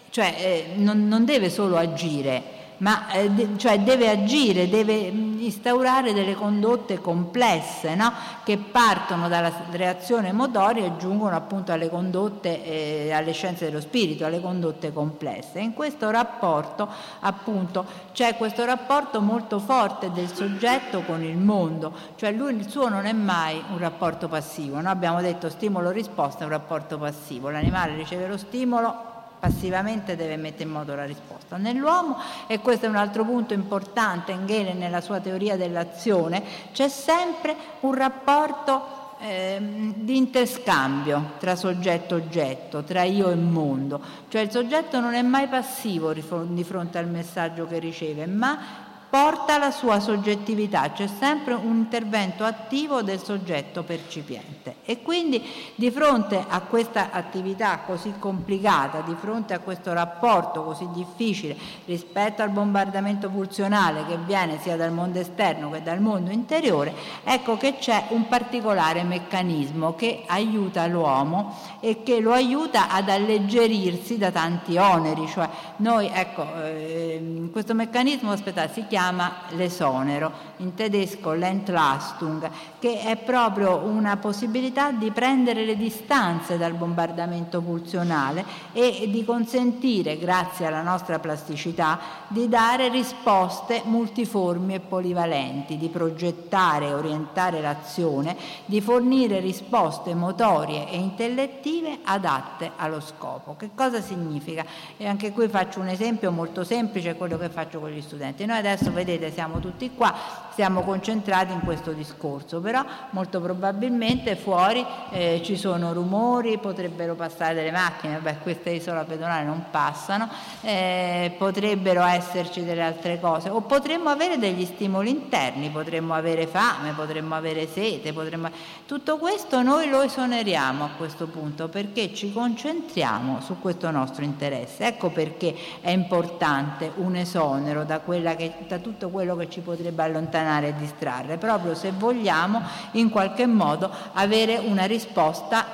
cioè, 0.09 0.35
eh, 0.37 0.73
non, 0.75 1.07
non 1.07 1.25
deve 1.25 1.49
solo 1.49 1.77
agire, 1.77 2.54
ma 2.77 3.09
eh, 3.11 3.29
cioè 3.57 3.79
deve 3.79 4.09
agire, 4.09 4.69
deve 4.69 5.11
mm, 5.11 5.41
instaurare 5.41 6.13
delle 6.13 6.35
condotte 6.35 6.99
complesse 6.99 7.95
no? 7.95 8.11
che 8.43 8.57
partono 8.57 9.27
dalla 9.27 9.51
reazione 9.71 10.31
motoria 10.31 10.85
e 10.85 10.97
giungono 10.97 11.35
appunto 11.35 11.71
alle 11.71 11.89
condotte, 11.89 12.63
eh, 12.63 13.11
alle 13.11 13.31
scienze 13.31 13.65
dello 13.65 13.79
spirito, 13.79 14.25
alle 14.25 14.41
condotte 14.41 14.91
complesse. 14.91 15.59
In 15.59 15.73
questo 15.73 16.09
rapporto 16.09 16.87
appunto 17.19 17.85
c'è 18.11 18.35
questo 18.35 18.65
rapporto 18.65 19.21
molto 19.21 19.59
forte 19.59 20.11
del 20.11 20.33
soggetto 20.33 21.01
con 21.01 21.23
il 21.23 21.37
mondo, 21.37 21.93
cioè 22.15 22.31
lui 22.31 22.55
il 22.55 22.69
suo 22.69 22.89
non 22.89 23.05
è 23.05 23.13
mai 23.13 23.61
un 23.71 23.77
rapporto 23.77 24.27
passivo, 24.27 24.81
no? 24.81 24.89
abbiamo 24.89 25.21
detto 25.21 25.49
stimolo-risposta 25.49 26.41
è 26.41 26.43
un 26.43 26.51
rapporto 26.51 26.97
passivo, 26.97 27.49
l'animale 27.49 27.95
riceve 27.95 28.27
lo 28.27 28.37
stimolo 28.37 29.14
passivamente 29.45 30.15
deve 30.15 30.37
mettere 30.37 30.63
in 30.63 30.71
moto 30.71 30.95
la 30.95 31.05
risposta. 31.05 31.57
Nell'uomo, 31.57 32.17
e 32.47 32.59
questo 32.59 32.87
è 32.87 32.89
un 32.89 32.95
altro 32.95 33.23
punto 33.23 33.53
importante, 33.53 34.31
Engele 34.31 34.73
nella 34.73 35.01
sua 35.01 35.19
teoria 35.19 35.55
dell'azione, 35.55 36.41
c'è 36.73 36.89
sempre 36.89 37.55
un 37.81 37.93
rapporto 37.93 39.03
eh, 39.19 39.57
di 39.95 40.17
interscambio 40.17 41.33
tra 41.37 41.55
soggetto 41.55 42.15
e 42.15 42.21
oggetto, 42.21 42.83
tra 42.83 43.03
io 43.03 43.29
e 43.29 43.35
mondo, 43.35 44.01
cioè 44.29 44.41
il 44.41 44.49
soggetto 44.49 44.99
non 44.99 45.13
è 45.13 45.21
mai 45.21 45.47
passivo 45.47 46.11
di 46.11 46.63
fronte 46.63 46.97
al 46.97 47.07
messaggio 47.07 47.67
che 47.67 47.77
riceve, 47.77 48.25
ma 48.25 48.84
porta 49.15 49.57
la 49.57 49.71
sua 49.71 50.01
soggettività, 50.01 50.91
c'è 50.91 51.07
sempre 51.07 51.53
un 51.53 51.77
intervento 51.77 52.43
attivo 52.43 53.01
del 53.01 53.23
soggetto 53.23 53.83
percipiente. 53.83 54.75
E 54.83 55.01
quindi 55.01 55.41
di 55.75 55.89
fronte 55.89 56.43
a 56.45 56.59
questa 56.59 57.11
attività 57.11 57.79
così 57.85 58.15
complicata, 58.19 58.99
di 58.99 59.15
fronte 59.17 59.53
a 59.53 59.59
questo 59.59 59.93
rapporto 59.93 60.63
così 60.63 60.89
difficile 60.91 61.55
rispetto 61.85 62.41
al 62.41 62.49
bombardamento 62.49 63.29
pulsionale 63.29 64.05
che 64.05 64.17
viene 64.17 64.59
sia 64.59 64.75
dal 64.75 64.91
mondo 64.91 65.17
esterno 65.19 65.71
che 65.71 65.81
dal 65.81 66.01
mondo 66.01 66.31
interiore, 66.31 66.93
ecco 67.23 67.55
che 67.55 67.77
c'è 67.77 68.07
un 68.09 68.27
particolare 68.27 69.03
meccanismo 69.03 69.95
che 69.95 70.23
aiuta 70.27 70.87
l'uomo 70.87 71.57
e 71.79 72.03
che 72.03 72.19
lo 72.19 72.33
aiuta 72.33 72.89
ad 72.89 73.07
alleggerirsi 73.07 74.17
da 74.17 74.29
tanti 74.29 74.75
oneri, 74.75 75.25
cioè 75.27 75.47
noi 75.77 76.11
ecco 76.13 76.45
eh, 76.65 77.49
questo 77.49 77.73
meccanismo 77.73 78.31
aspetta, 78.31 78.67
si 78.67 78.85
chiama 78.89 79.03
chiama 79.05 79.33
l'esonero, 79.49 80.31
in 80.57 80.73
tedesco 80.73 81.31
l'Entlastung, 81.33 82.49
che 82.79 83.01
è 83.01 83.17
proprio 83.17 83.77
una 83.77 84.17
possibilità 84.17 84.91
di 84.91 85.11
prendere 85.11 85.65
le 85.65 85.75
distanze 85.75 86.57
dal 86.57 86.73
bombardamento 86.73 87.61
pulsionale 87.61 88.45
e 88.73 89.09
di 89.09 89.25
consentire, 89.25 90.17
grazie 90.17 90.65
alla 90.65 90.81
nostra 90.81 91.19
plasticità, 91.19 91.99
di 92.27 92.47
dare 92.47 92.89
risposte 92.89 93.81
multiformi 93.85 94.75
e 94.75 94.79
polivalenti, 94.79 95.77
di 95.77 95.89
progettare 95.89 96.87
e 96.87 96.93
orientare 96.93 97.61
l'azione, 97.61 98.35
di 98.65 98.81
fornire 98.81 99.39
risposte 99.39 100.13
motorie 100.13 100.89
e 100.89 100.97
intellettive 100.97 101.99
adatte 102.03 102.71
allo 102.75 102.99
scopo. 102.99 103.55
Che 103.57 103.71
cosa 103.75 104.01
significa? 104.01 104.65
E 104.97 105.07
anche 105.07 105.31
qui 105.31 105.47
faccio 105.47 105.79
un 105.79 105.87
esempio 105.87 106.31
molto 106.31 106.63
semplice, 106.63 107.15
quello 107.15 107.37
che 107.37 107.49
faccio 107.49 107.79
con 107.79 107.89
gli 107.89 108.01
studenti. 108.01 108.45
Noi 108.45 108.57
adesso 108.57 108.91
vedete 108.91 109.31
siamo 109.31 109.59
tutti 109.59 109.91
qua, 109.95 110.13
siamo 110.55 110.83
concentrati 110.83 111.51
in 111.51 111.59
questo 111.59 111.91
discorso, 111.91 112.61
però 112.61 112.81
molto 113.09 113.41
probabilmente 113.41 114.37
fuori 114.37 114.85
eh, 115.11 115.41
ci 115.43 115.57
sono 115.57 115.91
rumori, 115.91 116.57
potrebbero 116.57 117.13
passare 117.13 117.53
delle 117.53 117.71
macchine, 117.71 118.19
beh 118.19 118.37
questa 118.37 118.69
isola 118.69 119.03
pedonale 119.03 119.43
non 119.43 119.65
passano, 119.69 120.29
eh, 120.61 121.35
potrebbero 121.37 122.03
esserci 122.05 122.63
delle 122.63 122.83
altre 122.83 123.19
cose 123.19 123.49
o 123.49 123.59
potremmo 123.61 124.07
avere 124.07 124.37
degli 124.37 124.63
stimoli 124.63 125.09
interni, 125.09 125.69
potremmo 125.69 126.13
avere 126.13 126.47
fame, 126.47 126.93
potremmo 126.93 127.35
avere 127.35 127.67
sete, 127.67 128.13
potremmo... 128.13 128.49
tutto 128.85 129.17
questo 129.17 129.61
noi 129.61 129.89
lo 129.89 130.03
esoneriamo 130.03 130.85
a 130.85 130.89
questo 130.95 131.27
punto 131.27 131.67
perché 131.67 132.13
ci 132.13 132.31
concentriamo 132.31 133.41
su 133.41 133.59
questo 133.59 133.91
nostro 133.91 134.23
interesse. 134.23 134.85
Ecco 134.85 135.09
perché 135.09 135.53
è 135.81 135.89
importante 135.89 136.93
un 136.95 137.17
esonero 137.17 137.83
da, 137.83 137.99
che, 138.37 138.53
da 138.67 138.77
tutto 138.77 139.09
quello 139.09 139.35
che 139.35 139.49
ci 139.49 139.59
potrebbe 139.59 140.01
allontanare 140.03 140.43
e 140.67 140.75
distrarre, 140.77 141.37
proprio 141.37 141.75
se 141.75 141.91
vogliamo 141.91 142.61
in 142.91 143.09
qualche 143.09 143.45
modo 143.47 143.89
avere 144.13 144.57
una 144.57 144.85
risposta 144.85 145.65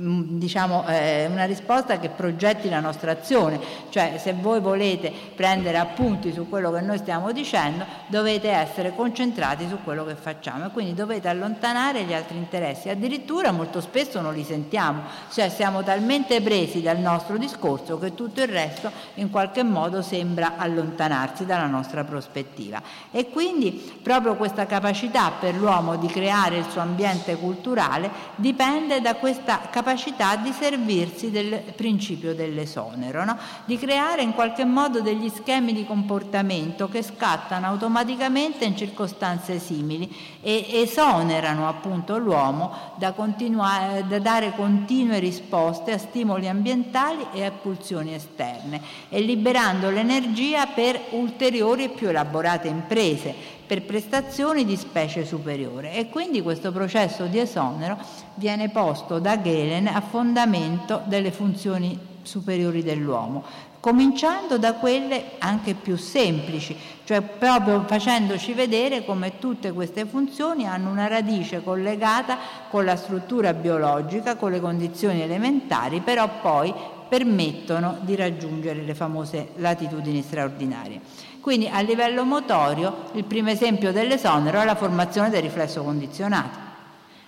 diciamo, 0.00 0.86
eh, 0.86 1.26
una 1.30 1.44
risposta 1.44 1.98
che 1.98 2.08
progetti 2.08 2.68
la 2.68 2.80
nostra 2.80 3.12
azione, 3.12 3.60
cioè 3.90 4.16
se 4.18 4.32
voi 4.32 4.60
volete 4.60 5.12
prendere 5.34 5.78
appunti 5.78 6.32
su 6.32 6.48
quello 6.48 6.70
che 6.72 6.80
noi 6.80 6.98
stiamo 6.98 7.32
dicendo 7.32 7.84
dovete 8.06 8.50
essere 8.50 8.94
concentrati 8.94 9.66
su 9.68 9.78
quello 9.84 10.04
che 10.04 10.14
facciamo. 10.14 10.66
E 10.66 10.70
quindi 10.70 10.94
dovete 10.94 11.28
allontanare 11.28 12.04
gli 12.04 12.14
altri 12.14 12.36
interessi, 12.36 12.88
addirittura 12.88 13.50
molto 13.50 13.80
spesso 13.80 14.20
non 14.20 14.34
li 14.34 14.44
sentiamo, 14.44 15.02
cioè 15.32 15.48
siamo 15.48 15.82
talmente 15.82 16.40
presi 16.40 16.80
dal 16.80 16.98
nostro 16.98 17.36
discorso 17.36 17.98
che 17.98 18.14
tutto 18.14 18.40
il 18.40 18.48
resto 18.48 18.90
in 19.14 19.30
qualche 19.30 19.62
modo 19.62 20.02
sembra 20.02 20.54
allontanarsi 20.56 21.44
dalla 21.44 21.66
nostra 21.66 22.04
prospettiva. 22.04 22.80
E 23.10 23.28
quindi 23.28 23.98
proprio 24.02 24.36
questa 24.36 24.66
capacità 24.66 25.32
per 25.38 25.54
l'uomo 25.54 25.96
di 25.96 26.06
creare 26.06 26.58
il 26.58 26.66
suo 26.70 26.80
ambiente 26.80 27.36
culturale 27.36 28.10
dipende 28.36 29.00
da 29.00 29.14
questa 29.16 29.40
questa 29.40 29.68
capacità 29.90 30.36
di 30.36 30.52
servirsi 30.52 31.32
del 31.32 31.72
principio 31.74 32.32
dell'esonero, 32.32 33.24
no? 33.24 33.36
di 33.64 33.76
creare 33.76 34.22
in 34.22 34.34
qualche 34.34 34.64
modo 34.64 35.00
degli 35.00 35.28
schemi 35.28 35.72
di 35.72 35.84
comportamento 35.84 36.88
che 36.88 37.02
scattano 37.02 37.66
automaticamente 37.66 38.64
in 38.64 38.76
circostanze 38.76 39.58
simili 39.58 40.08
e 40.40 40.64
esonerano 40.70 41.68
appunto 41.68 42.18
l'uomo 42.18 42.72
da, 42.98 43.12
da 43.12 44.18
dare 44.20 44.52
continue 44.54 45.18
risposte 45.18 45.92
a 45.92 45.98
stimoli 45.98 46.46
ambientali 46.46 47.26
e 47.32 47.44
a 47.44 47.50
pulsioni 47.50 48.14
esterne 48.14 48.80
e 49.08 49.20
liberando 49.20 49.90
l'energia 49.90 50.66
per 50.66 51.00
ulteriori 51.10 51.84
e 51.84 51.88
più 51.88 52.08
elaborate 52.08 52.68
imprese 52.68 53.58
per 53.70 53.82
prestazioni 53.82 54.64
di 54.64 54.74
specie 54.74 55.24
superiore 55.24 55.94
e 55.94 56.08
quindi 56.08 56.42
questo 56.42 56.72
processo 56.72 57.26
di 57.26 57.38
esonero 57.38 57.96
viene 58.34 58.68
posto 58.68 59.20
da 59.20 59.36
Galen 59.36 59.86
a 59.86 60.00
fondamento 60.00 61.02
delle 61.04 61.30
funzioni 61.30 61.96
superiori 62.22 62.82
dell'uomo, 62.82 63.44
cominciando 63.78 64.58
da 64.58 64.74
quelle 64.74 65.34
anche 65.38 65.74
più 65.74 65.96
semplici, 65.96 66.76
cioè 67.04 67.20
proprio 67.20 67.84
facendoci 67.86 68.54
vedere 68.54 69.04
come 69.04 69.38
tutte 69.38 69.70
queste 69.70 70.04
funzioni 70.04 70.66
hanno 70.66 70.90
una 70.90 71.06
radice 71.06 71.62
collegata 71.62 72.38
con 72.70 72.84
la 72.84 72.96
struttura 72.96 73.54
biologica, 73.54 74.34
con 74.34 74.50
le 74.50 74.58
condizioni 74.58 75.20
elementari, 75.20 76.00
però 76.00 76.28
poi 76.42 76.74
permettono 77.08 77.98
di 78.00 78.16
raggiungere 78.16 78.82
le 78.82 78.94
famose 78.96 79.50
latitudini 79.56 80.22
straordinarie. 80.22 81.28
Quindi 81.40 81.68
a 81.68 81.80
livello 81.80 82.24
motorio 82.24 83.04
il 83.12 83.24
primo 83.24 83.50
esempio 83.50 83.92
dell'esonero 83.92 84.60
è 84.60 84.64
la 84.64 84.74
formazione 84.74 85.30
del 85.30 85.42
riflesso 85.42 85.82
condizionato. 85.82 86.68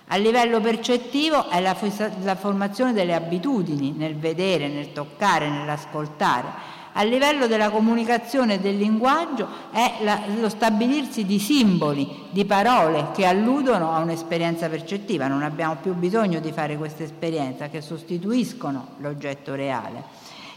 A 0.07 0.17
livello 0.17 0.61
percettivo 0.61 1.49
è 1.49 1.59
la, 1.59 1.75
la 2.21 2.35
formazione 2.35 2.93
delle 2.93 3.15
abitudini 3.15 3.91
nel 3.97 4.15
vedere, 4.15 4.67
nel 4.67 4.93
toccare, 4.93 5.49
nell'ascoltare. 5.49 6.81
A 6.95 7.01
livello 7.01 7.47
della 7.47 7.71
comunicazione 7.71 8.55
e 8.55 8.59
del 8.59 8.77
linguaggio 8.77 9.47
è 9.71 9.95
la, 10.03 10.21
lo 10.39 10.49
stabilirsi 10.49 11.25
di 11.25 11.39
simboli, 11.39 12.25
di 12.29 12.45
parole 12.45 13.07
che 13.15 13.25
alludono 13.25 13.93
a 13.93 13.99
un'esperienza 13.99 14.69
percettiva. 14.69 15.27
Non 15.27 15.41
abbiamo 15.41 15.77
più 15.81 15.95
bisogno 15.95 16.39
di 16.39 16.51
fare 16.51 16.77
questa 16.77 17.01
esperienza, 17.01 17.69
che 17.69 17.81
sostituiscono 17.81 18.89
l'oggetto 18.97 19.55
reale. 19.55 20.03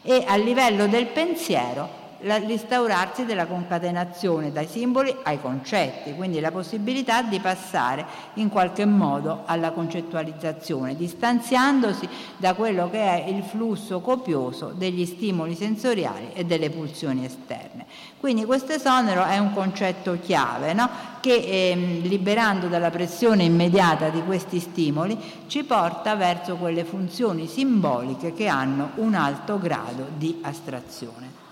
E 0.03 0.25
a 0.27 0.37
livello 0.37 0.87
del 0.87 1.07
pensiero 1.07 2.05
l'instaurarsi 2.21 3.25
della 3.25 3.47
concatenazione 3.47 4.53
dai 4.53 4.67
simboli 4.67 5.15
ai 5.23 5.41
concetti, 5.41 6.15
quindi 6.15 6.41
la 6.41 6.51
possibilità 6.51 7.23
di 7.23 7.39
passare 7.41 8.07
in 8.35 8.49
qualche 8.49 8.87
modo 8.87 9.43
alla 9.45 9.71
concettualizzazione, 9.73 10.97
distanziandosi 10.97 12.09
da 12.37 12.55
quello 12.55 12.89
che 12.91 13.25
è 13.25 13.29
il 13.29 13.43
flusso 13.43 14.01
copioso 14.01 14.73
degli 14.75 15.05
stimoli 15.05 15.55
sensoriali 15.55 16.31
e 16.33 16.45
delle 16.45 16.71
pulsioni 16.71 17.25
esterne. 17.25 17.85
Quindi 18.19 18.45
questo 18.45 18.73
esonero 18.73 19.25
è 19.25 19.39
un 19.39 19.53
concetto 19.53 20.19
chiave 20.21 20.73
no? 20.73 20.89
che 21.21 21.35
eh, 21.35 22.01
liberando 22.03 22.67
dalla 22.67 22.91
pressione 22.91 23.45
immediata 23.45 24.09
di 24.09 24.23
questi 24.23 24.59
stimoli 24.59 25.19
ci 25.47 25.65
porta 25.65 26.15
verso 26.15 26.57
quelle 26.57 26.85
funzioni 26.85 27.47
simboliche 27.47 28.33
che 28.33 28.49
hanno 28.49 28.91
un 28.97 29.15
alto 29.15 29.59
grado 29.59 30.09
di 30.17 30.39
astrazione 30.43 31.46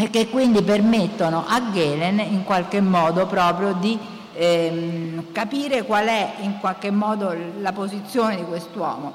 e 0.00 0.08
che 0.08 0.30
quindi 0.30 0.62
permettono 0.62 1.44
a 1.46 1.60
Galen 1.60 2.20
in 2.20 2.42
qualche 2.44 2.80
modo 2.80 3.26
proprio 3.26 3.74
di 3.74 3.98
ehm, 4.32 5.30
capire 5.30 5.84
qual 5.84 6.06
è 6.06 6.36
in 6.40 6.58
qualche 6.58 6.90
modo 6.90 7.36
la 7.60 7.72
posizione 7.72 8.36
di 8.36 8.44
quest'uomo, 8.44 9.12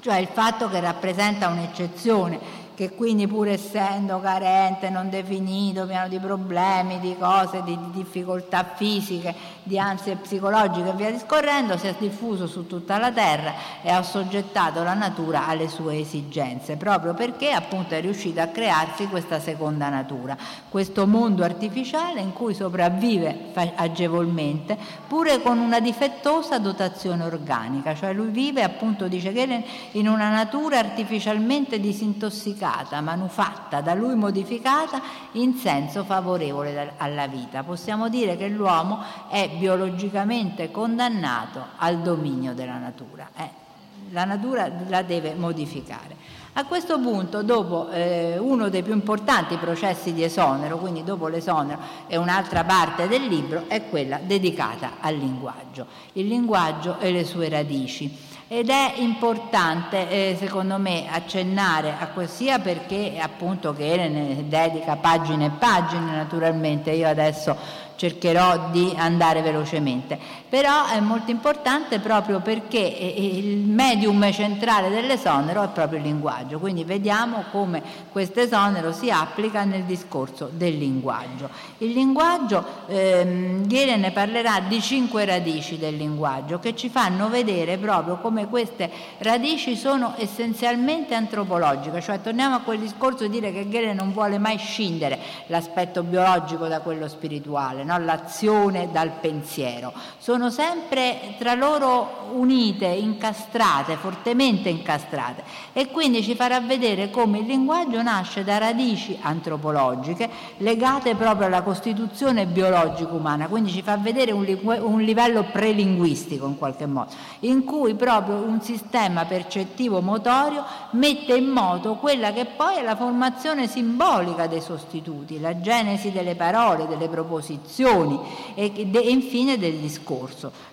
cioè 0.00 0.16
il 0.16 0.28
fatto 0.32 0.70
che 0.70 0.80
rappresenta 0.80 1.48
un'eccezione 1.48 2.64
che 2.76 2.90
quindi 2.90 3.26
pur 3.26 3.48
essendo 3.48 4.20
carente, 4.20 4.90
non 4.90 5.08
definito, 5.08 5.86
pieno 5.86 6.08
di 6.08 6.18
problemi, 6.18 7.00
di 7.00 7.16
cose, 7.18 7.62
di, 7.64 7.76
di 7.76 7.90
difficoltà 7.90 8.74
fisiche, 8.76 9.34
di 9.62 9.78
ansie 9.78 10.16
psicologiche 10.16 10.90
e 10.90 10.92
via 10.92 11.10
discorrendo, 11.10 11.78
si 11.78 11.86
è 11.86 11.94
diffuso 11.98 12.46
su 12.46 12.66
tutta 12.66 12.98
la 12.98 13.10
terra 13.10 13.54
e 13.82 13.90
ha 13.90 14.02
soggettato 14.02 14.82
la 14.82 14.92
natura 14.92 15.46
alle 15.46 15.68
sue 15.68 16.00
esigenze, 16.00 16.76
proprio 16.76 17.14
perché 17.14 17.50
appunto 17.50 17.94
è 17.94 18.00
riuscito 18.02 18.40
a 18.42 18.46
crearsi 18.48 19.06
questa 19.06 19.40
seconda 19.40 19.88
natura, 19.88 20.36
questo 20.68 21.06
mondo 21.06 21.44
artificiale 21.44 22.20
in 22.20 22.34
cui 22.34 22.52
sopravvive 22.52 23.52
agevolmente, 23.74 24.76
pure 25.08 25.40
con 25.40 25.58
una 25.58 25.80
difettosa 25.80 26.58
dotazione 26.58 27.24
organica, 27.24 27.94
cioè 27.94 28.12
lui 28.12 28.28
vive 28.28 28.62
appunto, 28.62 29.08
dice 29.08 29.32
Gelen, 29.32 29.64
in 29.92 30.08
una 30.08 30.28
natura 30.28 30.78
artificialmente 30.78 31.80
disintossicata, 31.80 32.64
manufatta, 33.00 33.80
da 33.80 33.94
lui 33.94 34.14
modificata 34.14 35.00
in 35.32 35.54
senso 35.54 36.04
favorevole 36.04 36.92
alla 36.96 37.26
vita. 37.26 37.62
Possiamo 37.62 38.08
dire 38.08 38.36
che 38.36 38.48
l'uomo 38.48 39.02
è 39.28 39.48
biologicamente 39.56 40.70
condannato 40.70 41.64
al 41.76 41.98
dominio 41.98 42.54
della 42.54 42.78
natura. 42.78 43.28
Eh, 43.36 43.64
la 44.10 44.24
natura 44.24 44.70
la 44.88 45.02
deve 45.02 45.34
modificare. 45.34 46.44
A 46.58 46.64
questo 46.64 46.98
punto, 46.98 47.42
dopo 47.42 47.90
eh, 47.90 48.38
uno 48.38 48.70
dei 48.70 48.82
più 48.82 48.94
importanti 48.94 49.56
processi 49.56 50.14
di 50.14 50.22
esonero, 50.22 50.78
quindi 50.78 51.04
dopo 51.04 51.28
l'esonero 51.28 51.78
e 52.06 52.16
un'altra 52.16 52.64
parte 52.64 53.08
del 53.08 53.26
libro, 53.26 53.64
è 53.68 53.88
quella 53.90 54.18
dedicata 54.22 54.92
al 55.00 55.16
linguaggio, 55.16 55.86
il 56.14 56.26
linguaggio 56.26 56.98
e 56.98 57.12
le 57.12 57.24
sue 57.24 57.50
radici. 57.50 58.34
Ed 58.48 58.68
è 58.68 58.92
importante, 58.98 60.08
eh, 60.08 60.36
secondo 60.38 60.78
me, 60.78 61.06
accennare 61.10 61.96
a 61.98 62.06
questo, 62.06 62.36
sia 62.36 62.60
perché 62.60 63.18
appunto 63.20 63.72
che 63.72 63.96
ne 64.08 64.46
dedica 64.46 64.94
pagine 64.94 65.46
e 65.46 65.50
pagine, 65.50 66.14
naturalmente, 66.14 66.92
io 66.92 67.08
adesso 67.08 67.56
cercherò 67.96 68.68
di 68.70 68.94
andare 68.96 69.42
velocemente, 69.42 70.16
però 70.56 70.86
è 70.86 71.00
molto 71.00 71.30
importante 71.30 71.98
proprio 71.98 72.40
perché 72.40 72.78
il 72.78 73.58
medium 73.58 74.32
centrale 74.32 74.88
dell'esonero 74.88 75.62
è 75.62 75.68
proprio 75.68 75.98
il 75.98 76.04
linguaggio, 76.06 76.58
quindi 76.58 76.82
vediamo 76.82 77.44
come 77.50 77.82
questo 78.10 78.40
esonero 78.40 78.90
si 78.90 79.10
applica 79.10 79.64
nel 79.64 79.82
discorso 79.82 80.48
del 80.50 80.78
linguaggio. 80.78 81.50
Il 81.78 81.92
linguaggio, 81.92 82.64
ehm, 82.86 83.66
ne 83.66 84.10
parlerà 84.12 84.60
di 84.66 84.80
cinque 84.80 85.26
radici 85.26 85.76
del 85.76 85.94
linguaggio 85.94 86.58
che 86.58 86.74
ci 86.74 86.88
fanno 86.88 87.28
vedere 87.28 87.76
proprio 87.76 88.16
come 88.16 88.48
queste 88.48 88.90
radici 89.18 89.76
sono 89.76 90.14
essenzialmente 90.16 91.14
antropologiche, 91.14 92.00
cioè 92.00 92.22
torniamo 92.22 92.54
a 92.54 92.60
quel 92.60 92.78
discorso 92.78 93.24
di 93.24 93.28
dire 93.28 93.52
che 93.52 93.68
Ghiere 93.68 93.92
non 93.92 94.14
vuole 94.14 94.38
mai 94.38 94.56
scindere 94.56 95.18
l'aspetto 95.48 96.02
biologico 96.02 96.66
da 96.66 96.80
quello 96.80 97.08
spirituale, 97.08 97.84
no? 97.84 97.98
l'azione 97.98 98.88
dal 98.90 99.10
pensiero. 99.20 99.92
Sono 100.16 100.44
sempre 100.50 101.34
tra 101.38 101.54
loro 101.54 102.24
unite, 102.32 102.86
incastrate, 102.86 103.96
fortemente 103.96 104.68
incastrate 104.68 105.42
e 105.72 105.88
quindi 105.90 106.22
ci 106.22 106.34
farà 106.34 106.60
vedere 106.60 107.10
come 107.10 107.38
il 107.38 107.46
linguaggio 107.46 108.02
nasce 108.02 108.44
da 108.44 108.58
radici 108.58 109.18
antropologiche 109.20 110.28
legate 110.58 111.14
proprio 111.14 111.46
alla 111.46 111.62
costituzione 111.62 112.46
biologica 112.46 113.12
umana, 113.12 113.46
quindi 113.46 113.70
ci 113.70 113.82
fa 113.82 113.96
vedere 113.96 114.32
un, 114.32 114.46
un 114.62 115.00
livello 115.00 115.44
prelinguistico 115.44 116.46
in 116.46 116.58
qualche 116.58 116.86
modo, 116.86 117.10
in 117.40 117.64
cui 117.64 117.94
proprio 117.94 118.36
un 118.36 118.60
sistema 118.60 119.24
percettivo 119.24 120.00
motorio 120.00 120.64
mette 120.90 121.34
in 121.34 121.46
moto 121.46 121.94
quella 121.94 122.32
che 122.32 122.44
poi 122.44 122.76
è 122.76 122.82
la 122.82 122.96
formazione 122.96 123.66
simbolica 123.66 124.46
dei 124.46 124.60
sostituti, 124.60 125.40
la 125.40 125.60
genesi 125.60 126.10
delle 126.10 126.34
parole, 126.34 126.86
delle 126.86 127.08
proposizioni 127.08 128.18
e, 128.54 128.72
e 128.74 128.98
infine 129.08 129.58
del 129.58 129.74
discorso. 129.74 130.25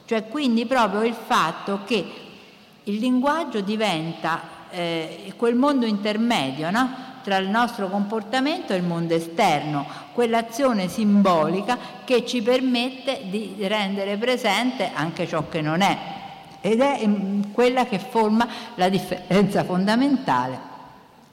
Cioè 0.05 0.27
quindi 0.27 0.65
proprio 0.65 1.03
il 1.03 1.15
fatto 1.15 1.81
che 1.85 2.05
il 2.83 2.97
linguaggio 2.97 3.61
diventa 3.61 4.41
eh, 4.69 5.33
quel 5.37 5.55
mondo 5.55 5.85
intermedio 5.85 6.71
no? 6.71 7.11
tra 7.23 7.37
il 7.37 7.47
nostro 7.47 7.87
comportamento 7.87 8.73
e 8.73 8.77
il 8.77 8.83
mondo 8.83 9.13
esterno, 9.13 9.85
quell'azione 10.13 10.89
simbolica 10.89 11.77
che 12.03 12.25
ci 12.25 12.41
permette 12.41 13.21
di 13.29 13.55
rendere 13.59 14.17
presente 14.17 14.91
anche 14.93 15.25
ciò 15.25 15.47
che 15.47 15.61
non 15.61 15.81
è 15.81 15.97
ed 16.65 16.79
è 16.79 17.05
mm, 17.05 17.41
quella 17.51 17.85
che 17.85 17.99
forma 17.99 18.47
la 18.75 18.89
differenza 18.89 19.63
fondamentale 19.63 20.71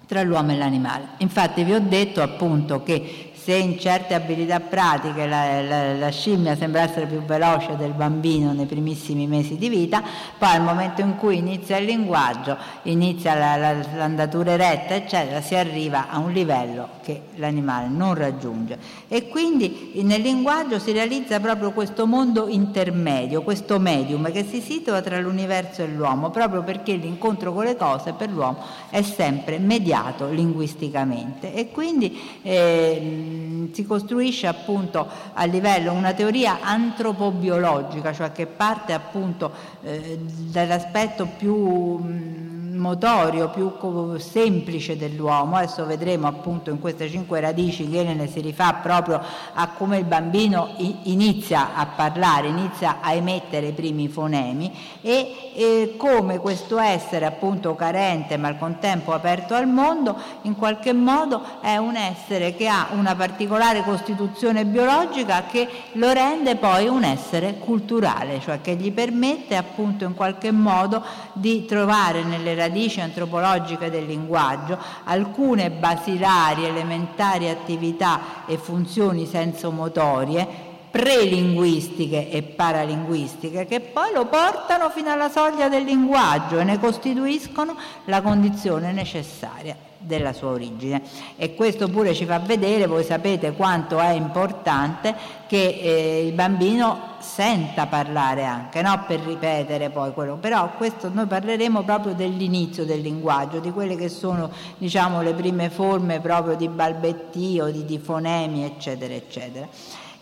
tra 0.07 0.23
l'uomo 0.23 0.51
e 0.51 0.57
l'animale. 0.57 1.09
Infatti 1.19 1.63
vi 1.63 1.73
ho 1.73 1.81
detto 1.81 2.21
appunto 2.21 2.83
che 2.83 3.30
se 3.43 3.55
in 3.55 3.79
certe 3.79 4.13
abilità 4.15 4.61
pratiche 4.61 5.27
la, 5.27 5.63
la, 5.63 5.95
la, 5.95 6.11
scimmia 6.11 6.57
sembra 6.57 6.83
essere 6.83 7.07
più 7.07 7.23
veloce 7.23 7.75
del 7.77 7.93
bambino 7.93 8.53
nei 8.53 8.67
primissimi 8.67 9.27
mesi 9.27 9.57
di 9.57 9.69
vita, 9.69 10.03
poi 10.37 10.51
al 10.51 10.63
momento 10.63 11.01
in 11.01 11.17
cui 11.17 11.39
inizia 11.39 11.79
il 11.79 11.87
linguaggio, 11.87 12.57
inizia 12.83 13.35
la, 13.35 13.75
l'andatura 13.97 14.53
eretta, 14.53 14.95
eccetera, 14.95 15.41
si 15.41 15.55
arriva 15.55 16.09
a 16.11 16.19
un 16.19 16.33
livello 16.33 16.89
che 17.03 17.23
l'animale 17.37 17.89
non 17.89 18.15
raggiunge. 18.15 18.79
E 19.09 19.29
quindi 19.29 19.93
nel 20.03 20.21
linguaggio 20.21 20.79
si 20.79 20.93
realizza 20.93 21.41
proprio 21.41 21.73
questo 21.73 22.07
mondo 22.07 22.47
intermedio, 22.47 23.43
questo 23.43 23.79
medium 23.79 24.31
che 24.31 24.45
si 24.45 24.61
situa 24.61 25.01
tra 25.01 25.19
l'universo 25.19 25.83
e 25.83 25.87
l'uomo, 25.87 26.31
proprio 26.31 26.63
perché 26.63 26.93
l'incontro 26.93 27.55
con 27.55 27.65
le 27.65 27.77
cose 27.77 28.13
per 28.13 28.31
l'uomo 28.31 28.59
è 28.91 29.01
sempre 29.01 29.59
mediato 29.59 30.29
linguisticamente. 30.29 31.55
E 31.55 31.71
quindi 31.71 32.39
eh, 32.43 33.30
si 33.73 33.87
costruisce 33.87 34.47
appunto 34.47 35.09
a 35.33 35.45
livello 35.45 35.93
una 35.93 36.13
teoria 36.13 36.61
antropobiologica, 36.63 38.13
cioè 38.13 38.33
che 38.33 38.47
parte 38.47 38.93
appunto 38.93 39.53
eh, 39.83 40.19
dall'aspetto 40.21 41.27
più 41.39 41.57
mh, 41.57 42.50
motorio, 42.81 43.51
più 43.51 43.71
semplice 44.19 44.97
dell'uomo. 44.97 45.57
Adesso 45.57 45.85
vedremo 45.87 46.27
appunto 46.27 46.71
in 46.71 46.81
queste 46.81 47.09
cinque 47.09 47.41
radici 47.41 47.89
che 47.89 48.03
ne 48.03 48.27
si 48.27 48.41
rifà 48.41 48.73
proprio 48.75 49.21
a 49.53 49.69
come 49.69 49.99
il 49.99 50.05
bambino 50.05 50.75
inizia 51.05 51.75
a 51.75 51.87
parlare, 51.87 52.49
inizia 52.49 52.99
a 53.01 53.13
emettere 53.13 53.69
i 53.69 53.73
primi 53.73 54.09
fonemi 54.09 54.73
e, 55.03 55.53
e 55.55 55.95
come 55.97 56.39
questo 56.39 56.79
essere 56.79 57.27
appunto 57.27 57.75
carente 57.75 58.37
ma 58.37 58.49
al 58.49 58.59
contempo 58.59 59.13
aperto 59.13 59.55
al 59.55 59.69
mondo 59.69 60.17
in 60.43 60.57
qualche 60.57 60.93
modo 60.93 61.43
è 61.61 61.77
un 61.77 61.97
essere 61.97 62.55
che 62.55 62.67
ha 62.67 62.89
una 62.93 63.15
particolare 63.15 63.83
costituzione 63.83 64.65
biologica 64.65 65.45
che 65.45 65.69
lo 65.93 66.13
rende 66.13 66.57
poi 66.57 66.89
un 66.89 67.05
essere 67.05 67.59
culturale, 67.59 68.41
cioè 68.41 68.61
che 68.61 68.75
gli 68.75 68.91
permette 68.91 69.57
appunto 69.57 70.05
in 70.05 70.15
qualche 70.15 70.51
modo 70.51 71.03
di 71.35 71.67
trovare 71.67 72.23
nelle 72.23 72.55
radici 72.55 72.69
radici 72.71 73.01
antropologiche 73.01 73.91
del 73.91 74.07
linguaggio, 74.07 74.79
alcune 75.05 75.71
basilari, 75.71 76.65
elementari 76.65 77.49
attività 77.49 78.47
e 78.47 78.57
funzioni 78.57 79.27
sensomotorie 79.27 80.69
prelinguistiche 80.91 82.31
e 82.31 82.43
paralinguistiche 82.43 83.65
che 83.65 83.81
poi 83.81 84.13
lo 84.13 84.27
portano 84.27 84.91
fino 84.91 85.13
alla 85.13 85.29
soglia 85.29 85.69
del 85.69 85.85
linguaggio 85.85 86.59
e 86.59 86.65
ne 86.65 86.81
costituiscono 86.81 87.77
la 88.07 88.21
condizione 88.21 88.91
necessaria 88.91 89.90
della 90.01 90.33
sua 90.33 90.51
origine. 90.51 91.03
E 91.37 91.55
questo 91.55 91.89
pure 91.89 92.15
ci 92.15 92.25
fa 92.25 92.39
vedere, 92.39 92.87
voi 92.87 93.05
sapete 93.05 93.53
quanto 93.53 93.99
è 93.99 94.11
importante 94.11 95.15
che 95.47 95.81
eh, 95.83 96.27
il 96.27 96.33
bambino 96.33 97.09
senta 97.19 97.87
parlare 97.87 98.45
anche, 98.45 98.83
no? 98.83 99.05
per 99.07 99.21
ripetere 99.21 99.91
poi 99.91 100.13
quello, 100.13 100.37
però 100.37 100.71
questo 100.77 101.11
noi 101.13 101.27
parleremo 101.27 101.83
proprio 101.83 102.15
dell'inizio 102.15 102.85
del 102.85 103.01
linguaggio, 103.01 103.61
di 103.61 103.71
quelle 103.71 103.97
che 103.97 104.09
sono 104.09 104.51
diciamo 104.79 105.21
le 105.23 105.35
prime 105.35 105.71
forme 105.71 106.21
proprio 106.21 106.57
di 106.57 106.69
balbettio, 106.69 107.71
di, 107.71 107.85
di 107.85 107.99
fonemi 107.99 108.65
eccetera 108.65 109.13
eccetera. 109.13 109.69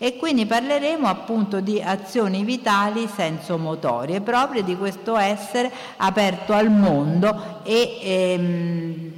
E 0.00 0.16
quindi 0.16 0.46
parleremo 0.46 1.08
appunto 1.08 1.60
di 1.60 1.82
azioni 1.82 2.44
vitali 2.44 3.08
sensomotorie 3.08 4.20
proprio 4.20 4.62
di 4.62 4.76
questo 4.76 5.16
essere 5.16 5.72
aperto 5.96 6.52
al 6.52 6.70
mondo 6.70 7.60
e 7.64 7.98
ehm, 8.00 9.17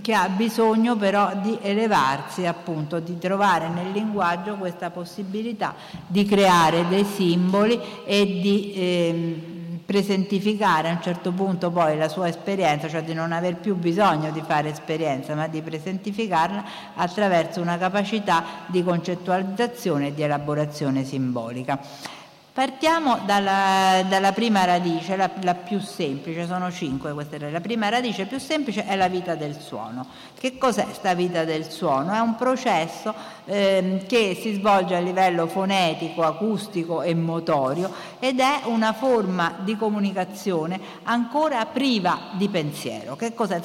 che 0.00 0.14
ha 0.14 0.28
bisogno 0.28 0.96
però 0.96 1.34
di 1.40 1.58
elevarsi, 1.60 2.46
appunto, 2.46 3.00
di 3.00 3.18
trovare 3.18 3.68
nel 3.68 3.90
linguaggio 3.90 4.56
questa 4.56 4.90
possibilità 4.90 5.74
di 6.06 6.24
creare 6.24 6.86
dei 6.88 7.04
simboli 7.04 7.80
e 8.04 8.24
di 8.24 8.72
eh, 8.72 9.58
presentificare 9.88 10.88
a 10.88 10.92
un 10.92 11.00
certo 11.00 11.32
punto 11.32 11.70
poi 11.70 11.96
la 11.96 12.08
sua 12.08 12.28
esperienza, 12.28 12.88
cioè 12.88 13.02
di 13.02 13.14
non 13.14 13.32
aver 13.32 13.56
più 13.56 13.74
bisogno 13.74 14.30
di 14.30 14.42
fare 14.46 14.68
esperienza, 14.68 15.34
ma 15.34 15.48
di 15.48 15.62
presentificarla 15.62 16.64
attraverso 16.94 17.62
una 17.62 17.78
capacità 17.78 18.44
di 18.66 18.84
concettualizzazione 18.84 20.08
e 20.08 20.14
di 20.14 20.22
elaborazione 20.22 21.04
simbolica. 21.04 21.80
Partiamo 22.58 23.20
dalla, 23.24 24.02
dalla 24.08 24.32
prima 24.32 24.64
radice, 24.64 25.14
la, 25.14 25.30
la, 25.42 25.54
più 25.54 25.78
semplice, 25.78 26.44
sono 26.44 26.72
cinque 26.72 27.12
queste. 27.12 27.38
La 27.38 27.60
prima 27.60 27.88
radice 27.88 28.26
più 28.26 28.40
semplice 28.40 28.84
è 28.84 28.96
la 28.96 29.06
vita 29.06 29.36
del 29.36 29.54
suono. 29.54 30.04
Che 30.36 30.58
cos'è 30.58 30.82
questa 30.82 31.14
vita 31.14 31.44
del 31.44 31.70
suono? 31.70 32.12
È 32.12 32.18
un 32.18 32.34
processo 32.34 33.14
eh, 33.44 34.02
che 34.08 34.36
si 34.42 34.54
svolge 34.54 34.96
a 34.96 34.98
livello 34.98 35.46
fonetico, 35.46 36.24
acustico 36.24 37.02
e 37.02 37.14
motorio 37.14 37.92
ed 38.18 38.40
è 38.40 38.62
una 38.64 38.92
forma 38.92 39.54
di 39.60 39.76
comunicazione 39.76 40.80
ancora 41.04 41.64
priva 41.66 42.30
di 42.32 42.48
pensiero. 42.48 43.14
Che 43.14 43.34
cos'è? 43.34 43.60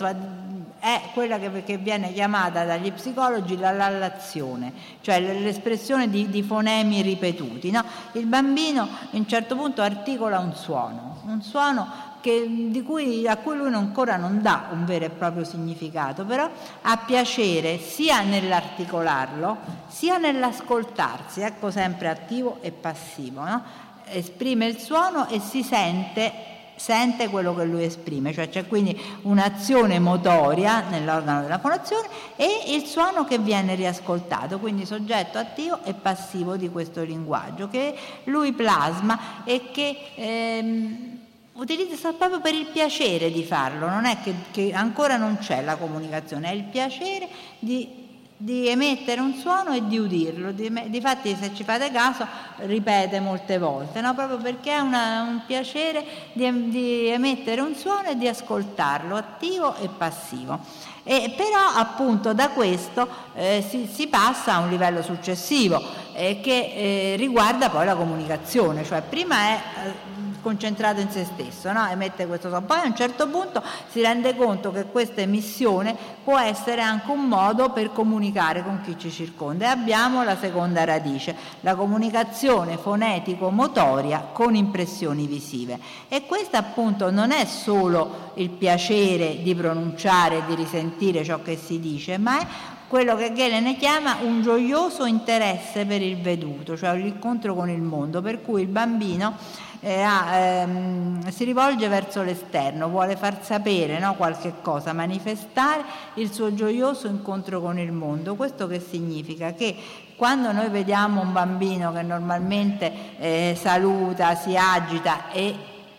È 0.84 1.12
quella 1.14 1.40
che, 1.40 1.64
che, 1.64 1.78
viene 1.78 2.12
chiamata 2.12 2.66
dagli 2.66 2.92
psicologi 2.92 3.58
la 3.58 3.72
lallazione, 3.72 4.74
cioè 5.00 5.22
l'espressione 5.22 6.10
di, 6.10 6.30
di 6.30 6.44
fonemi 6.44 7.02
ripetuti. 7.02 7.72
No? 7.72 7.86
Il 8.12 8.26
bambino 8.26 8.82
a 8.82 8.88
un 9.12 9.26
certo 9.26 9.56
punto 9.56 9.82
articola 9.82 10.40
un 10.40 10.54
suono, 10.54 11.22
un 11.26 11.42
suono 11.42 11.88
che, 12.20 12.84
cui, 12.86 13.26
a 13.26 13.38
cui 13.38 13.56
lui 13.56 13.74
ancora 13.74 14.18
non 14.18 14.42
dà 14.42 14.68
un 14.74 14.84
vero 14.84 15.06
e 15.06 15.10
proprio 15.10 15.46
significato, 15.46 16.26
però 16.26 16.50
ha 16.82 16.98
piacere 16.98 17.80
sia 17.80 18.22
nell'articolarlo 18.24 19.58
sia 19.88 20.18
nell'ascoltarsi, 20.18 21.40
ecco 21.40 21.72
sempre 21.72 22.10
attivo 22.10 22.58
e 22.60 22.74
passivo. 22.74 23.42
No? 23.46 23.64
Esprime 24.08 24.66
il 24.66 24.80
suono 24.80 25.30
e 25.30 25.40
si 25.40 25.64
sente 25.64 26.53
sente 26.84 27.30
quello 27.30 27.56
che 27.56 27.64
lui 27.64 27.86
esprime, 27.86 28.34
cioè 28.34 28.50
c'è 28.50 28.68
quindi 28.68 29.00
un'azione 29.22 30.00
motoria 30.00 30.82
nell'organo 30.82 31.42
della 31.42 31.58
fonazione 31.58 32.10
e 32.36 32.76
il 32.76 32.84
suono 32.84 33.24
che 33.24 33.38
viene 33.38 33.74
riascoltato, 33.74 34.60
quindi 34.60 34.86
soggetto 34.86 35.38
attivo 35.38 35.80
e 35.86 35.94
passivo 35.94 36.58
di 36.58 36.70
questo 36.70 37.02
linguaggio 37.02 37.70
che 37.70 37.96
lui 38.26 38.52
plasma 38.52 39.46
e 39.46 39.70
che 39.72 39.96
ehm, 40.16 41.20
utilizza 41.54 42.12
proprio 42.12 42.42
per 42.42 42.54
il 42.54 42.66
piacere 42.66 43.32
di 43.32 43.46
farlo, 43.46 43.88
non 43.88 44.04
è 44.04 44.18
che, 44.22 44.34
che 44.52 44.74
ancora 44.74 45.16
non 45.16 45.38
c'è 45.38 45.62
la 45.62 45.78
comunicazione, 45.78 46.50
è 46.50 46.54
il 46.54 46.64
piacere 46.64 47.30
di 47.60 48.03
di 48.44 48.68
emettere 48.68 49.22
un 49.22 49.36
suono 49.36 49.72
e 49.72 49.88
di 49.88 49.98
udirlo. 49.98 50.52
Difatti, 50.52 51.34
se 51.40 51.56
ci 51.56 51.64
fate 51.64 51.92
caso, 51.92 52.28
ripete 52.58 53.22
molte 53.22 53.58
volte, 53.58 54.02
no? 54.02 54.14
proprio 54.14 54.36
perché 54.36 54.74
è 54.74 54.80
una, 54.80 55.22
un 55.22 55.44
piacere 55.48 56.04
di, 56.34 56.70
di, 56.70 57.08
emettere 57.08 57.62
un 57.62 57.74
suono 57.74 58.10
e 58.10 58.18
di 58.18 58.28
ascoltarlo, 58.28 59.16
attivo 59.16 59.76
e 59.78 59.88
passivo. 59.88 60.60
E 61.06 61.34
però 61.38 61.70
appunto 61.74 62.34
da 62.34 62.50
questo 62.50 63.08
eh, 63.34 63.66
si, 63.66 63.90
si, 63.90 64.08
passa 64.08 64.56
a 64.56 64.60
un 64.60 64.70
livello 64.70 65.02
successivo 65.02 65.82
eh, 66.14 66.42
che 66.42 67.14
eh, 67.14 67.16
riguarda 67.16 67.70
poi 67.70 67.86
la 67.86 67.96
comunicazione, 67.96 68.84
cioè 68.84 69.02
prima 69.04 69.36
è 69.38 69.62
eh, 69.86 70.23
concentrato 70.44 71.02
in 71.02 71.10
se 71.10 71.26
stesso, 71.26 71.72
no? 71.72 71.88
emette 71.88 72.28
questo 72.28 72.50
suono. 72.50 72.66
Poi 72.66 72.78
a 72.80 72.86
un 72.86 72.96
certo 72.96 73.28
punto 73.28 73.64
si 73.88 74.02
rende 74.02 74.36
conto 74.36 74.72
che 74.72 74.86
questa 74.86 75.22
emissione 75.22 75.96
può 76.24 76.38
essere 76.38 76.82
anche 76.82 77.10
un 77.10 77.28
modo 77.28 77.72
per 77.72 77.92
comunicare 77.92 78.64
con 78.64 78.82
chi 78.84 78.96
ci 79.00 79.10
circonda 79.10 79.66
e 79.66 79.70
abbiamo 79.70 80.24
la 80.24 80.38
seconda 80.38 80.84
radice, 80.84 81.36
la 81.62 81.74
comunicazione 81.74 82.78
fonetico-motoria 82.78 84.30
con 84.32 84.54
impressioni 84.54 85.26
visive. 85.26 85.80
E 86.08 86.26
questa 86.28 86.60
appunto 86.60 87.10
non 87.10 87.32
è 87.32 87.46
solo 87.46 88.32
il 88.36 88.50
piacere 88.50 89.42
di 89.42 89.56
pronunciare 89.56 90.38
e 90.38 90.44
di 90.46 90.56
risentire 90.56 91.24
ciò 91.24 91.42
che 91.42 91.58
si 91.58 91.80
dice, 91.80 92.18
ma 92.18 92.40
è 92.40 92.48
quello 92.94 93.16
che 93.16 93.34
Gelen 93.34 93.76
chiama 93.78 94.18
un 94.22 94.44
gioioso 94.44 95.06
interesse 95.06 95.84
per 95.84 96.04
il 96.04 96.22
veduto, 96.22 96.78
cioè 96.78 96.96
l'incontro 96.96 97.56
con 97.56 97.68
il 97.68 97.82
mondo, 97.82 98.22
per 98.22 98.44
cui 98.44 98.62
il 98.62 98.68
bambino 98.68 99.36
eh, 99.84 100.02
ha, 100.02 100.36
ehm, 100.36 101.30
si 101.30 101.44
rivolge 101.44 101.90
verso 101.90 102.24
l'esterno, 102.24 102.88
vuole 102.88 103.18
far 103.18 103.44
sapere 103.44 104.00
no, 104.00 104.16
qualche 104.16 104.54
cosa, 104.62 104.94
manifestare 104.94 105.84
il 106.16 106.32
suo 106.32 106.54
gioioso 106.54 107.08
incontro 107.08 107.60
con 107.60 107.78
il 107.78 107.92
mondo. 107.92 108.36
Questo 108.36 108.66
che 108.68 108.80
significa? 108.80 109.52
Che 109.54 109.76
quando 110.16 110.54
noi 110.54 110.70
vediamo 110.70 111.20
un 111.20 111.34
bambino 111.34 111.92
che 111.92 112.02
normalmente 112.02 112.92
eh, 113.20 113.58
saluta, 113.60 114.36
si 114.36 114.56
agita 114.56 115.30
e 115.32 115.54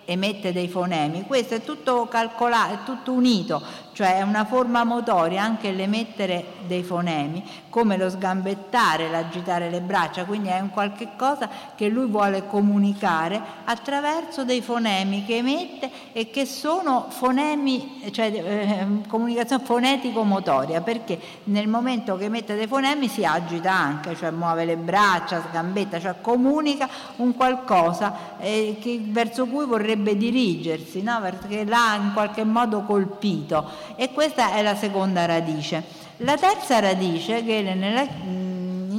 emette 0.07 0.53
dei 0.53 0.69
fonemi, 0.69 1.25
questo 1.27 1.55
è 1.55 1.63
tutto 1.63 2.07
calcolato, 2.07 2.75
è 2.75 2.79
tutto 2.85 3.13
unito, 3.13 3.63
cioè 3.95 4.19
è 4.19 4.23
una 4.23 4.45
forma 4.45 4.83
motoria 4.83 5.43
anche 5.43 5.71
l'emettere 5.71 6.45
dei 6.67 6.83
fonemi, 6.83 7.43
come 7.71 7.97
lo 7.97 8.11
sgambettare, 8.11 9.09
l'agitare 9.09 9.71
le 9.71 9.81
braccia, 9.81 10.25
quindi 10.25 10.49
è 10.49 10.59
un 10.59 10.71
qualche 10.71 11.11
cosa 11.17 11.49
che 11.77 11.89
lui 11.89 12.07
vuole 12.07 12.47
comunicare 12.47 13.41
attraverso 13.65 14.45
dei 14.45 14.63
fonemi 14.63 15.25
che 15.25 15.37
emette 15.37 15.91
e 16.13 16.31
che 16.31 16.45
sono 16.45 17.07
fonemi, 17.09 18.03
cioè 18.11 18.33
eh, 18.33 18.87
comunicazione 19.07 19.65
fonetico-motoria, 19.65 20.81
perché 20.81 21.19
nel 21.45 21.69
momento 21.69 22.17
che 22.17 22.25
emette 22.25 22.57
dei 22.57 22.67
fonemi 22.67 23.09
si 23.09 23.25
agita 23.25 23.73
anche, 23.73 24.17
cioè 24.17 24.31
muove 24.31 24.65
le 24.65 24.77
braccia, 24.77 25.43
sgambetta, 25.49 26.01
cioè 26.01 26.17
comunica 26.21 26.89
un 27.17 27.35
qualcosa 27.37 28.39
eh, 28.39 28.77
che, 28.81 29.01
verso 29.05 29.47
cui 29.47 29.67
vorrebbe 29.67 30.17
dirigersi, 30.17 31.01
no? 31.01 31.21
perché 31.21 31.65
l'ha 31.65 31.95
in 31.95 32.11
qualche 32.13 32.43
modo 32.43 32.83
colpito 32.83 33.84
e 33.97 34.13
questa 34.13 34.55
è 34.55 34.63
la 34.63 34.77
seconda 34.77 35.25
radice. 35.25 35.83
La 36.19 36.37
terza 36.37 36.79
radice 36.79 37.45
che 37.45 37.61
nella, 37.63 38.05
mh, 38.05 38.45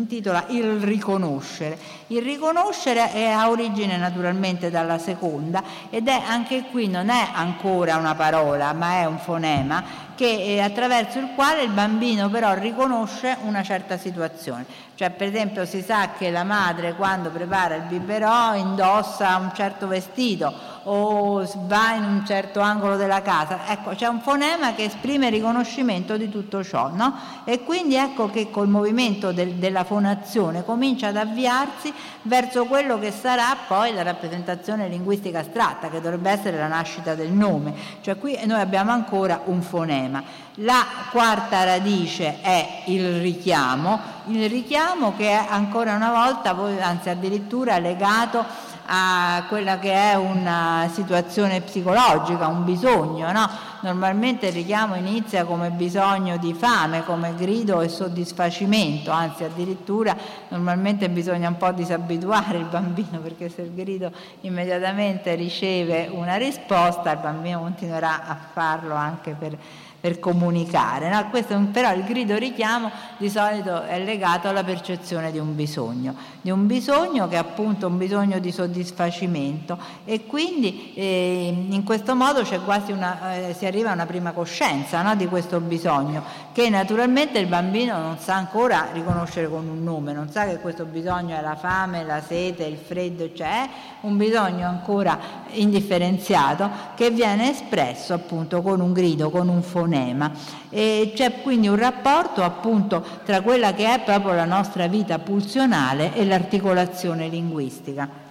intitola 0.06 0.46
il 0.50 0.82
riconoscere. 0.82 1.78
Il 2.08 2.22
riconoscere 2.22 3.12
è, 3.12 3.26
ha 3.26 3.50
origine 3.50 3.98
naturalmente 3.98 4.70
dalla 4.70 5.00
seconda 5.00 5.64
ed 5.90 6.08
è 6.08 6.22
anche 6.26 6.66
qui 6.70 6.88
non 6.88 7.10
è 7.10 7.28
ancora 7.34 7.98
una 7.98 8.14
parola 8.14 8.72
ma 8.74 9.00
è 9.00 9.06
un 9.06 9.18
fonema 9.18 10.04
che, 10.16 10.62
attraverso 10.64 11.20
il 11.20 11.32
quale 11.36 11.64
il 11.64 11.72
bambino 11.72 12.30
però 12.30 12.54
riconosce 12.54 13.36
una 13.44 13.64
certa 13.64 13.98
situazione. 13.98 14.66
Cioè 14.96 15.10
per 15.10 15.28
esempio 15.28 15.66
si 15.66 15.82
sa 15.82 16.12
che 16.18 16.30
la 16.30 16.44
madre 16.44 16.96
quando 16.96 17.30
prepara 17.30 17.76
il 17.76 17.84
biberò 17.84 18.56
indossa 18.56 19.36
un 19.38 19.52
certo 19.54 19.88
vestito 19.88 20.75
o 20.88 21.48
va 21.68 21.94
in 21.94 22.04
un 22.04 22.24
certo 22.26 22.60
angolo 22.60 22.96
della 22.96 23.22
casa. 23.22 23.68
Ecco, 23.68 23.92
c'è 23.92 24.08
un 24.08 24.22
fonema 24.22 24.74
che 24.74 24.86
esprime 24.86 25.30
riconoscimento 25.30 26.18
di 26.18 26.30
tutto 26.30 26.64
ciò, 26.64 26.90
no? 26.94 27.14
E 27.44 27.64
quindi 27.64 27.96
ecco 27.96 28.30
che 28.30 28.52
col 28.52 28.68
movimento 28.68 29.32
del, 29.32 29.54
della 29.54 29.84
fonazione 29.84 30.64
comincia 30.64 31.08
ad 31.08 31.18
avviarsi 31.18 31.92
verso 32.24 32.66
quello 32.66 33.00
che 33.00 33.12
sarà 33.12 33.56
poi 33.68 33.94
la 33.94 34.04
rappresentazione 34.04 34.88
linguistica 34.88 35.40
astratta, 35.40 35.90
che 35.90 36.02
dovrebbe 36.02 36.30
essere 36.30 36.58
la 36.58 36.68
nascita 36.68 37.16
del 37.16 37.32
nome. 37.32 37.74
Cioè 38.02 38.18
qui 38.18 38.38
noi 38.46 38.60
abbiamo 38.60 38.92
ancora 38.92 39.42
un 39.46 39.62
fonema. 39.62 40.24
La 40.60 40.86
quarta 41.12 41.64
radice 41.64 42.42
è 42.42 42.84
il 42.86 43.20
richiamo, 43.20 44.00
il 44.28 44.48
richiamo 44.48 45.14
che 45.18 45.30
è 45.30 45.46
ancora 45.50 45.96
una 45.96 46.12
volta, 46.12 46.56
anzi 46.80 47.10
addirittura 47.10 47.78
legato 47.78 48.46
a 48.88 49.46
quella 49.48 49.80
che 49.80 49.92
è 49.92 50.16
una 50.16 50.90
situazione 50.92 51.62
psicologica, 51.62 52.48
un 52.48 52.64
bisogno. 52.64 53.32
No? 53.32 53.50
Normalmente 53.82 54.48
il 54.48 54.54
richiamo 54.54 54.96
inizia 54.96 55.46
come 55.46 55.70
bisogno 55.70 56.38
di 56.38 56.54
fame, 56.54 57.04
come 57.04 57.36
grido 57.36 57.82
e 57.82 57.90
soddisfacimento, 57.90 59.12
anzi 59.12 59.44
addirittura 59.44 60.16
normalmente 60.50 61.10
bisogna 61.10 61.50
un 61.50 61.58
po' 61.58 61.72
disabituare 61.72 62.58
il 62.58 62.66
bambino 62.66 63.20
perché 63.20 63.50
se 63.50 63.62
il 63.62 63.74
grido 63.74 64.12
immediatamente 64.42 65.36
riceve 65.36 66.10
una 66.12 66.36
risposta 66.36 67.12
il 67.12 67.20
bambino 67.20 67.60
continuerà 67.60 68.26
a 68.26 68.38
farlo 68.52 68.96
anche 68.96 69.36
per 69.38 69.58
per 70.06 70.20
comunicare. 70.20 71.10
No? 71.10 71.30
Questo, 71.32 71.60
però 71.72 71.92
il 71.92 72.04
grido 72.04 72.38
richiamo 72.38 72.92
di 73.18 73.28
solito 73.28 73.82
è 73.86 73.98
legato 74.04 74.48
alla 74.48 74.64
percezione 74.64 75.32
di 75.32 75.40
un 75.40 75.56
bisogno, 75.56 76.14
di 76.42 76.52
un 76.52 76.68
bisogno 76.68 77.28
che 77.28 77.34
è 77.34 77.40
appunto 77.40 77.88
un 77.88 77.98
bisogno 77.98 78.38
di 78.38 78.52
soddisfacimento 78.52 79.80
e 80.06 80.28
quindi 80.28 80.94
eh, 80.94 81.66
in 81.70 81.84
questo 81.84 82.14
modo 82.14 82.44
una, 82.90 83.48
eh, 83.48 83.56
si 83.58 83.66
arriva 83.66 83.90
a 83.90 83.94
una 83.94 84.06
prima 84.06 84.32
coscienza 84.32 85.02
no? 85.02 85.16
di 85.16 85.26
questo 85.26 85.60
bisogno 85.60 86.22
che 86.56 86.70
naturalmente 86.70 87.38
il 87.38 87.48
bambino 87.48 88.00
non 88.00 88.18
sa 88.18 88.36
ancora 88.36 88.88
riconoscere 88.94 89.50
con 89.50 89.68
un 89.68 89.84
nome, 89.84 90.14
non 90.14 90.30
sa 90.30 90.46
che 90.46 90.60
questo 90.60 90.86
bisogno 90.86 91.36
è 91.36 91.42
la 91.42 91.58
fame, 91.58 92.06
la 92.06 92.22
sete, 92.22 92.64
il 92.64 92.78
freddo, 92.78 93.34
cioè 93.34 93.68
un 94.04 94.16
bisogno 94.16 94.66
ancora 94.66 95.20
indifferenziato 95.50 96.70
che 96.96 97.10
viene 97.10 97.52
espresso 97.52 98.14
appunto 98.14 98.62
con 98.62 98.80
un 98.80 98.94
grido, 98.94 99.30
con 99.30 99.50
un 99.50 99.62
fonema. 99.62 100.32
E 100.70 101.12
c'è 101.14 101.42
quindi 101.42 101.68
un 101.68 101.76
rapporto 101.76 102.42
appunto 102.42 103.06
tra 103.26 103.42
quella 103.42 103.74
che 103.74 103.94
è 103.94 104.00
proprio 104.00 104.32
la 104.32 104.46
nostra 104.46 104.88
vita 104.88 105.20
pulsionale 105.20 106.14
e 106.14 106.24
l'articolazione 106.24 107.28
linguistica. 107.28 108.25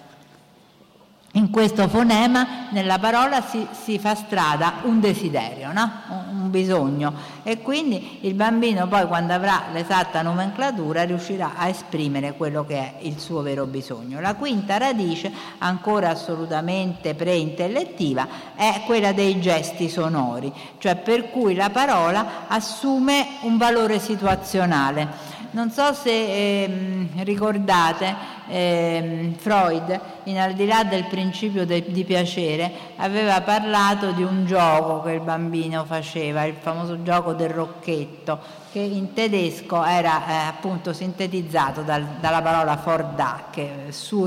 In 1.37 1.51
questo 1.51 1.89
fonema 1.89 2.69
nella 2.71 2.99
parola 2.99 3.41
si, 3.43 3.67
si 3.73 3.99
fa 3.99 4.15
strada 4.15 4.75
un 4.83 5.01
desiderio, 5.01 5.73
no? 5.73 5.91
un, 6.09 6.43
un, 6.43 6.51
bisogno 6.51 7.13
e 7.43 7.61
quindi 7.61 8.19
il 8.23 8.35
bambino 8.35 8.87
poi 8.87 9.07
quando 9.07 9.33
avrà 9.33 9.65
l'esatta 9.73 10.23
nomenclatura 10.23 11.03
riuscirà 11.03 11.55
a 11.57 11.69
esprimere 11.69 12.35
quello 12.35 12.65
che 12.65 12.77
è 12.77 12.95
il 13.01 13.19
suo 13.19 13.43
vero 13.43 13.67
bisogno. 13.67 14.21
La 14.21 14.35
quinta 14.35 14.77
radice, 14.77 15.33
ancora 15.59 16.11
assolutamente 16.11 17.15
preintellettiva, 17.15 18.29
è 18.55 18.83
quella 18.87 19.13
dei 19.13 19.41
gesti 19.41 19.89
sonori, 19.89 20.53
cioè 20.79 20.97
per 20.97 21.31
cui 21.31 21.55
la 21.55 21.71
parola 21.71 22.47
assume 22.47 23.27
un 23.41 23.57
valore 23.57 23.99
situazionale. 23.99 25.34
Non 25.55 25.71
so 25.71 25.93
se 25.95 26.11
eh, 26.11 27.09
ricordate 27.23 28.13
eh, 28.49 29.35
Freud, 29.39 30.01
in 30.25 30.37
al 30.37 30.53
di 30.55 30.67
là 30.67 30.83
del 30.83 31.05
principio 31.05 31.65
de, 31.65 31.93
di 31.93 32.03
piacere, 32.03 32.73
aveva 32.97 33.41
parlato 33.41 34.11
di 34.11 34.25
un 34.25 34.47
gioco 34.47 35.01
che 35.03 35.13
il 35.13 35.21
bambino 35.21 35.85
faceva, 35.85 36.43
il 36.43 36.57
famoso 36.59 37.05
gioco 37.05 37.35
del 37.35 37.51
rocchetto, 37.51 38.41
che 38.73 38.81
in 38.81 39.13
tedesco 39.13 39.85
era 39.85 40.27
eh, 40.27 40.49
appunto 40.49 40.93
sintetizzato 40.93 41.83
dal, 41.83 42.05
dalla 42.19 42.43
parola 42.43 42.77
Fordà, 42.77 43.45
che 43.53 43.87
su 43.91 44.27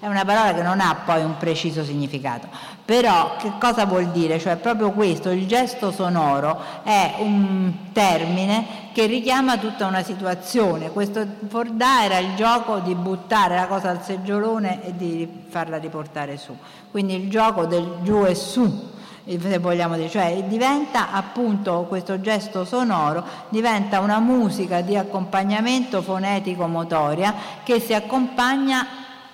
è 0.00 0.08
una 0.08 0.24
parola 0.24 0.52
che 0.52 0.62
non 0.62 0.80
ha 0.80 0.96
poi 1.04 1.22
un 1.22 1.36
preciso 1.36 1.84
significato. 1.84 2.48
Però 2.86 3.34
che 3.36 3.50
cosa 3.58 3.84
vuol 3.84 4.10
dire? 4.12 4.38
Cioè 4.38 4.54
proprio 4.58 4.92
questo, 4.92 5.30
il 5.30 5.48
gesto 5.48 5.90
sonoro 5.90 6.56
è 6.84 7.16
un 7.18 7.72
termine 7.92 8.64
che 8.92 9.06
richiama 9.06 9.58
tutta 9.58 9.86
una 9.86 10.04
situazione. 10.04 10.92
Questo 10.92 11.26
Fordà 11.48 12.04
era 12.04 12.18
il 12.18 12.36
gioco 12.36 12.78
di 12.78 12.94
buttare 12.94 13.56
la 13.56 13.66
cosa 13.66 13.90
al 13.90 14.04
seggiolone 14.04 14.84
e 14.84 14.96
di 14.96 15.28
farla 15.48 15.78
riportare 15.78 16.36
su. 16.36 16.56
Quindi 16.92 17.16
il 17.16 17.28
gioco 17.28 17.66
del 17.66 17.96
giù 18.02 18.24
e 18.24 18.36
su 18.36 18.94
se 19.26 19.58
vogliamo 19.58 19.96
dire, 19.96 20.08
cioè 20.08 20.44
diventa 20.46 21.10
appunto 21.10 21.86
questo 21.88 22.20
gesto 22.20 22.64
sonoro, 22.64 23.24
diventa 23.48 23.98
una 23.98 24.20
musica 24.20 24.82
di 24.82 24.96
accompagnamento 24.96 26.00
fonetico-motoria 26.00 27.34
che 27.64 27.80
si 27.80 27.92
accompagna 27.92 28.86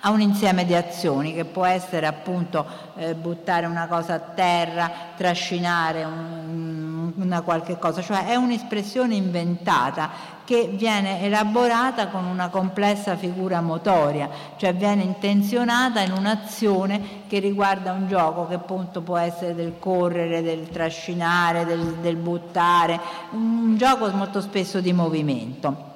a 0.05 0.09
un 0.09 0.21
insieme 0.21 0.65
di 0.65 0.75
azioni 0.75 1.33
che 1.33 1.45
può 1.45 1.65
essere 1.65 2.07
appunto 2.07 2.65
eh, 2.95 3.15
buttare 3.15 3.65
una 3.65 3.87
cosa 3.87 4.15
a 4.15 4.19
terra, 4.19 4.91
trascinare 5.15 6.03
un, 6.03 7.13
una 7.15 7.41
qualche 7.41 7.79
cosa, 7.79 8.01
cioè 8.01 8.25
è 8.25 8.35
un'espressione 8.35 9.15
inventata 9.15 10.31
che 10.43 10.69
viene 10.73 11.21
elaborata 11.21 12.07
con 12.07 12.25
una 12.25 12.49
complessa 12.49 13.15
figura 13.15 13.61
motoria, 13.61 14.29
cioè 14.57 14.73
viene 14.75 15.03
intenzionata 15.03 16.01
in 16.01 16.11
un'azione 16.11 17.21
che 17.27 17.39
riguarda 17.39 17.93
un 17.93 18.09
gioco 18.09 18.45
che 18.47 18.55
appunto 18.55 19.01
può 19.01 19.15
essere 19.15 19.55
del 19.55 19.75
correre, 19.79 20.41
del 20.41 20.67
trascinare, 20.67 21.63
del, 21.63 21.95
del 22.01 22.17
buttare, 22.17 22.99
un 23.31 23.77
gioco 23.77 24.09
molto 24.09 24.41
spesso 24.41 24.81
di 24.81 24.91
movimento. 24.91 25.91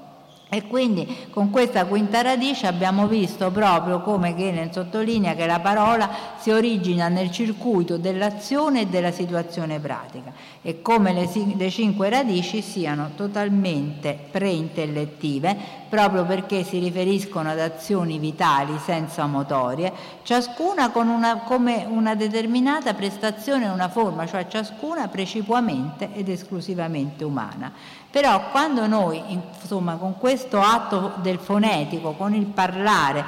E 0.49 0.65
quindi 0.65 1.27
con 1.29 1.49
questa 1.49 1.85
quinta 1.85 2.21
radice 2.21 2.67
abbiamo 2.67 3.05
visto 3.07 3.51
proprio 3.51 4.01
come 4.01 4.33
Galen 4.33 4.71
sottolinea 4.71 5.35
che 5.35 5.45
la 5.45 5.59
parola 5.59 6.09
si 6.37 6.51
origina 6.51 7.09
nel 7.09 7.31
circuito 7.31 7.97
dell'azione 7.97 8.81
e 8.81 8.85
della 8.87 9.11
situazione 9.11 9.79
pratica 9.79 10.31
e 10.61 10.81
come 10.81 11.11
le, 11.11 11.29
le 11.57 11.69
cinque 11.69 12.09
radici 12.09 12.61
siano 12.61 13.11
totalmente 13.15 14.17
preintellettive 14.31 15.85
proprio 15.89 16.25
perché 16.25 16.63
si 16.63 16.79
riferiscono 16.79 17.49
ad 17.49 17.59
azioni 17.59 18.17
vitali 18.19 18.77
senza 18.77 19.25
motorie, 19.25 19.91
ciascuna 20.23 20.91
con 20.91 21.07
una, 21.07 21.37
come 21.39 21.85
una 21.87 22.15
determinata 22.15 22.93
prestazione 22.93 23.65
e 23.65 23.69
una 23.69 23.89
forma, 23.89 24.25
cioè 24.25 24.47
ciascuna 24.47 25.07
precipuamente 25.07 26.09
ed 26.13 26.29
esclusivamente 26.29 27.23
umana. 27.23 27.71
Però 28.17 28.49
quando 28.49 28.87
noi, 28.87 29.21
insomma, 29.27 29.93
con 29.97 30.17
questo 30.17 30.59
atto 30.59 31.13
del 31.17 31.37
fonetico, 31.37 32.13
con 32.13 32.33
il 32.33 32.47
parlare, 32.47 33.23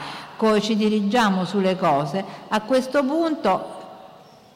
ci 0.61 0.75
dirigiamo 0.75 1.45
sulle 1.45 1.77
cose, 1.77 2.25
a 2.47 2.59
questo 2.61 3.03
punto 3.03 3.77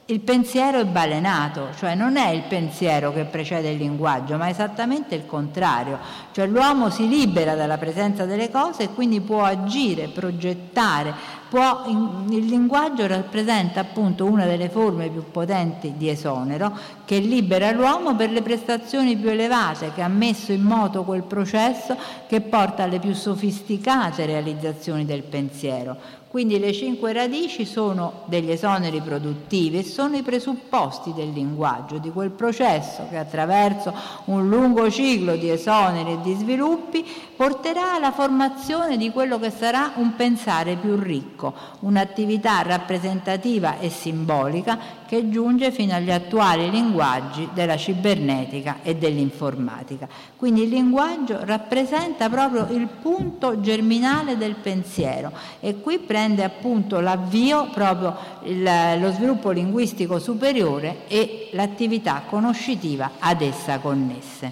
il 0.06 0.22
pensiero 0.22 0.80
è 0.80 0.86
balenato, 0.86 1.68
cioè 1.78 1.94
non 1.94 2.18
è 2.18 2.30
il 2.30 2.42
pensiero 2.50 3.14
che 3.14 3.26
precede 3.26 3.70
il 3.70 3.78
linguaggio, 3.78 4.36
ma 4.36 4.50
esattamente 4.50 5.14
il 5.14 5.28
contrario, 5.28 6.00
cioè 6.32 6.48
l'uomo 6.48 6.90
si 6.90 7.08
libera 7.08 7.54
dalla 7.54 7.78
presenza 7.78 8.26
delle 8.26 8.50
cose 8.50 8.84
e 8.84 8.90
quindi 8.90 9.22
può 9.22 9.44
agire, 9.44 10.08
progettare, 10.08 11.14
può, 11.54 11.84
il 11.86 12.46
linguaggio 12.46 13.06
rappresenta 13.06 13.82
appunto 13.82 14.26
una 14.26 14.48
delle 14.48 14.70
forme 14.70 15.10
più 15.10 15.30
potenti 15.30 15.94
di 15.96 16.10
esonero 16.10 16.76
che 17.06 17.20
libera 17.20 17.70
l'uomo 17.70 18.16
per 18.16 18.32
le 18.32 18.42
prestazioni 18.42 19.16
più 19.16 19.30
elevate, 19.30 19.92
che 19.94 20.02
ha 20.02 20.08
messo 20.08 20.52
in 20.52 20.64
moto 20.64 21.04
quel 21.04 21.22
processo 21.22 21.96
che 22.28 22.42
porta 22.42 22.82
alle 22.82 22.98
più 22.98 23.14
sofisticate 23.14 24.26
realizzazioni 24.26 25.06
del 25.06 25.22
pensiero. 25.22 25.96
Quindi 26.34 26.58
le 26.58 26.74
cinque 26.74 27.14
radici 27.14 27.64
sono 27.64 28.24
degli 28.26 28.50
esoneri 28.50 29.02
produttivi 29.02 29.78
e 29.78 29.84
sono 29.84 30.16
i 30.18 30.24
presupposti 30.24 31.14
del 31.14 31.30
linguaggio, 31.30 32.00
di 32.00 32.10
quel 32.10 32.32
processo 32.32 33.06
che 33.08 33.20
attraverso 33.20 33.94
un 34.26 34.50
lungo 34.50 34.90
ciclo 34.90 35.36
di 35.36 35.52
esoneri 35.52 36.14
e 36.14 36.22
di 36.24 36.34
sviluppi 36.34 37.06
porterà 37.36 37.94
alla 37.94 38.12
formazione 38.12 38.98
di 38.98 39.12
quello 39.12 39.38
che 39.38 39.52
sarà 39.52 39.92
un 39.98 40.16
pensare 40.16 40.76
più 40.76 40.96
ricco, 40.96 41.54
un'attività 41.82 42.64
rappresentativa 42.64 43.78
e 43.78 43.92
simbolica 43.92 44.80
che 45.14 45.30
giunge 45.30 45.72
fino 45.72 45.94
agli 45.94 46.10
attuali 46.10 46.72
linguaggi 46.72 47.48
della 47.54 47.78
cibernetica 47.78 48.78
e 48.82 48.96
dell'informatica. 48.96 50.08
Quindi 50.36 50.64
il 50.64 50.70
linguaggio 50.70 51.38
rappresenta 51.44 52.30
proprio 52.30 52.66
il 52.72 52.88
punto 52.88 53.62
germinale 53.62 54.38
del 54.38 54.56
pensiero 54.56 55.32
e 55.60 55.82
qui 55.82 56.00
prende 56.00 56.44
appunto 56.44 57.00
l'avvio 57.00 57.70
proprio 57.72 58.18
il, 58.46 58.68
lo 59.00 59.12
sviluppo 59.12 59.52
linguistico 59.52 60.18
superiore 60.18 61.08
e 61.08 61.50
l'attività 61.52 62.24
conoscitiva 62.28 63.12
ad 63.20 63.42
essa 63.42 63.78
connesse. 63.78 64.52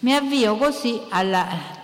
Mi 0.00 0.14
avvio 0.14 0.56
così 0.56 1.00
al 1.08 1.34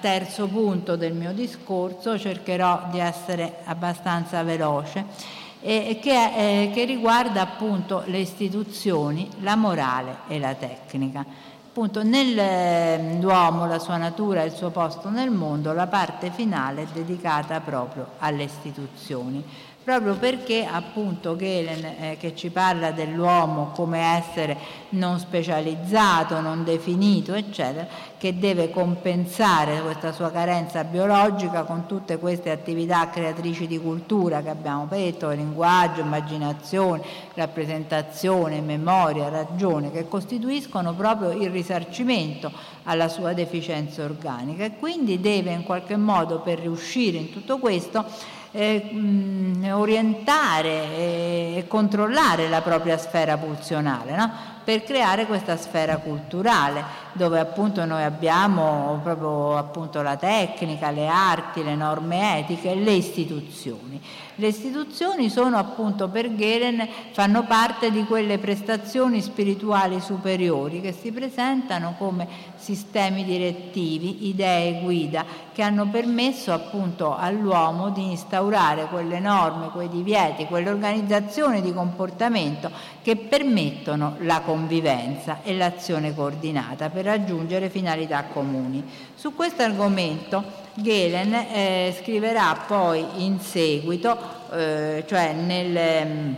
terzo 0.03 0.49
punto 0.49 0.97
del 0.97 1.14
mio 1.14 1.32
discorso, 1.32 2.18
cercherò 2.18 2.88
di 2.90 2.99
essere 2.99 3.61
abbastanza 3.64 4.42
veloce 4.42 5.44
eh, 5.66 5.98
che, 6.00 6.12
eh, 6.12 6.70
che, 6.72 6.84
riguarda 6.84 7.40
appunto 7.40 8.04
le 8.06 8.18
istituzioni, 8.18 9.28
la 9.40 9.56
morale 9.56 10.18
e 10.28 10.38
la 10.38 10.54
tecnica. 10.54 11.24
Appunto 11.68 12.04
nell'uomo, 12.04 13.64
ehm, 13.64 13.68
la 13.68 13.78
sua 13.80 13.96
natura 13.96 14.42
e 14.42 14.46
il 14.46 14.52
suo 14.52 14.70
posto 14.70 15.10
nel 15.10 15.30
mondo, 15.30 15.72
la 15.72 15.88
parte 15.88 16.30
finale 16.30 16.82
è 16.82 16.86
dedicata 16.92 17.58
proprio 17.58 18.10
alle 18.18 18.44
istituzioni 18.44 19.44
proprio 19.87 20.16
perché 20.16 20.66
appunto 20.68 21.37
Galen 21.37 21.84
eh, 21.84 22.16
che 22.18 22.34
ci 22.34 22.51
parla 22.51 22.91
dell'uomo 22.91 23.70
come 23.72 24.01
essere 24.01 24.57
non 24.89 25.20
specializzato, 25.20 26.41
non 26.41 26.64
definito, 26.64 27.34
eccetera, 27.34 27.87
che 28.18 28.37
deve 28.37 28.70
compensare 28.70 29.80
questa 29.82 30.11
sua 30.11 30.32
carenza 30.32 30.82
biologica 30.82 31.62
con 31.62 31.87
tutte 31.87 32.18
queste 32.18 32.51
attività 32.51 33.09
creatrici 33.11 33.68
di 33.68 33.78
cultura 33.78 34.43
che 34.43 34.49
abbiamo 34.49 34.87
detto, 34.91 35.30
linguaggio, 35.30 36.01
immaginazione, 36.01 37.03
rappresentazione, 37.34 38.61
memoria, 38.61 39.28
ragione, 39.28 39.93
che 39.93 40.09
costituiscono 40.09 40.95
proprio 40.95 41.30
il 41.30 41.51
risarcimento 41.51 42.51
alla 42.82 43.07
sua 43.07 43.34
deficienza 43.34 44.03
organica. 44.03 44.64
E 44.64 44.78
quindi 44.80 45.20
deve 45.20 45.53
in 45.53 45.62
qualche 45.62 45.97
modo 45.97 46.41
per 46.41 46.59
riuscire 46.59 47.18
in 47.18 47.30
tutto 47.30 47.59
questo 47.59 48.34
eh, 48.57 49.72
orientare 49.72 50.96
e 50.96 51.64
controllare 51.68 52.48
la 52.48 52.62
propria 52.62 52.96
sfera 52.96 53.36
pulsionale, 53.36 54.16
no? 54.16 54.30
per 54.64 54.82
creare 54.82 55.26
questa 55.26 55.57
sfera 55.57 55.98
culturale 55.98 56.82
dove 57.12 57.38
appunto 57.38 57.84
noi 57.84 58.02
abbiamo 58.02 58.98
proprio 59.02 59.57
appunto 59.57 60.02
la 60.02 60.16
tecnica, 60.16 60.90
le 60.90 61.07
arti, 61.07 61.62
le 61.62 61.76
norme 61.76 62.40
etiche 62.40 62.72
e 62.72 62.74
le 62.74 62.92
istituzioni. 62.92 64.02
Le 64.39 64.49
istituzioni 64.49 65.30
sono 65.30 65.57
appunto 65.57 66.09
per 66.09 66.34
Geren, 66.34 66.87
fanno 67.12 67.45
parte 67.45 67.91
di 67.91 68.05
quelle 68.05 68.37
prestazioni 68.37 69.22
spirituali 69.22 69.99
superiori 69.99 70.82
che 70.82 70.93
si 70.93 71.11
presentano 71.11 71.95
come 71.97 72.28
sistemi 72.57 73.24
direttivi, 73.24 74.28
idee 74.28 74.82
guida 74.82 75.24
che 75.55 75.62
hanno 75.62 75.87
permesso 75.87 76.53
appunto 76.53 77.16
all'uomo 77.16 77.89
di 77.89 78.11
instaurare 78.11 78.89
quelle 78.91 79.20
norme, 79.20 79.70
quei 79.70 79.89
divieti, 79.89 80.45
quelle 80.45 80.68
organizzazioni 80.68 81.62
di 81.62 81.72
comportamento 81.72 82.70
che 83.01 83.16
permettono 83.16 84.16
la 84.18 84.43
convivenza 84.43 85.39
e 85.43 85.57
l'azione 85.57 86.14
coordinata 86.14 86.91
per 86.91 87.07
raggiungere 87.07 87.70
finalità 87.70 88.24
comuni. 88.24 88.84
Su 89.27 89.35
questo 89.35 89.62
argomento 89.62 90.41
Galen 90.74 91.35
eh, 91.35 91.99
scriverà 92.01 92.62
poi 92.64 93.05
in 93.24 93.41
seguito 93.41 94.16
eh, 94.53 95.03
cioè 95.05 95.33
nel 95.33 96.37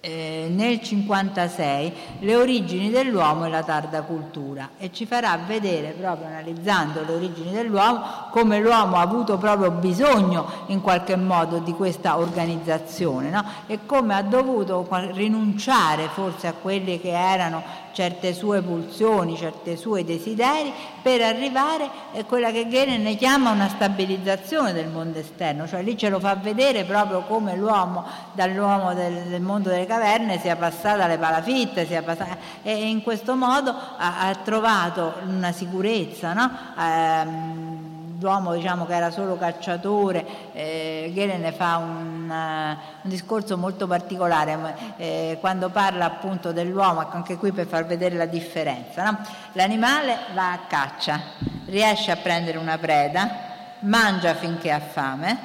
eh, 0.00 0.50
nel 0.50 0.80
56 0.80 1.92
le 2.20 2.34
origini 2.34 2.90
dell'uomo 2.90 3.44
e 3.44 3.50
la 3.50 3.62
tarda 3.62 4.00
cultura 4.00 4.70
e 4.78 4.90
ci 4.92 5.04
farà 5.04 5.38
vedere 5.46 5.90
proprio 5.90 6.26
analizzando 6.26 7.04
le 7.04 7.12
origini 7.12 7.52
dell'uomo 7.52 8.02
come 8.30 8.58
l'uomo 8.60 8.96
ha 8.96 9.02
avuto 9.02 9.36
proprio 9.36 9.70
bisogno 9.70 10.64
in 10.68 10.80
qualche 10.80 11.16
modo 11.16 11.58
di 11.58 11.72
questa 11.72 12.16
organizzazione 12.16 13.28
no? 13.28 13.44
e 13.66 13.80
come 13.84 14.14
ha 14.14 14.22
dovuto 14.22 14.88
rinunciare 15.12 16.08
forse 16.08 16.46
a 16.46 16.54
quelli 16.54 16.98
che 16.98 17.10
erano 17.10 17.62
certe 17.92 18.32
sue 18.34 18.62
pulsioni, 18.62 19.36
certi 19.36 19.76
suoi 19.76 20.04
desideri 20.04 20.72
per 21.02 21.22
arrivare 21.22 21.88
a 22.16 22.24
quella 22.24 22.50
che 22.50 22.68
Gene 22.68 22.98
ne 22.98 23.16
chiama 23.16 23.50
una 23.50 23.68
stabilizzazione 23.68 24.72
del 24.72 24.88
mondo 24.88 25.18
esterno, 25.18 25.66
cioè 25.66 25.82
lì 25.82 25.96
ce 25.96 26.08
lo 26.08 26.20
fa 26.20 26.34
vedere 26.34 26.84
proprio 26.84 27.22
come 27.22 27.56
l'uomo 27.56 28.04
dall'uomo 28.32 28.94
del, 28.94 29.24
del 29.28 29.40
mondo 29.40 29.68
delle 29.68 29.86
caverne 29.86 30.38
sia 30.38 30.56
passato 30.56 31.02
alle 31.02 31.18
palafitte, 31.18 31.86
sia 31.86 32.02
passato, 32.02 32.36
e 32.62 32.88
in 32.88 33.02
questo 33.02 33.34
modo 33.34 33.70
ha, 33.70 34.28
ha 34.28 34.34
trovato 34.36 35.14
una 35.26 35.52
sicurezza, 35.52 36.32
no? 36.32 36.50
ehm, 36.78 37.89
l'uomo 38.20 38.54
diciamo, 38.54 38.84
che 38.86 38.94
era 38.94 39.10
solo 39.10 39.36
cacciatore, 39.36 40.52
eh, 40.52 41.10
Gelen 41.14 41.52
fa 41.54 41.78
un, 41.78 42.28
uh, 42.28 43.02
un, 43.02 43.10
discorso 43.10 43.56
molto 43.56 43.86
particolare 43.86 44.58
eh, 44.96 45.38
quando 45.40 45.70
parla 45.70 46.04
appunto 46.04 46.52
dell'uomo, 46.52 47.02
ecco, 47.02 47.16
anche 47.16 47.36
qui 47.36 47.50
per 47.50 47.66
far 47.66 47.86
vedere 47.86 48.16
la 48.16 48.26
differenza. 48.26 49.02
No? 49.04 49.18
L'animale 49.52 50.16
va 50.34 50.52
a 50.52 50.60
caccia, 50.68 51.20
riesce 51.66 52.10
a 52.10 52.16
prendere 52.16 52.58
una 52.58 52.76
preda, 52.76 53.48
mangia 53.80 54.34
finché 54.34 54.70
ha 54.70 54.80
fame 54.80 55.38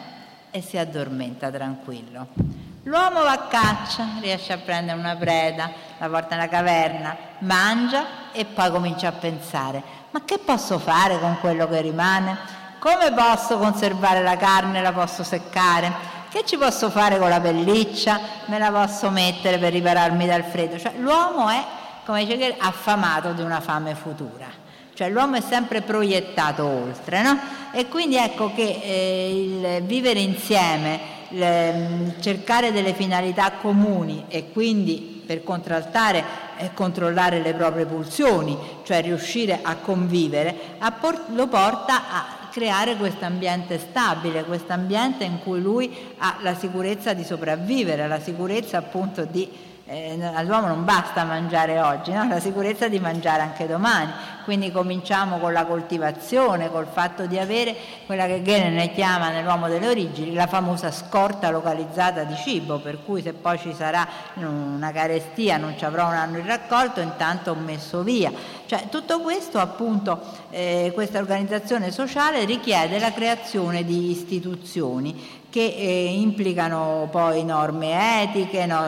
e 0.52 0.62
si 0.62 0.78
addormenta 0.78 1.50
tranquillo. 1.50 2.28
L'uomo 2.84 3.24
va 3.24 3.32
a 3.32 3.48
caccia, 3.48 4.06
riesce 4.20 4.54
a 4.54 4.58
prendere 4.58 5.00
una 5.00 5.16
preda, 5.16 5.72
la 5.98 6.08
porta 6.08 6.36
nella 6.36 6.50
caverna, 6.50 7.18
mangia 7.40 8.32
e 8.32 8.46
poi 8.46 8.70
comincia 8.70 9.08
a 9.08 9.12
pensare, 9.12 9.82
ma 10.12 10.22
che 10.24 10.38
posso 10.38 10.78
fare 10.78 11.20
con 11.20 11.40
quello 11.40 11.68
che 11.68 11.82
rimane? 11.82 12.55
Come 12.86 13.12
posso 13.14 13.58
conservare 13.58 14.22
la 14.22 14.38
carne? 14.38 14.80
La 14.80 14.92
posso 14.92 15.24
seccare? 15.24 15.92
Che 16.30 16.44
ci 16.46 16.56
posso 16.56 16.92
fare 16.92 17.18
con 17.18 17.30
la 17.30 17.42
pelliccia? 17.42 18.20
Me 18.46 18.60
la 18.60 18.70
posso 18.70 19.10
mettere 19.10 19.58
per 19.58 19.74
ripararmi 19.74 20.28
dal 20.28 20.44
freddo? 20.44 20.78
Cioè, 20.78 20.94
l'uomo 21.00 21.50
è, 21.50 21.66
come 22.06 22.24
dice 22.24 22.38
che, 22.38 22.56
affamato 22.60 23.32
di 23.32 23.42
una 23.42 23.60
fame 23.60 23.96
futura. 23.96 24.46
Cioè 24.94 25.10
l'uomo 25.10 25.38
è 25.38 25.42
sempre 25.42 25.82
proiettato 25.82 26.64
oltre, 26.64 27.24
no? 27.24 27.40
E 27.72 27.88
quindi 27.88 28.18
ecco 28.18 28.54
che 28.54 28.80
eh, 28.84 29.32
il 29.34 29.84
vivere 29.86 30.20
insieme, 30.20 31.00
il, 31.30 32.14
cercare 32.20 32.72
delle 32.72 32.94
finalità 32.94 33.54
comuni 33.54 34.26
e 34.28 34.52
quindi 34.52 35.24
per 35.26 35.44
contraltare 35.44 36.24
e 36.58 36.70
controllare 36.76 37.42
le 37.42 37.56
proprie 37.56 37.86
pulsioni, 37.86 38.56
cioè 38.84 39.02
riuscire 39.02 39.62
a 39.64 39.76
convivere, 39.78 40.78
lo 41.34 41.48
porta 41.48 42.04
a 42.12 42.35
creare 42.56 42.96
questo 42.96 43.26
ambiente 43.26 43.78
stabile, 43.78 44.46
questo 44.46 44.72
ambiente 44.72 45.26
in 45.26 45.40
cui 45.40 45.60
lui 45.60 45.94
ha 46.20 46.38
la 46.40 46.56
sicurezza 46.56 47.12
di 47.14 47.26
sopravvivere, 47.26 48.08
la 48.08 48.22
sicurezza 48.22 48.78
appunto 48.78 49.26
di 49.26 49.46
eh, 49.88 50.18
all'uomo 50.34 50.66
non 50.66 50.84
basta 50.84 51.26
mangiare 51.26 51.80
oggi, 51.80 52.12
no? 52.12 52.28
la 52.28 52.40
sicurezza 52.40 52.88
di 52.88 53.00
mangiare 53.00 53.44
anche 53.44 53.68
domani. 53.68 54.12
Quindi 54.44 54.72
cominciamo 54.72 55.38
con 55.38 55.54
la 55.54 55.66
coltivazione, 55.66 56.72
col 56.72 56.88
fatto 56.88 57.26
di 57.26 57.38
avere 57.38 57.76
quella 58.06 58.26
che 58.26 58.42
Gene 58.44 58.70
ne 58.70 58.92
chiama 58.94 59.30
nell'uomo 59.30 59.68
delle 59.68 59.88
origini 59.88 60.34
la 60.34 60.48
famosa 60.48 60.92
scorta 60.92 61.50
localizzata 61.50 62.24
di 62.24 62.36
cibo, 62.36 62.80
per 62.80 63.04
cui 63.04 63.22
se 63.22 63.34
poi 63.34 63.60
ci 63.60 63.74
sarà 63.74 64.08
una 64.36 64.92
carestia, 64.92 65.58
non 65.58 65.76
ci 65.78 65.86
avrò 65.86 66.08
un 66.08 66.14
anno 66.14 66.40
di 66.40 66.48
raccolto, 66.48 67.00
intanto 67.00 67.52
ho 67.52 67.56
messo 67.56 68.02
via. 68.02 68.32
Cioè, 68.66 68.90
tutto 68.90 69.20
questo 69.22 69.60
appunto, 69.60 70.20
eh, 70.50 70.92
questa 70.94 71.20
organizzazione 71.20 71.92
sociale 71.92 72.46
richiede 72.46 72.98
la 72.98 73.14
creazione 73.14 73.84
di 73.84 74.10
istituzioni 74.10 75.44
che 75.56 75.74
eh, 75.74 76.14
implicano 76.20 77.08
poi 77.10 77.46
norme 77.46 78.24
etiche, 78.24 78.66
no, 78.66 78.84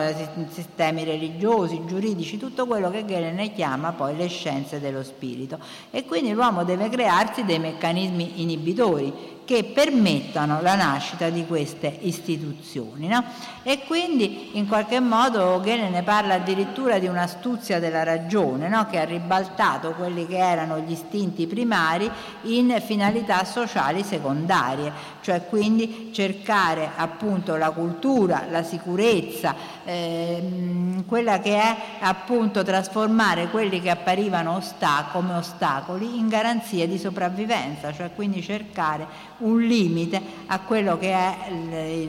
sistemi 0.50 1.02
religiosi, 1.02 1.80
giuridici, 1.86 2.36
tutto 2.36 2.66
quello 2.66 2.90
che 2.90 3.06
Gehlen 3.06 3.36
ne 3.36 3.54
chiama 3.54 3.92
poi 3.92 4.14
le 4.14 4.28
scienze 4.28 4.78
dello 4.78 5.02
spirito. 5.02 5.58
E 5.90 6.04
quindi 6.04 6.32
l'uomo 6.32 6.64
deve 6.64 6.90
crearsi 6.90 7.46
dei 7.46 7.58
meccanismi 7.58 8.42
inibitori 8.42 9.37
che 9.48 9.64
permettano 9.64 10.60
la 10.60 10.74
nascita 10.74 11.30
di 11.30 11.46
queste 11.46 12.00
istituzioni. 12.02 13.08
No? 13.08 13.24
E 13.62 13.82
quindi 13.86 14.58
in 14.58 14.68
qualche 14.68 15.00
modo 15.00 15.58
Ghene 15.62 15.88
ne 15.88 16.02
parla 16.02 16.34
addirittura 16.34 16.98
di 16.98 17.06
un'astuzia 17.06 17.80
della 17.80 18.02
ragione 18.02 18.68
no? 18.68 18.84
che 18.90 18.98
ha 18.98 19.04
ribaltato 19.04 19.92
quelli 19.92 20.26
che 20.26 20.36
erano 20.36 20.80
gli 20.80 20.90
istinti 20.90 21.46
primari 21.46 22.10
in 22.42 22.76
finalità 22.84 23.42
sociali 23.44 24.02
secondarie, 24.02 24.92
cioè 25.22 25.46
quindi 25.46 26.10
cercare 26.12 26.90
appunto 26.94 27.56
la 27.56 27.70
cultura, 27.70 28.44
la 28.50 28.62
sicurezza, 28.62 29.54
ehm, 29.88 31.06
quella 31.06 31.40
che 31.40 31.58
è 31.58 31.76
appunto 32.00 32.62
trasformare 32.62 33.48
quelli 33.48 33.80
che 33.80 33.88
apparivano 33.88 34.56
ostacoli, 34.56 34.86
come 35.12 35.34
ostacoli 35.34 36.18
in 36.18 36.28
garanzie 36.28 36.86
di 36.86 36.98
sopravvivenza, 36.98 37.92
cioè 37.92 38.10
quindi 38.14 38.42
cercare 38.42 39.06
un 39.38 39.60
limite 39.60 40.20
a 40.46 40.60
quello 40.60 40.98
che 40.98 41.12
è 41.12 41.36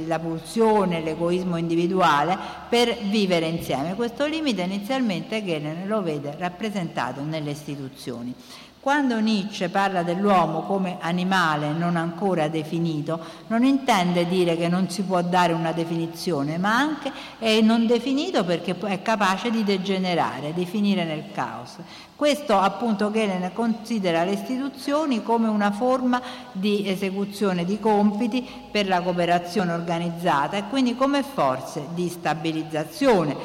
la 0.05 0.19
pulsione, 0.19 1.01
l'egoismo 1.01 1.55
individuale 1.55 2.37
per 2.67 2.97
vivere 3.03 3.47
insieme. 3.47 3.95
Questo 3.95 4.25
limite 4.25 4.63
inizialmente 4.63 5.43
Gehlen 5.43 5.87
lo 5.87 6.01
vede 6.01 6.35
rappresentato 6.37 7.21
nelle 7.23 7.51
istituzioni. 7.51 8.35
Quando 8.81 9.19
Nietzsche 9.19 9.67
parla 9.67 10.03
dell'uomo 10.03 10.61
come 10.61 10.97
animale 11.01 11.73
non 11.73 11.97
ancora 11.97 12.47
definito, 12.47 13.19
non 13.47 13.65
intende 13.65 14.25
dire 14.25 14.55
che 14.55 14.69
non 14.69 14.89
si 14.89 15.03
può 15.03 15.21
dare 15.21 15.51
una 15.51 15.73
definizione, 15.73 16.57
ma 16.57 16.77
anche 16.77 17.11
è 17.39 17.59
non 17.59 17.85
definito 17.85 18.45
perché 18.45 18.77
è 18.79 19.01
capace 19.01 19.51
di 19.51 19.65
degenerare, 19.65 20.53
di 20.53 20.65
finire 20.65 21.03
nel 21.03 21.25
caos. 21.33 21.75
Questo 22.19 22.57
appunto 22.57 23.11
Gehlen 23.11 23.51
considera 23.53 24.25
le 24.25 24.33
istituzioni 24.33 25.23
come 25.23 25.47
una 25.47 25.71
forma 25.71 26.21
di 26.51 26.85
esecuzione 26.85 27.63
di 27.63 27.79
compiti 27.79 28.45
per 28.69 28.89
la 28.89 28.99
cooperazione 28.99 29.71
organizzata 29.71 30.57
e 30.57 30.67
quindi 30.67 30.97
come 30.97 31.23
forze 31.23 31.87
di 31.93 32.09
stabilizzazione. 32.09 33.37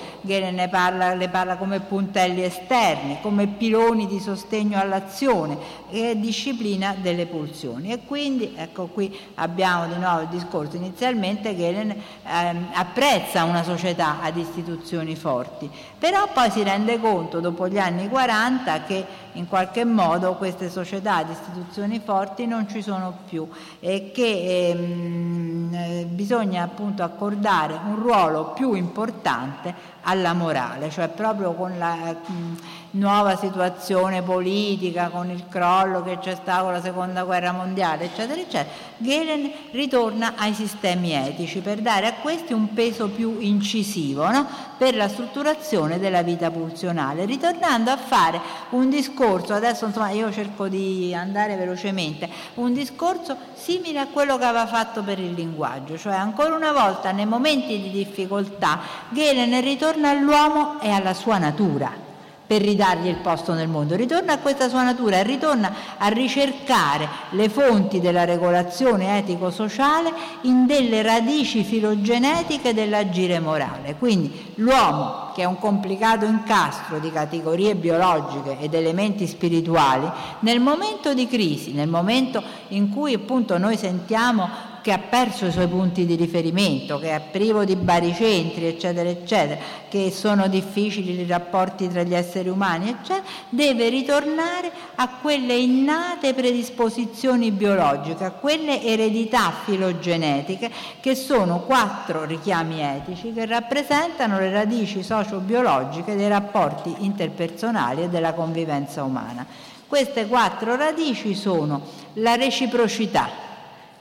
Parla, 0.68 1.14
le 1.14 1.28
parla 1.28 1.56
come 1.56 1.78
puntelli 1.78 2.42
esterni, 2.42 3.20
come 3.22 3.46
piloni 3.46 4.08
di 4.08 4.18
sostegno 4.18 4.80
all'azione 4.80 5.56
e 5.94 6.18
disciplina 6.18 6.96
delle 7.00 7.26
pulsioni. 7.26 7.92
E 7.92 8.00
quindi, 8.04 8.54
ecco 8.56 8.86
qui 8.86 9.16
abbiamo 9.34 9.86
di 9.86 9.98
nuovo 9.98 10.22
il 10.22 10.28
discorso 10.28 10.76
inizialmente, 10.76 11.56
Gehlen 11.56 11.94
ehm, 12.24 12.70
apprezza 12.72 13.44
una 13.44 13.62
società 13.62 14.20
ad 14.20 14.36
istituzioni 14.36 15.14
forti, 15.14 15.70
però 15.98 16.28
poi 16.32 16.50
si 16.50 16.62
rende 16.62 16.98
conto 16.98 17.40
dopo 17.40 17.68
gli 17.68 17.78
anni 17.78 18.08
40 18.08 18.54
80 18.64 18.82
che 18.84 19.06
in 19.34 19.48
qualche 19.48 19.84
modo 19.84 20.34
queste 20.34 20.68
società 20.68 21.22
di 21.22 21.32
istituzioni 21.32 22.00
forti 22.04 22.46
non 22.46 22.68
ci 22.68 22.82
sono 22.82 23.18
più 23.28 23.48
e 23.80 24.10
che 24.12 24.70
ehm, 24.70 25.74
eh, 25.74 26.06
bisogna 26.08 26.62
appunto 26.62 27.02
accordare 27.02 27.78
un 27.86 27.96
ruolo 27.96 28.52
più 28.52 28.74
importante 28.74 29.92
alla 30.02 30.34
morale, 30.34 30.90
cioè 30.90 31.08
proprio 31.08 31.54
con 31.54 31.78
la 31.78 31.94
mh, 31.94 32.56
nuova 32.92 33.36
situazione 33.36 34.22
politica, 34.22 35.08
con 35.08 35.30
il 35.30 35.44
crollo 35.48 36.02
che 36.02 36.18
c'è 36.18 36.34
stato 36.34 36.64
con 36.64 36.72
la 36.72 36.80
seconda 36.82 37.24
guerra 37.24 37.52
mondiale, 37.52 38.04
eccetera, 38.04 38.40
eccetera, 38.40 38.74
Gehlen 38.98 39.50
ritorna 39.72 40.34
ai 40.36 40.54
sistemi 40.54 41.12
etici 41.12 41.60
per 41.60 41.80
dare 41.80 42.06
a 42.06 42.12
questi 42.14 42.52
un 42.52 42.72
peso 42.72 43.08
più 43.08 43.38
incisivo 43.40 44.30
no? 44.30 44.46
per 44.78 44.94
la 44.94 45.08
strutturazione 45.08 45.98
della 45.98 46.22
vita 46.22 46.50
pulsionale, 46.50 47.24
ritornando 47.24 47.90
a 47.90 47.96
fare 47.96 48.40
un 48.70 48.90
discorso, 48.90 49.52
adesso 49.52 49.86
insomma 49.86 50.10
io 50.10 50.32
cerco 50.32 50.68
di 50.68 51.14
andare 51.14 51.56
velocemente, 51.56 52.28
un 52.54 52.72
discorso 52.72 53.36
simile 53.54 53.98
a 53.98 54.06
quello 54.06 54.38
che 54.38 54.44
aveva 54.44 54.66
fatto 54.66 55.02
per 55.02 55.18
il 55.18 55.32
linguaggio, 55.32 55.98
cioè 55.98 56.14
ancora 56.14 56.54
una 56.54 56.72
volta 56.72 57.10
nei 57.10 57.26
momenti 57.26 57.80
di 57.80 57.90
difficoltà 57.90 58.80
Gehlen 59.10 59.60
ritorna 59.60 60.10
all'uomo 60.10 60.80
e 60.80 60.90
alla 60.90 61.14
sua 61.14 61.38
natura 61.38 62.12
per 62.46 62.60
ridargli 62.60 63.08
il 63.08 63.16
posto 63.16 63.54
nel 63.54 63.68
mondo, 63.68 63.96
ritorna 63.96 64.34
a 64.34 64.38
questa 64.38 64.68
sua 64.68 64.82
natura 64.82 65.16
e 65.16 65.22
ritorna 65.22 65.72
a 65.96 66.08
ricercare 66.08 67.08
le 67.30 67.48
fonti 67.48 68.00
della 68.00 68.24
regolazione 68.24 69.18
etico-sociale 69.18 70.12
in 70.42 70.66
delle 70.66 71.02
radici 71.02 71.64
filogenetiche 71.64 72.74
dell'agire 72.74 73.40
morale. 73.40 73.96
Quindi 73.98 74.52
l'uomo, 74.56 75.32
che 75.34 75.42
è 75.42 75.46
un 75.46 75.58
complicato 75.58 76.26
incastro 76.26 76.98
di 76.98 77.10
categorie 77.10 77.74
biologiche 77.74 78.58
ed 78.58 78.74
elementi 78.74 79.26
spirituali, 79.26 80.10
nel 80.40 80.60
momento 80.60 81.14
di 81.14 81.26
crisi, 81.26 81.72
nel 81.72 81.88
momento 81.88 82.42
in 82.68 82.90
cui 82.90 83.14
appunto 83.14 83.56
noi 83.56 83.76
sentiamo 83.78 84.72
che 84.84 84.92
ha 84.92 84.98
perso 84.98 85.46
i 85.46 85.50
suoi 85.50 85.66
punti 85.66 86.04
di 86.04 86.14
riferimento, 86.14 86.98
che 86.98 87.14
è 87.14 87.22
privo 87.30 87.64
di 87.64 87.74
baricentri, 87.74 88.66
eccetera, 88.66 89.08
eccetera, 89.08 89.58
che 89.88 90.10
sono 90.10 90.46
difficili 90.46 91.18
i 91.18 91.26
rapporti 91.26 91.88
tra 91.88 92.02
gli 92.02 92.14
esseri 92.14 92.50
umani, 92.50 92.90
eccetera, 92.90 93.24
deve 93.48 93.88
ritornare 93.88 94.70
a 94.96 95.08
quelle 95.22 95.54
innate 95.54 96.34
predisposizioni 96.34 97.50
biologiche, 97.50 98.24
a 98.24 98.32
quelle 98.32 98.82
eredità 98.82 99.54
filogenetiche 99.64 100.70
che 101.00 101.14
sono 101.14 101.60
quattro 101.60 102.26
richiami 102.26 102.82
etici 102.82 103.32
che 103.32 103.46
rappresentano 103.46 104.38
le 104.38 104.50
radici 104.50 105.02
socio-biologiche 105.02 106.14
dei 106.14 106.28
rapporti 106.28 106.94
interpersonali 106.98 108.02
e 108.02 108.08
della 108.10 108.34
convivenza 108.34 109.02
umana. 109.02 109.46
Queste 109.88 110.26
quattro 110.26 110.76
radici 110.76 111.34
sono 111.34 111.80
la 112.14 112.34
reciprocità, 112.34 113.44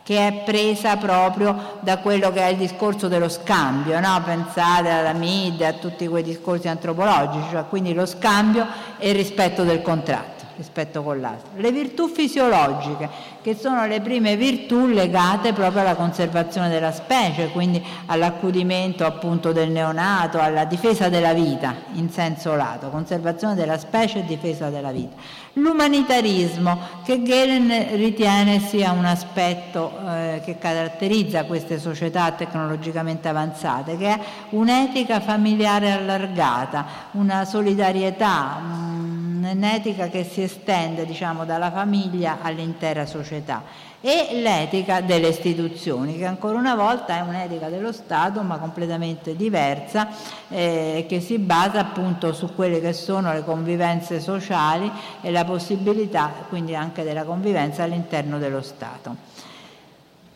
che 0.03 0.27
è 0.27 0.43
presa 0.43 0.97
proprio 0.97 1.77
da 1.79 1.99
quello 1.99 2.31
che 2.31 2.41
è 2.41 2.47
il 2.47 2.57
discorso 2.57 3.07
dello 3.07 3.29
scambio, 3.29 3.99
no? 3.99 4.21
pensate 4.23 4.89
alla 4.89 5.13
MID, 5.13 5.61
a 5.61 5.73
tutti 5.73 6.07
quei 6.07 6.23
discorsi 6.23 6.67
antropologici, 6.67 7.47
cioè 7.51 7.65
quindi 7.69 7.93
lo 7.93 8.05
scambio 8.05 8.67
e 8.97 9.09
il 9.09 9.15
rispetto 9.15 9.63
del 9.63 9.81
contratto 9.81 10.42
rispetto 10.63 11.03
con 11.03 11.19
l'altro. 11.19 11.49
Le 11.57 11.71
virtù 11.73 12.07
fisiologiche, 12.07 13.09
che 13.41 13.53
sono 13.55 13.85
le 13.85 13.99
prime 13.99 14.37
virtù 14.37 14.87
legate 14.87 15.51
proprio 15.51 15.81
alla 15.81 15.95
conservazione 15.95 16.69
della 16.69 16.93
specie, 16.93 17.49
quindi 17.49 17.83
all'accudimento 18.05 19.05
appunto 19.05 19.51
del 19.51 19.69
neonato, 19.69 20.39
alla 20.39 20.63
difesa 20.63 21.09
della 21.09 21.33
vita 21.33 21.75
in 21.93 22.09
senso 22.09 22.55
lato, 22.55 22.89
conservazione 22.89 23.55
della 23.55 23.77
specie 23.77 24.19
e 24.19 24.25
difesa 24.25 24.69
della 24.69 24.91
vita. 24.91 25.15
L'umanitarismo, 25.55 26.79
che 27.03 27.21
Gehlen 27.21 27.95
ritiene 27.97 28.59
sia 28.59 28.91
un 28.91 29.05
aspetto 29.05 29.91
eh, 30.07 30.41
che 30.43 30.57
caratterizza 30.57 31.43
queste 31.43 31.77
società 31.77 32.31
tecnologicamente 32.31 33.27
avanzate, 33.27 33.97
che 33.97 34.07
è 34.07 34.19
un'etica 34.51 35.19
familiare 35.19 35.91
allargata, 35.91 36.85
una 37.11 37.45
solidarietà, 37.45 38.61
un'etica 39.45 40.07
che 40.07 40.23
si 40.23 40.41
estende 40.41 41.05
diciamo, 41.05 41.45
dalla 41.45 41.71
famiglia 41.71 42.39
all'intera 42.41 43.05
società 43.05 43.63
e 44.05 44.41
l'etica 44.41 44.99
delle 44.99 45.29
istituzioni, 45.29 46.17
che 46.17 46.25
ancora 46.25 46.57
una 46.57 46.75
volta 46.75 47.15
è 47.15 47.21
un'etica 47.21 47.69
dello 47.69 47.93
Stato 47.93 48.41
ma 48.41 48.57
completamente 48.57 49.33
diversa, 49.35 50.09
eh, 50.49 51.05
che 51.07 51.21
si 51.21 51.37
basa 51.37 51.79
appunto 51.79 52.33
su 52.33 52.53
quelle 52.53 52.81
che 52.81 52.91
sono 52.91 53.31
le 53.31 53.45
convivenze 53.45 54.19
sociali 54.19 54.91
e 55.21 55.31
la 55.31 55.45
possibilità 55.45 56.31
quindi 56.49 56.75
anche 56.75 57.03
della 57.03 57.23
convivenza 57.23 57.83
all'interno 57.83 58.39
dello 58.39 58.61
Stato. 58.61 59.32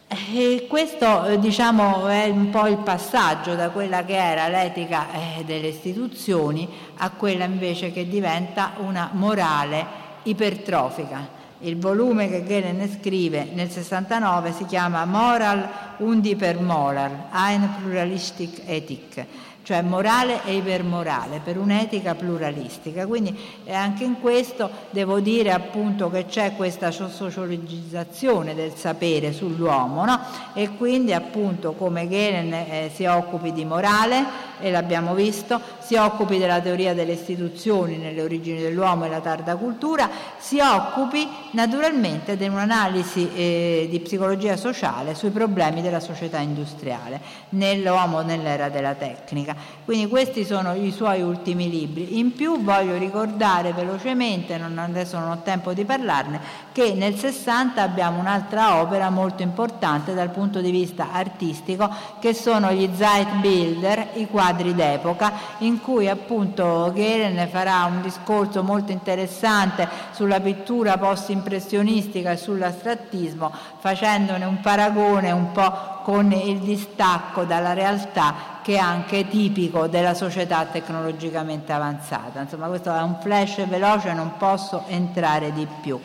E 0.10 0.68
questo 0.70 1.26
eh, 1.26 1.38
diciamo, 1.38 2.08
è 2.08 2.30
un 2.30 2.49
po' 2.49 2.66
il 2.68 2.78
passaggio 2.78 3.55
da 3.55 3.72
quella 3.72 4.05
che 4.05 4.16
era 4.16 4.47
l'etica 4.47 5.08
eh, 5.12 5.43
delle 5.43 5.68
istituzioni 5.68 6.68
a 6.97 7.10
quella 7.10 7.43
invece 7.43 7.91
che 7.91 8.08
diventa 8.08 8.76
una 8.78 9.10
morale 9.12 9.86
ipertrofica. 10.24 11.36
Il 11.60 11.78
volume 11.78 12.30
che 12.30 12.45
Gehlen 12.45 12.89
scrive 12.89 13.49
nel 13.51 13.70
69 13.70 14.53
si 14.53 14.66
chiama 14.66 15.03
Moral 15.03 15.68
undi 15.97 16.38
per 16.38 16.62
Moral, 16.62 17.26
Ein 17.34 17.68
Pluralistic 17.82 18.62
Ethik, 18.66 19.26
cioè 19.68 19.82
morale 19.82 20.45
e 20.45 20.55
ipermorale, 20.55 21.41
per 21.43 21.57
un'etica 21.57 22.15
pluralistica. 22.15 23.05
Quindi 23.05 23.38
eh, 23.65 23.74
anche 23.74 24.05
in 24.05 24.22
questo 24.22 24.70
devo 24.91 25.20
dire 25.20 25.51
appunto 25.51 26.09
che 26.09 26.26
c'è 26.26 26.55
questa 26.55 26.89
sociologizzazione 26.89 28.55
del 28.55 28.76
sapere 28.76 29.34
sull'uomo 29.34 30.05
no? 30.05 30.22
e 30.53 30.70
quindi 30.78 31.11
appunto 31.11 31.74
come 31.74 32.07
Gehlen 32.07 32.53
eh, 32.53 32.91
si 32.93 33.03
occupi 33.03 33.51
di 33.51 33.65
morale, 33.65 34.47
e 34.59 34.72
l'abbiamo 34.72 35.13
visto, 35.13 35.59
si 35.80 35.95
occupi 35.95 36.38
della 36.38 36.59
teoria 36.59 36.93
delle 36.93 37.13
istituzioni 37.13 37.97
nelle 37.97 38.22
origini 38.22 38.61
dell'uomo 38.61 39.05
e 39.05 39.09
la 39.09 39.20
tarda 39.20 39.55
cultura, 39.55 40.09
si 40.38 40.59
occupi 40.59 41.28
naturalmente 41.51 42.38
di 42.38 42.47
un'analisi 42.47 43.32
eh, 43.36 43.88
di 43.89 43.99
psicologia 43.99 44.55
sociale 44.55 45.13
sui 45.13 45.30
problemi 45.30 45.82
della 45.82 45.99
società 45.99 46.39
industriale, 46.39 47.20
nell'uomo 47.49 48.22
nell'era 48.22 48.70
della 48.70 48.93
tecnica. 48.93 49.55
Quindi 49.86 50.08
questi 50.08 50.43
sono 50.43 50.74
i 50.74 50.91
suoi 50.91 51.22
ultimi 51.22 51.70
libri. 51.70 52.20
In 52.20 52.34
più 52.34 52.62
voglio 52.62 52.97
ricordare 52.97 53.74
velocemente, 53.74 54.58
non, 54.58 54.78
adesso 54.78 55.18
non 55.18 55.32
ho 55.32 55.41
tempo 55.43 55.74
di 55.74 55.86
parlarne, 55.86 56.39
che 56.72 56.93
nel 56.93 57.16
60 57.16 57.82
abbiamo 57.82 58.20
un'altra 58.20 58.82
opera 58.82 59.10
molto 59.10 59.43
importante 59.43 60.14
dal 60.14 60.30
punto 60.30 60.62
di 60.62 60.72
vista 60.72 61.12
artistico, 61.14 61.89
che 62.20 62.34
sono 62.34 62.72
gli 62.72 62.89
Zeitbilder, 62.93 64.10
i 64.16 64.28
quadri 64.28 64.76
d'epoca, 64.76 65.32
in 65.60 65.82
cui 65.82 66.10
appunto 66.10 66.91
Gehlen 66.93 67.47
farà 67.47 67.86
un 67.86 68.01
discorso 68.01 68.64
molto 68.64 68.91
interessante 68.91 69.88
sulla 70.12 70.39
pittura 70.39 70.97
post-impressionistica 70.97 72.32
e 72.32 72.38
sull'astrattismo, 72.38 73.51
facendone 73.80 74.45
un 74.45 74.60
paragone 74.60 75.32
un 75.32 75.51
po' 75.51 75.97
con 76.08 76.32
il 76.32 76.60
distacco 76.60 77.43
dalla 77.43 77.74
realtà 77.74 78.62
che 78.62 78.76
è 78.76 78.78
anche 78.78 79.28
tipico 79.28 79.88
della 79.88 80.14
società 80.14 80.64
tecnologicamente 80.64 81.74
avanzata. 81.74 82.39
Insomma, 82.39 82.68
questo 82.68 82.95
è 82.95 83.01
un 83.01 83.18
flash 83.20 83.68
veloce, 83.68 84.14
non 84.14 84.38
posso 84.38 84.86
entrare 84.88 85.51
di 85.51 85.68
più. 85.82 85.99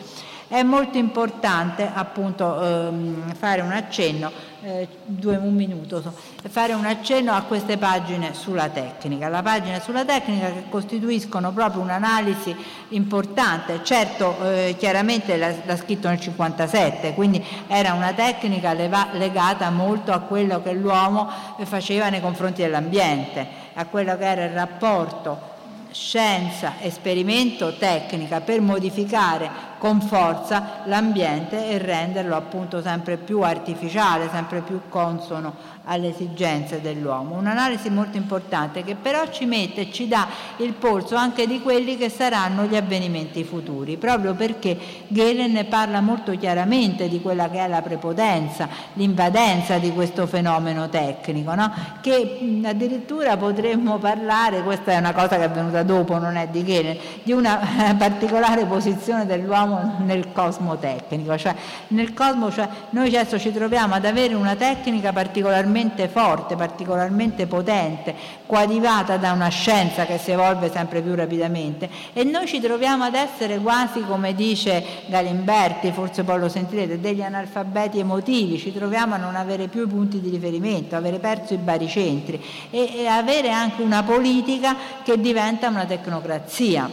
È 0.49 0.61
molto 0.61 0.97
importante 0.97 1.89
appunto 1.93 2.61
ehm, 2.61 3.33
fare 3.33 3.61
un 3.61 3.71
accenno, 3.71 4.29
eh, 4.63 4.87
due, 5.05 5.35
un 5.35 5.53
minuto, 5.53 6.01
fare 6.47 6.73
un 6.73 6.85
accenno 6.85 7.33
a 7.33 7.41
queste 7.41 7.77
pagine 7.77 8.33
sulla 8.33 8.69
tecnica, 8.69 9.27
la 9.27 9.41
pagina 9.41 9.79
sulla 9.79 10.05
tecnica 10.05 10.47
che 10.47 10.63
costituiscono 10.69 11.51
proprio 11.51 11.81
un'analisi 11.81 12.55
importante, 12.89 13.81
certo 13.83 14.35
eh, 14.41 14.75
chiaramente 14.77 15.35
l'ha, 15.35 15.53
l'ha, 15.65 15.75
scritto 15.75 16.07
nel 16.07 16.19
57, 16.19 17.13
quindi 17.13 17.43
era 17.67 17.93
una 17.93 18.13
tecnica 18.13 18.71
leva, 18.73 19.09
legata 19.13 19.69
molto 19.69 20.13
a 20.13 20.19
quello 20.19 20.61
che 20.61 20.71
l'uomo 20.71 21.29
faceva 21.63 22.09
nei 22.09 22.21
confronti 22.21 22.61
dell'ambiente, 22.61 23.45
a 23.73 23.85
quello 23.85 24.17
che 24.17 24.25
era 24.25 24.45
il 24.45 24.51
rapporto 24.51 25.51
scienza, 25.91 26.73
esperimento, 26.79 27.77
tecnica 27.77 28.41
per 28.41 28.61
modificare 28.61 29.49
con 29.83 29.99
forza 29.99 30.79
l'ambiente 30.85 31.67
e 31.67 31.77
renderlo 31.77 32.37
appunto 32.37 32.81
sempre 32.81 33.17
più 33.17 33.41
artificiale, 33.41 34.29
sempre 34.29 34.61
più 34.61 34.83
consono 34.87 35.53
alle 35.85 36.09
esigenze 36.09 36.81
dell'uomo. 36.81 37.35
Un'analisi 37.35 37.89
molto 37.89 38.15
importante 38.15 38.83
che 38.83 38.95
però 38.95 39.29
ci 39.29 39.45
mette 39.45 39.81
e 39.81 39.91
ci 39.91 40.07
dà 40.07 40.27
il 40.57 40.73
polso 40.73 41.15
anche 41.15 41.45
di 41.45 41.61
quelli 41.61 41.97
che 41.97 42.09
saranno 42.09 42.63
gli 42.65 42.75
avvenimenti 42.75 43.43
futuri, 43.43 43.97
proprio 43.97 44.33
perché 44.33 44.77
Gehlen 45.07 45.65
parla 45.67 45.99
molto 45.99 46.31
chiaramente 46.37 47.09
di 47.09 47.21
quella 47.21 47.49
che 47.49 47.59
è 47.59 47.67
la 47.67 47.81
prepotenza, 47.81 48.69
l'invadenza 48.93 49.77
di 49.77 49.91
questo 49.91 50.25
fenomeno 50.25 50.87
tecnico, 50.87 51.53
no? 51.53 51.71
che 52.01 52.61
addirittura 52.63 53.35
potremmo 53.35 53.97
parlare, 53.97 54.63
questa 54.63 54.91
è 54.91 54.97
una 54.97 55.13
cosa 55.13 55.35
che 55.37 55.45
è 55.45 55.49
venuta 55.49 55.83
dopo, 55.83 56.17
non 56.17 56.37
è 56.37 56.47
di 56.47 56.63
Gehlen, 56.63 56.97
di 57.23 57.33
una 57.33 57.95
particolare 57.97 58.65
posizione 58.65 59.25
dell'uomo 59.25 59.95
nel 60.05 60.31
cosmo 60.31 60.77
tecnico, 60.77 61.37
cioè 61.37 61.53
nel 61.89 62.13
cosmo 62.13 62.51
cioè, 62.51 62.67
noi 62.91 63.07
adesso 63.07 63.37
ci 63.37 63.51
troviamo 63.51 63.95
ad 63.95 64.05
avere 64.05 64.33
una 64.33 64.55
tecnica 64.55 65.11
particolarmente 65.11 65.71
forte, 66.07 66.55
particolarmente 66.55 67.47
potente, 67.47 68.13
coadiuvata 68.45 69.17
da 69.17 69.31
una 69.31 69.49
scienza 69.49 70.05
che 70.05 70.17
si 70.17 70.31
evolve 70.31 70.71
sempre 70.71 71.01
più 71.01 71.15
rapidamente 71.15 71.89
e 72.13 72.23
noi 72.23 72.45
ci 72.47 72.59
troviamo 72.59 73.03
ad 73.03 73.15
essere 73.15 73.57
quasi 73.57 74.01
come 74.01 74.35
dice 74.35 74.83
Galimberti, 75.07 75.91
forse 75.91 76.23
poi 76.23 76.39
lo 76.39 76.49
sentirete, 76.49 76.99
degli 76.99 77.21
analfabeti 77.21 77.99
emotivi, 77.99 78.57
ci 78.59 78.73
troviamo 78.73 79.15
a 79.15 79.17
non 79.17 79.35
avere 79.35 79.67
più 79.67 79.87
punti 79.87 80.19
di 80.19 80.29
riferimento, 80.29 80.95
avere 80.95 81.19
perso 81.19 81.53
i 81.53 81.57
baricentri 81.57 82.41
e, 82.69 82.91
e 82.97 83.07
avere 83.07 83.51
anche 83.51 83.81
una 83.81 84.03
politica 84.03 84.75
che 85.03 85.19
diventa 85.19 85.67
una 85.69 85.85
tecnocrazia. 85.85 86.89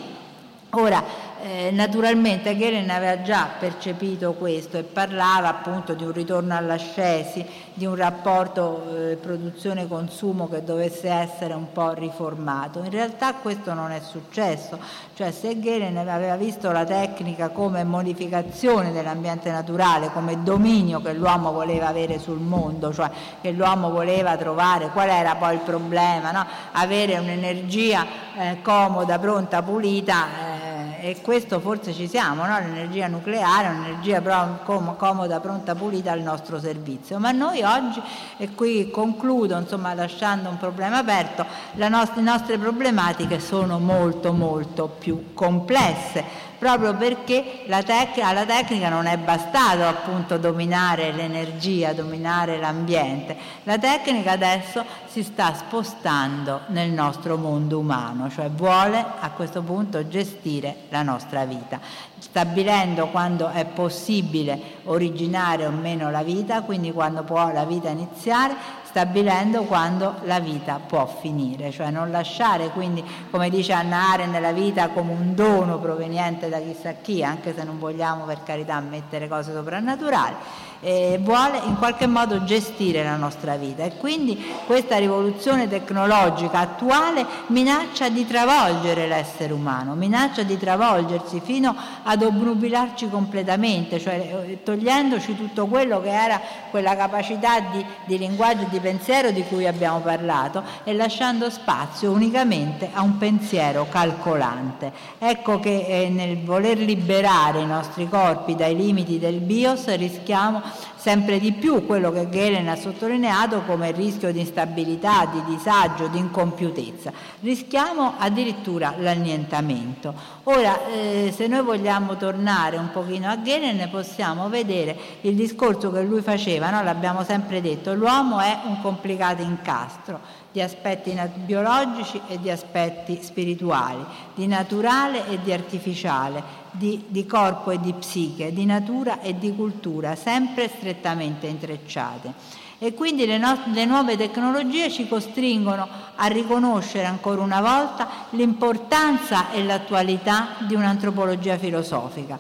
Ora, 0.71 1.03
eh, 1.43 1.71
naturalmente 1.71 2.57
Gehlen 2.57 2.91
aveva 2.91 3.23
già 3.23 3.49
percepito 3.59 4.35
questo 4.35 4.77
e 4.77 4.83
parlava 4.83 5.49
appunto 5.49 5.95
di 5.95 6.05
un 6.05 6.13
ritorno 6.13 6.55
all'ascesi, 6.57 7.45
di 7.73 7.87
un 7.87 7.95
rapporto 7.95 9.11
eh, 9.11 9.17
produzione-consumo 9.17 10.49
che 10.49 10.63
dovesse 10.63 11.09
essere 11.09 11.55
un 11.55 11.73
po' 11.73 11.93
riformato. 11.93 12.83
In 12.85 12.91
realtà 12.91 13.35
questo 13.35 13.73
non 13.73 13.91
è 13.91 14.01
successo, 14.01 14.79
cioè 15.15 15.31
se 15.31 15.59
Gehlen 15.59 15.97
aveva 15.97 16.37
visto 16.37 16.71
la 16.71 16.85
tecnica 16.85 17.49
come 17.49 17.85
modificazione 17.85 18.93
dell'ambiente 18.93 19.51
naturale, 19.51 20.11
come 20.13 20.43
dominio 20.43 21.01
che 21.01 21.13
l'uomo 21.13 21.53
voleva 21.53 21.89
avere 21.89 22.19
sul 22.19 22.41
mondo, 22.41 22.93
cioè 22.93 23.11
che 23.41 23.51
l'uomo 23.53 23.91
voleva 23.91 24.37
trovare, 24.37 24.91
qual 24.91 25.09
era 25.09 25.37
poi 25.37 25.55
il 25.55 25.61
problema? 25.61 26.33
No? 26.33 26.47
Avere 26.73 27.19
un'energia 27.19 28.07
eh, 28.37 28.59
comoda, 28.63 29.19
pronta, 29.19 29.63
pulita 29.63 30.27
eh, 30.27 30.70
e 31.01 31.21
questo 31.23 31.61
forse 31.61 31.95
ci 31.95 32.07
siamo, 32.07 32.45
no? 32.45 32.59
l'energia 32.59 33.07
nucleare 33.09 33.69
è 33.69 33.71
un'energia 33.71 34.21
com- 34.65 34.97
comoda, 34.97 35.41
pronta, 35.41 35.75
pulita 35.75 36.13
al 36.13 36.21
nostro 36.21 36.61
servizio, 36.61 37.19
ma 37.19 37.33
noi 37.33 37.63
oggi, 37.63 38.03
e 38.37 38.51
qui 38.55 38.91
concludo 38.91 39.57
insomma, 39.59 39.95
lasciando 39.95 40.51
un 40.51 40.59
problema 40.59 40.99
aperto, 40.99 41.47
nost- 41.75 42.17
le 42.17 42.23
nostre 42.23 42.59
problematiche 42.59 43.41
sono 43.41 43.79
molto 43.79 44.33
molto 44.33 44.89
più 44.99 45.33
complesse 45.33 46.49
proprio 46.61 46.95
perché 46.95 47.65
tec- 47.87 48.19
alla 48.19 48.45
tecnica 48.45 48.91
non 48.91 49.07
è 49.07 49.17
bastato 49.17 49.83
appunto 49.83 50.37
dominare 50.37 51.11
l'energia, 51.11 51.95
dominare 51.95 52.59
l'ambiente. 52.59 53.35
La 53.63 53.79
tecnica 53.79 54.33
adesso 54.33 54.85
si 55.07 55.23
sta 55.23 55.55
spostando 55.55 56.61
nel 56.67 56.91
nostro 56.91 57.39
mondo 57.39 57.79
umano, 57.79 58.29
cioè 58.29 58.51
vuole 58.51 59.03
a 59.19 59.31
questo 59.31 59.63
punto 59.63 60.07
gestire 60.07 60.83
la 60.91 61.03
nostra 61.03 61.47
vita, 61.47 61.81
stabilendo 62.19 63.09
quando 63.09 63.49
è 63.49 63.65
possibile 63.65 64.61
originare 64.85 65.65
o 65.65 65.71
meno 65.71 66.11
la 66.11 66.23
vita, 66.23 66.61
quindi 66.61 66.93
quando 66.93 67.23
può 67.23 67.51
la 67.53 67.65
vita 67.65 67.89
iniziare 67.89 68.55
stabilendo 68.91 69.63
quando 69.63 70.17
la 70.25 70.41
vita 70.41 70.81
può 70.85 71.07
finire, 71.07 71.71
cioè 71.71 71.91
non 71.91 72.11
lasciare 72.11 72.71
quindi, 72.71 73.05
come 73.31 73.49
dice 73.49 73.73
Anna 73.73 74.11
Arendt, 74.11 74.37
la 74.41 74.51
vita 74.51 74.89
come 74.89 75.13
un 75.13 75.33
dono 75.33 75.79
proveniente 75.79 76.49
da 76.49 76.59
chissà 76.59 76.95
chi, 77.01 77.23
anche 77.23 77.55
se 77.55 77.63
non 77.63 77.79
vogliamo 77.79 78.25
per 78.25 78.43
carità 78.43 78.81
mettere 78.81 79.29
cose 79.29 79.53
soprannaturali, 79.53 80.35
eh, 80.81 81.19
vuole 81.23 81.61
in 81.67 81.77
qualche 81.77 82.07
modo 82.07 82.45
gestire 82.45 83.05
la 83.05 83.17
nostra 83.17 83.57
vita 83.57 83.85
e 83.85 83.97
quindi 83.97 84.43
questa 84.67 84.97
rivoluzione 84.97 85.69
tecnologica 85.69 86.59
attuale 86.59 87.25
minaccia 87.49 88.09
di 88.09 88.27
travolgere 88.27 89.07
l'essere 89.07 89.53
umano, 89.53 89.95
minaccia 89.95 90.43
di 90.43 90.59
travolgersi 90.59 91.41
fino 91.41 91.75
ad 92.03 92.23
obnubilarci 92.23 93.09
completamente, 93.09 93.99
cioè 93.99 94.45
eh, 94.47 94.63
togliendoci 94.63 95.37
tutto 95.37 95.67
quello 95.67 96.01
che 96.01 96.11
era 96.11 96.41
quella 96.71 96.97
capacità 96.97 97.61
di, 97.61 97.85
di 98.05 98.19
linguaggio 98.19 98.63
e 98.63 98.69
di 98.71 98.81
pensiero 98.81 99.31
di 99.31 99.43
cui 99.45 99.67
abbiamo 99.67 100.01
parlato 100.01 100.63
e 100.85 100.95
lasciando 100.95 101.51
spazio 101.51 102.11
unicamente 102.11 102.91
a 102.93 103.03
un 103.03 103.19
pensiero 103.19 103.87
calcolante. 103.91 104.93
Ecco 105.19 105.61
che 105.61 105.85
eh, 105.87 106.09
nel 106.09 106.43
voler 106.43 106.79
liberare 106.79 107.61
i 107.61 107.67
nostri 107.67 108.09
corpi 108.09 108.55
dai 108.55 108.75
limiti 108.75 109.19
del 109.19 109.41
bios 109.41 109.95
rischiamo 109.97 110.63
sempre 110.97 111.39
di 111.39 111.53
più 111.53 111.87
quello 111.87 112.13
che 112.13 112.29
Galen 112.29 112.69
ha 112.69 112.77
sottolineato 112.77 113.63
come 113.63 113.89
il 113.89 113.95
rischio 113.95 114.33
di 114.33 114.41
instabilità, 114.41 115.27
di 115.27 115.43
disagio, 115.45 116.09
di 116.09 116.19
incompiutezza. 116.19 117.13
Rischiamo 117.41 118.15
addirittura 118.19 118.95
l'annientamento. 118.99 120.15
Ora, 120.45 120.87
eh, 120.87 121.33
se 121.35 121.47
noi 121.47 121.63
vogliamo 121.63 122.17
tornare 122.17 122.77
un 122.77 122.91
pochino 122.91 123.29
a 123.29 123.37
Galen, 123.37 123.89
possiamo 123.91 124.49
vedere 124.49 124.97
il 125.23 125.35
discorso 125.35 125.91
che 125.91 126.03
lui 126.03 126.21
faceva, 126.21 126.71
no? 126.71 126.83
l'abbiamo 126.83 127.25
sempre 127.25 127.61
detto, 127.61 127.95
l'uomo 127.95 128.41
è 128.41 128.59
un 128.65 128.81
complicato 128.81 129.43
incastro 129.43 130.21
di 130.53 130.61
aspetti 130.61 131.17
biologici 131.45 132.21
e 132.27 132.41
di 132.41 132.51
aspetti 132.51 133.21
spirituali, 133.23 134.05
di 134.35 134.47
naturale 134.47 135.29
e 135.29 135.41
di 135.43 135.53
artificiale, 135.53 136.43
di, 136.73 137.05
di, 137.09 137.25
corpo 137.25 137.71
e 137.71 137.81
di 137.81 137.93
psiche, 137.93 138.53
di 138.53 138.65
natura 138.65 139.21
e 139.21 139.39
di 139.39 139.55
cultura, 139.55 140.17
sempre 140.17 140.69
strettamente 140.69 141.47
intrecciate. 141.47 142.59
E 142.79 142.95
quindi 142.95 143.27
le, 143.27 143.39
no- 143.39 143.63
le 143.73 143.85
nuove 143.85 144.17
tecnologie 144.17 144.91
ci 144.91 145.07
costringono 145.07 145.87
a 146.17 146.27
riconoscere 146.27 147.05
ancora 147.05 147.43
una 147.43 147.61
volta 147.61 148.09
l'importanza 148.31 149.51
e 149.53 149.63
l'attualità 149.63 150.57
di 150.67 150.75
un'antropologia 150.75 151.59
filosofica, 151.59 152.39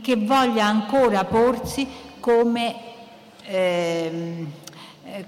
che 0.00 0.16
voglia 0.16 0.64
ancora 0.64 1.24
porsi 1.24 1.86
come... 2.20 2.94
Eh, 3.48 4.64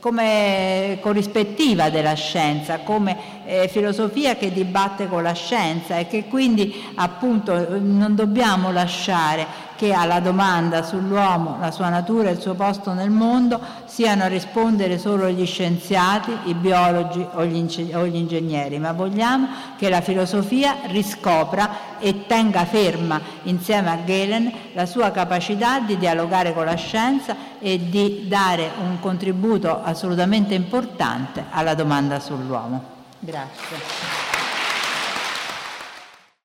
come 0.01 0.99
corrispettiva 1.01 1.91
della 1.91 2.15
scienza, 2.15 2.79
come 2.79 3.17
eh, 3.47 3.69
filosofia 3.69 4.37
che 4.37 4.53
dibatte 4.53 5.09
con 5.09 5.23
la 5.23 5.33
scienza 5.33 5.99
e 5.99 6.07
che 6.07 6.25
quindi 6.25 6.93
appunto 6.97 7.79
non 7.81 8.15
dobbiamo 8.15 8.71
lasciare 8.73 9.68
che 9.79 9.93
alla 9.93 10.19
domanda 10.19 10.83
sull'uomo, 10.83 11.59
la 11.61 11.71
sua 11.71 11.89
natura 11.89 12.29
e 12.29 12.33
il 12.33 12.41
suo 12.41 12.55
posto 12.55 12.93
nel 12.93 13.11
mondo 13.11 13.61
siano 13.85 14.25
a 14.25 14.27
rispondere 14.27 14.99
solo 14.99 15.29
gli 15.29 15.47
scienziati, 15.47 16.37
i 16.47 16.55
biologi 16.55 17.25
o 17.35 17.45
gli, 17.45 17.93
o 17.95 18.05
gli 18.05 18.17
ingegneri, 18.17 18.81
ma 18.81 18.91
vogliamo 18.91 19.47
che 19.79 19.89
la 19.89 20.01
filosofia 20.01 20.79
riscopra 20.87 21.97
e 22.01 22.27
tenga 22.27 22.65
ferma 22.65 23.21
insieme 23.45 23.91
a 23.91 23.99
Galen 24.05 24.53
la 24.75 24.85
sua 24.85 25.13
capacità 25.13 25.79
di 25.79 25.97
dialogare 25.97 26.53
con 26.53 26.65
la 26.65 26.75
scienza 26.75 27.37
e 27.61 27.89
di 27.89 28.27
dare 28.27 28.73
un 28.81 28.99
contributo 28.99 29.81
assolutamente 29.81 30.55
importante 30.55 31.45
alla 31.51 31.75
domanda 31.75 32.19
sull'uomo. 32.19 32.83
Grazie. 33.21 34.28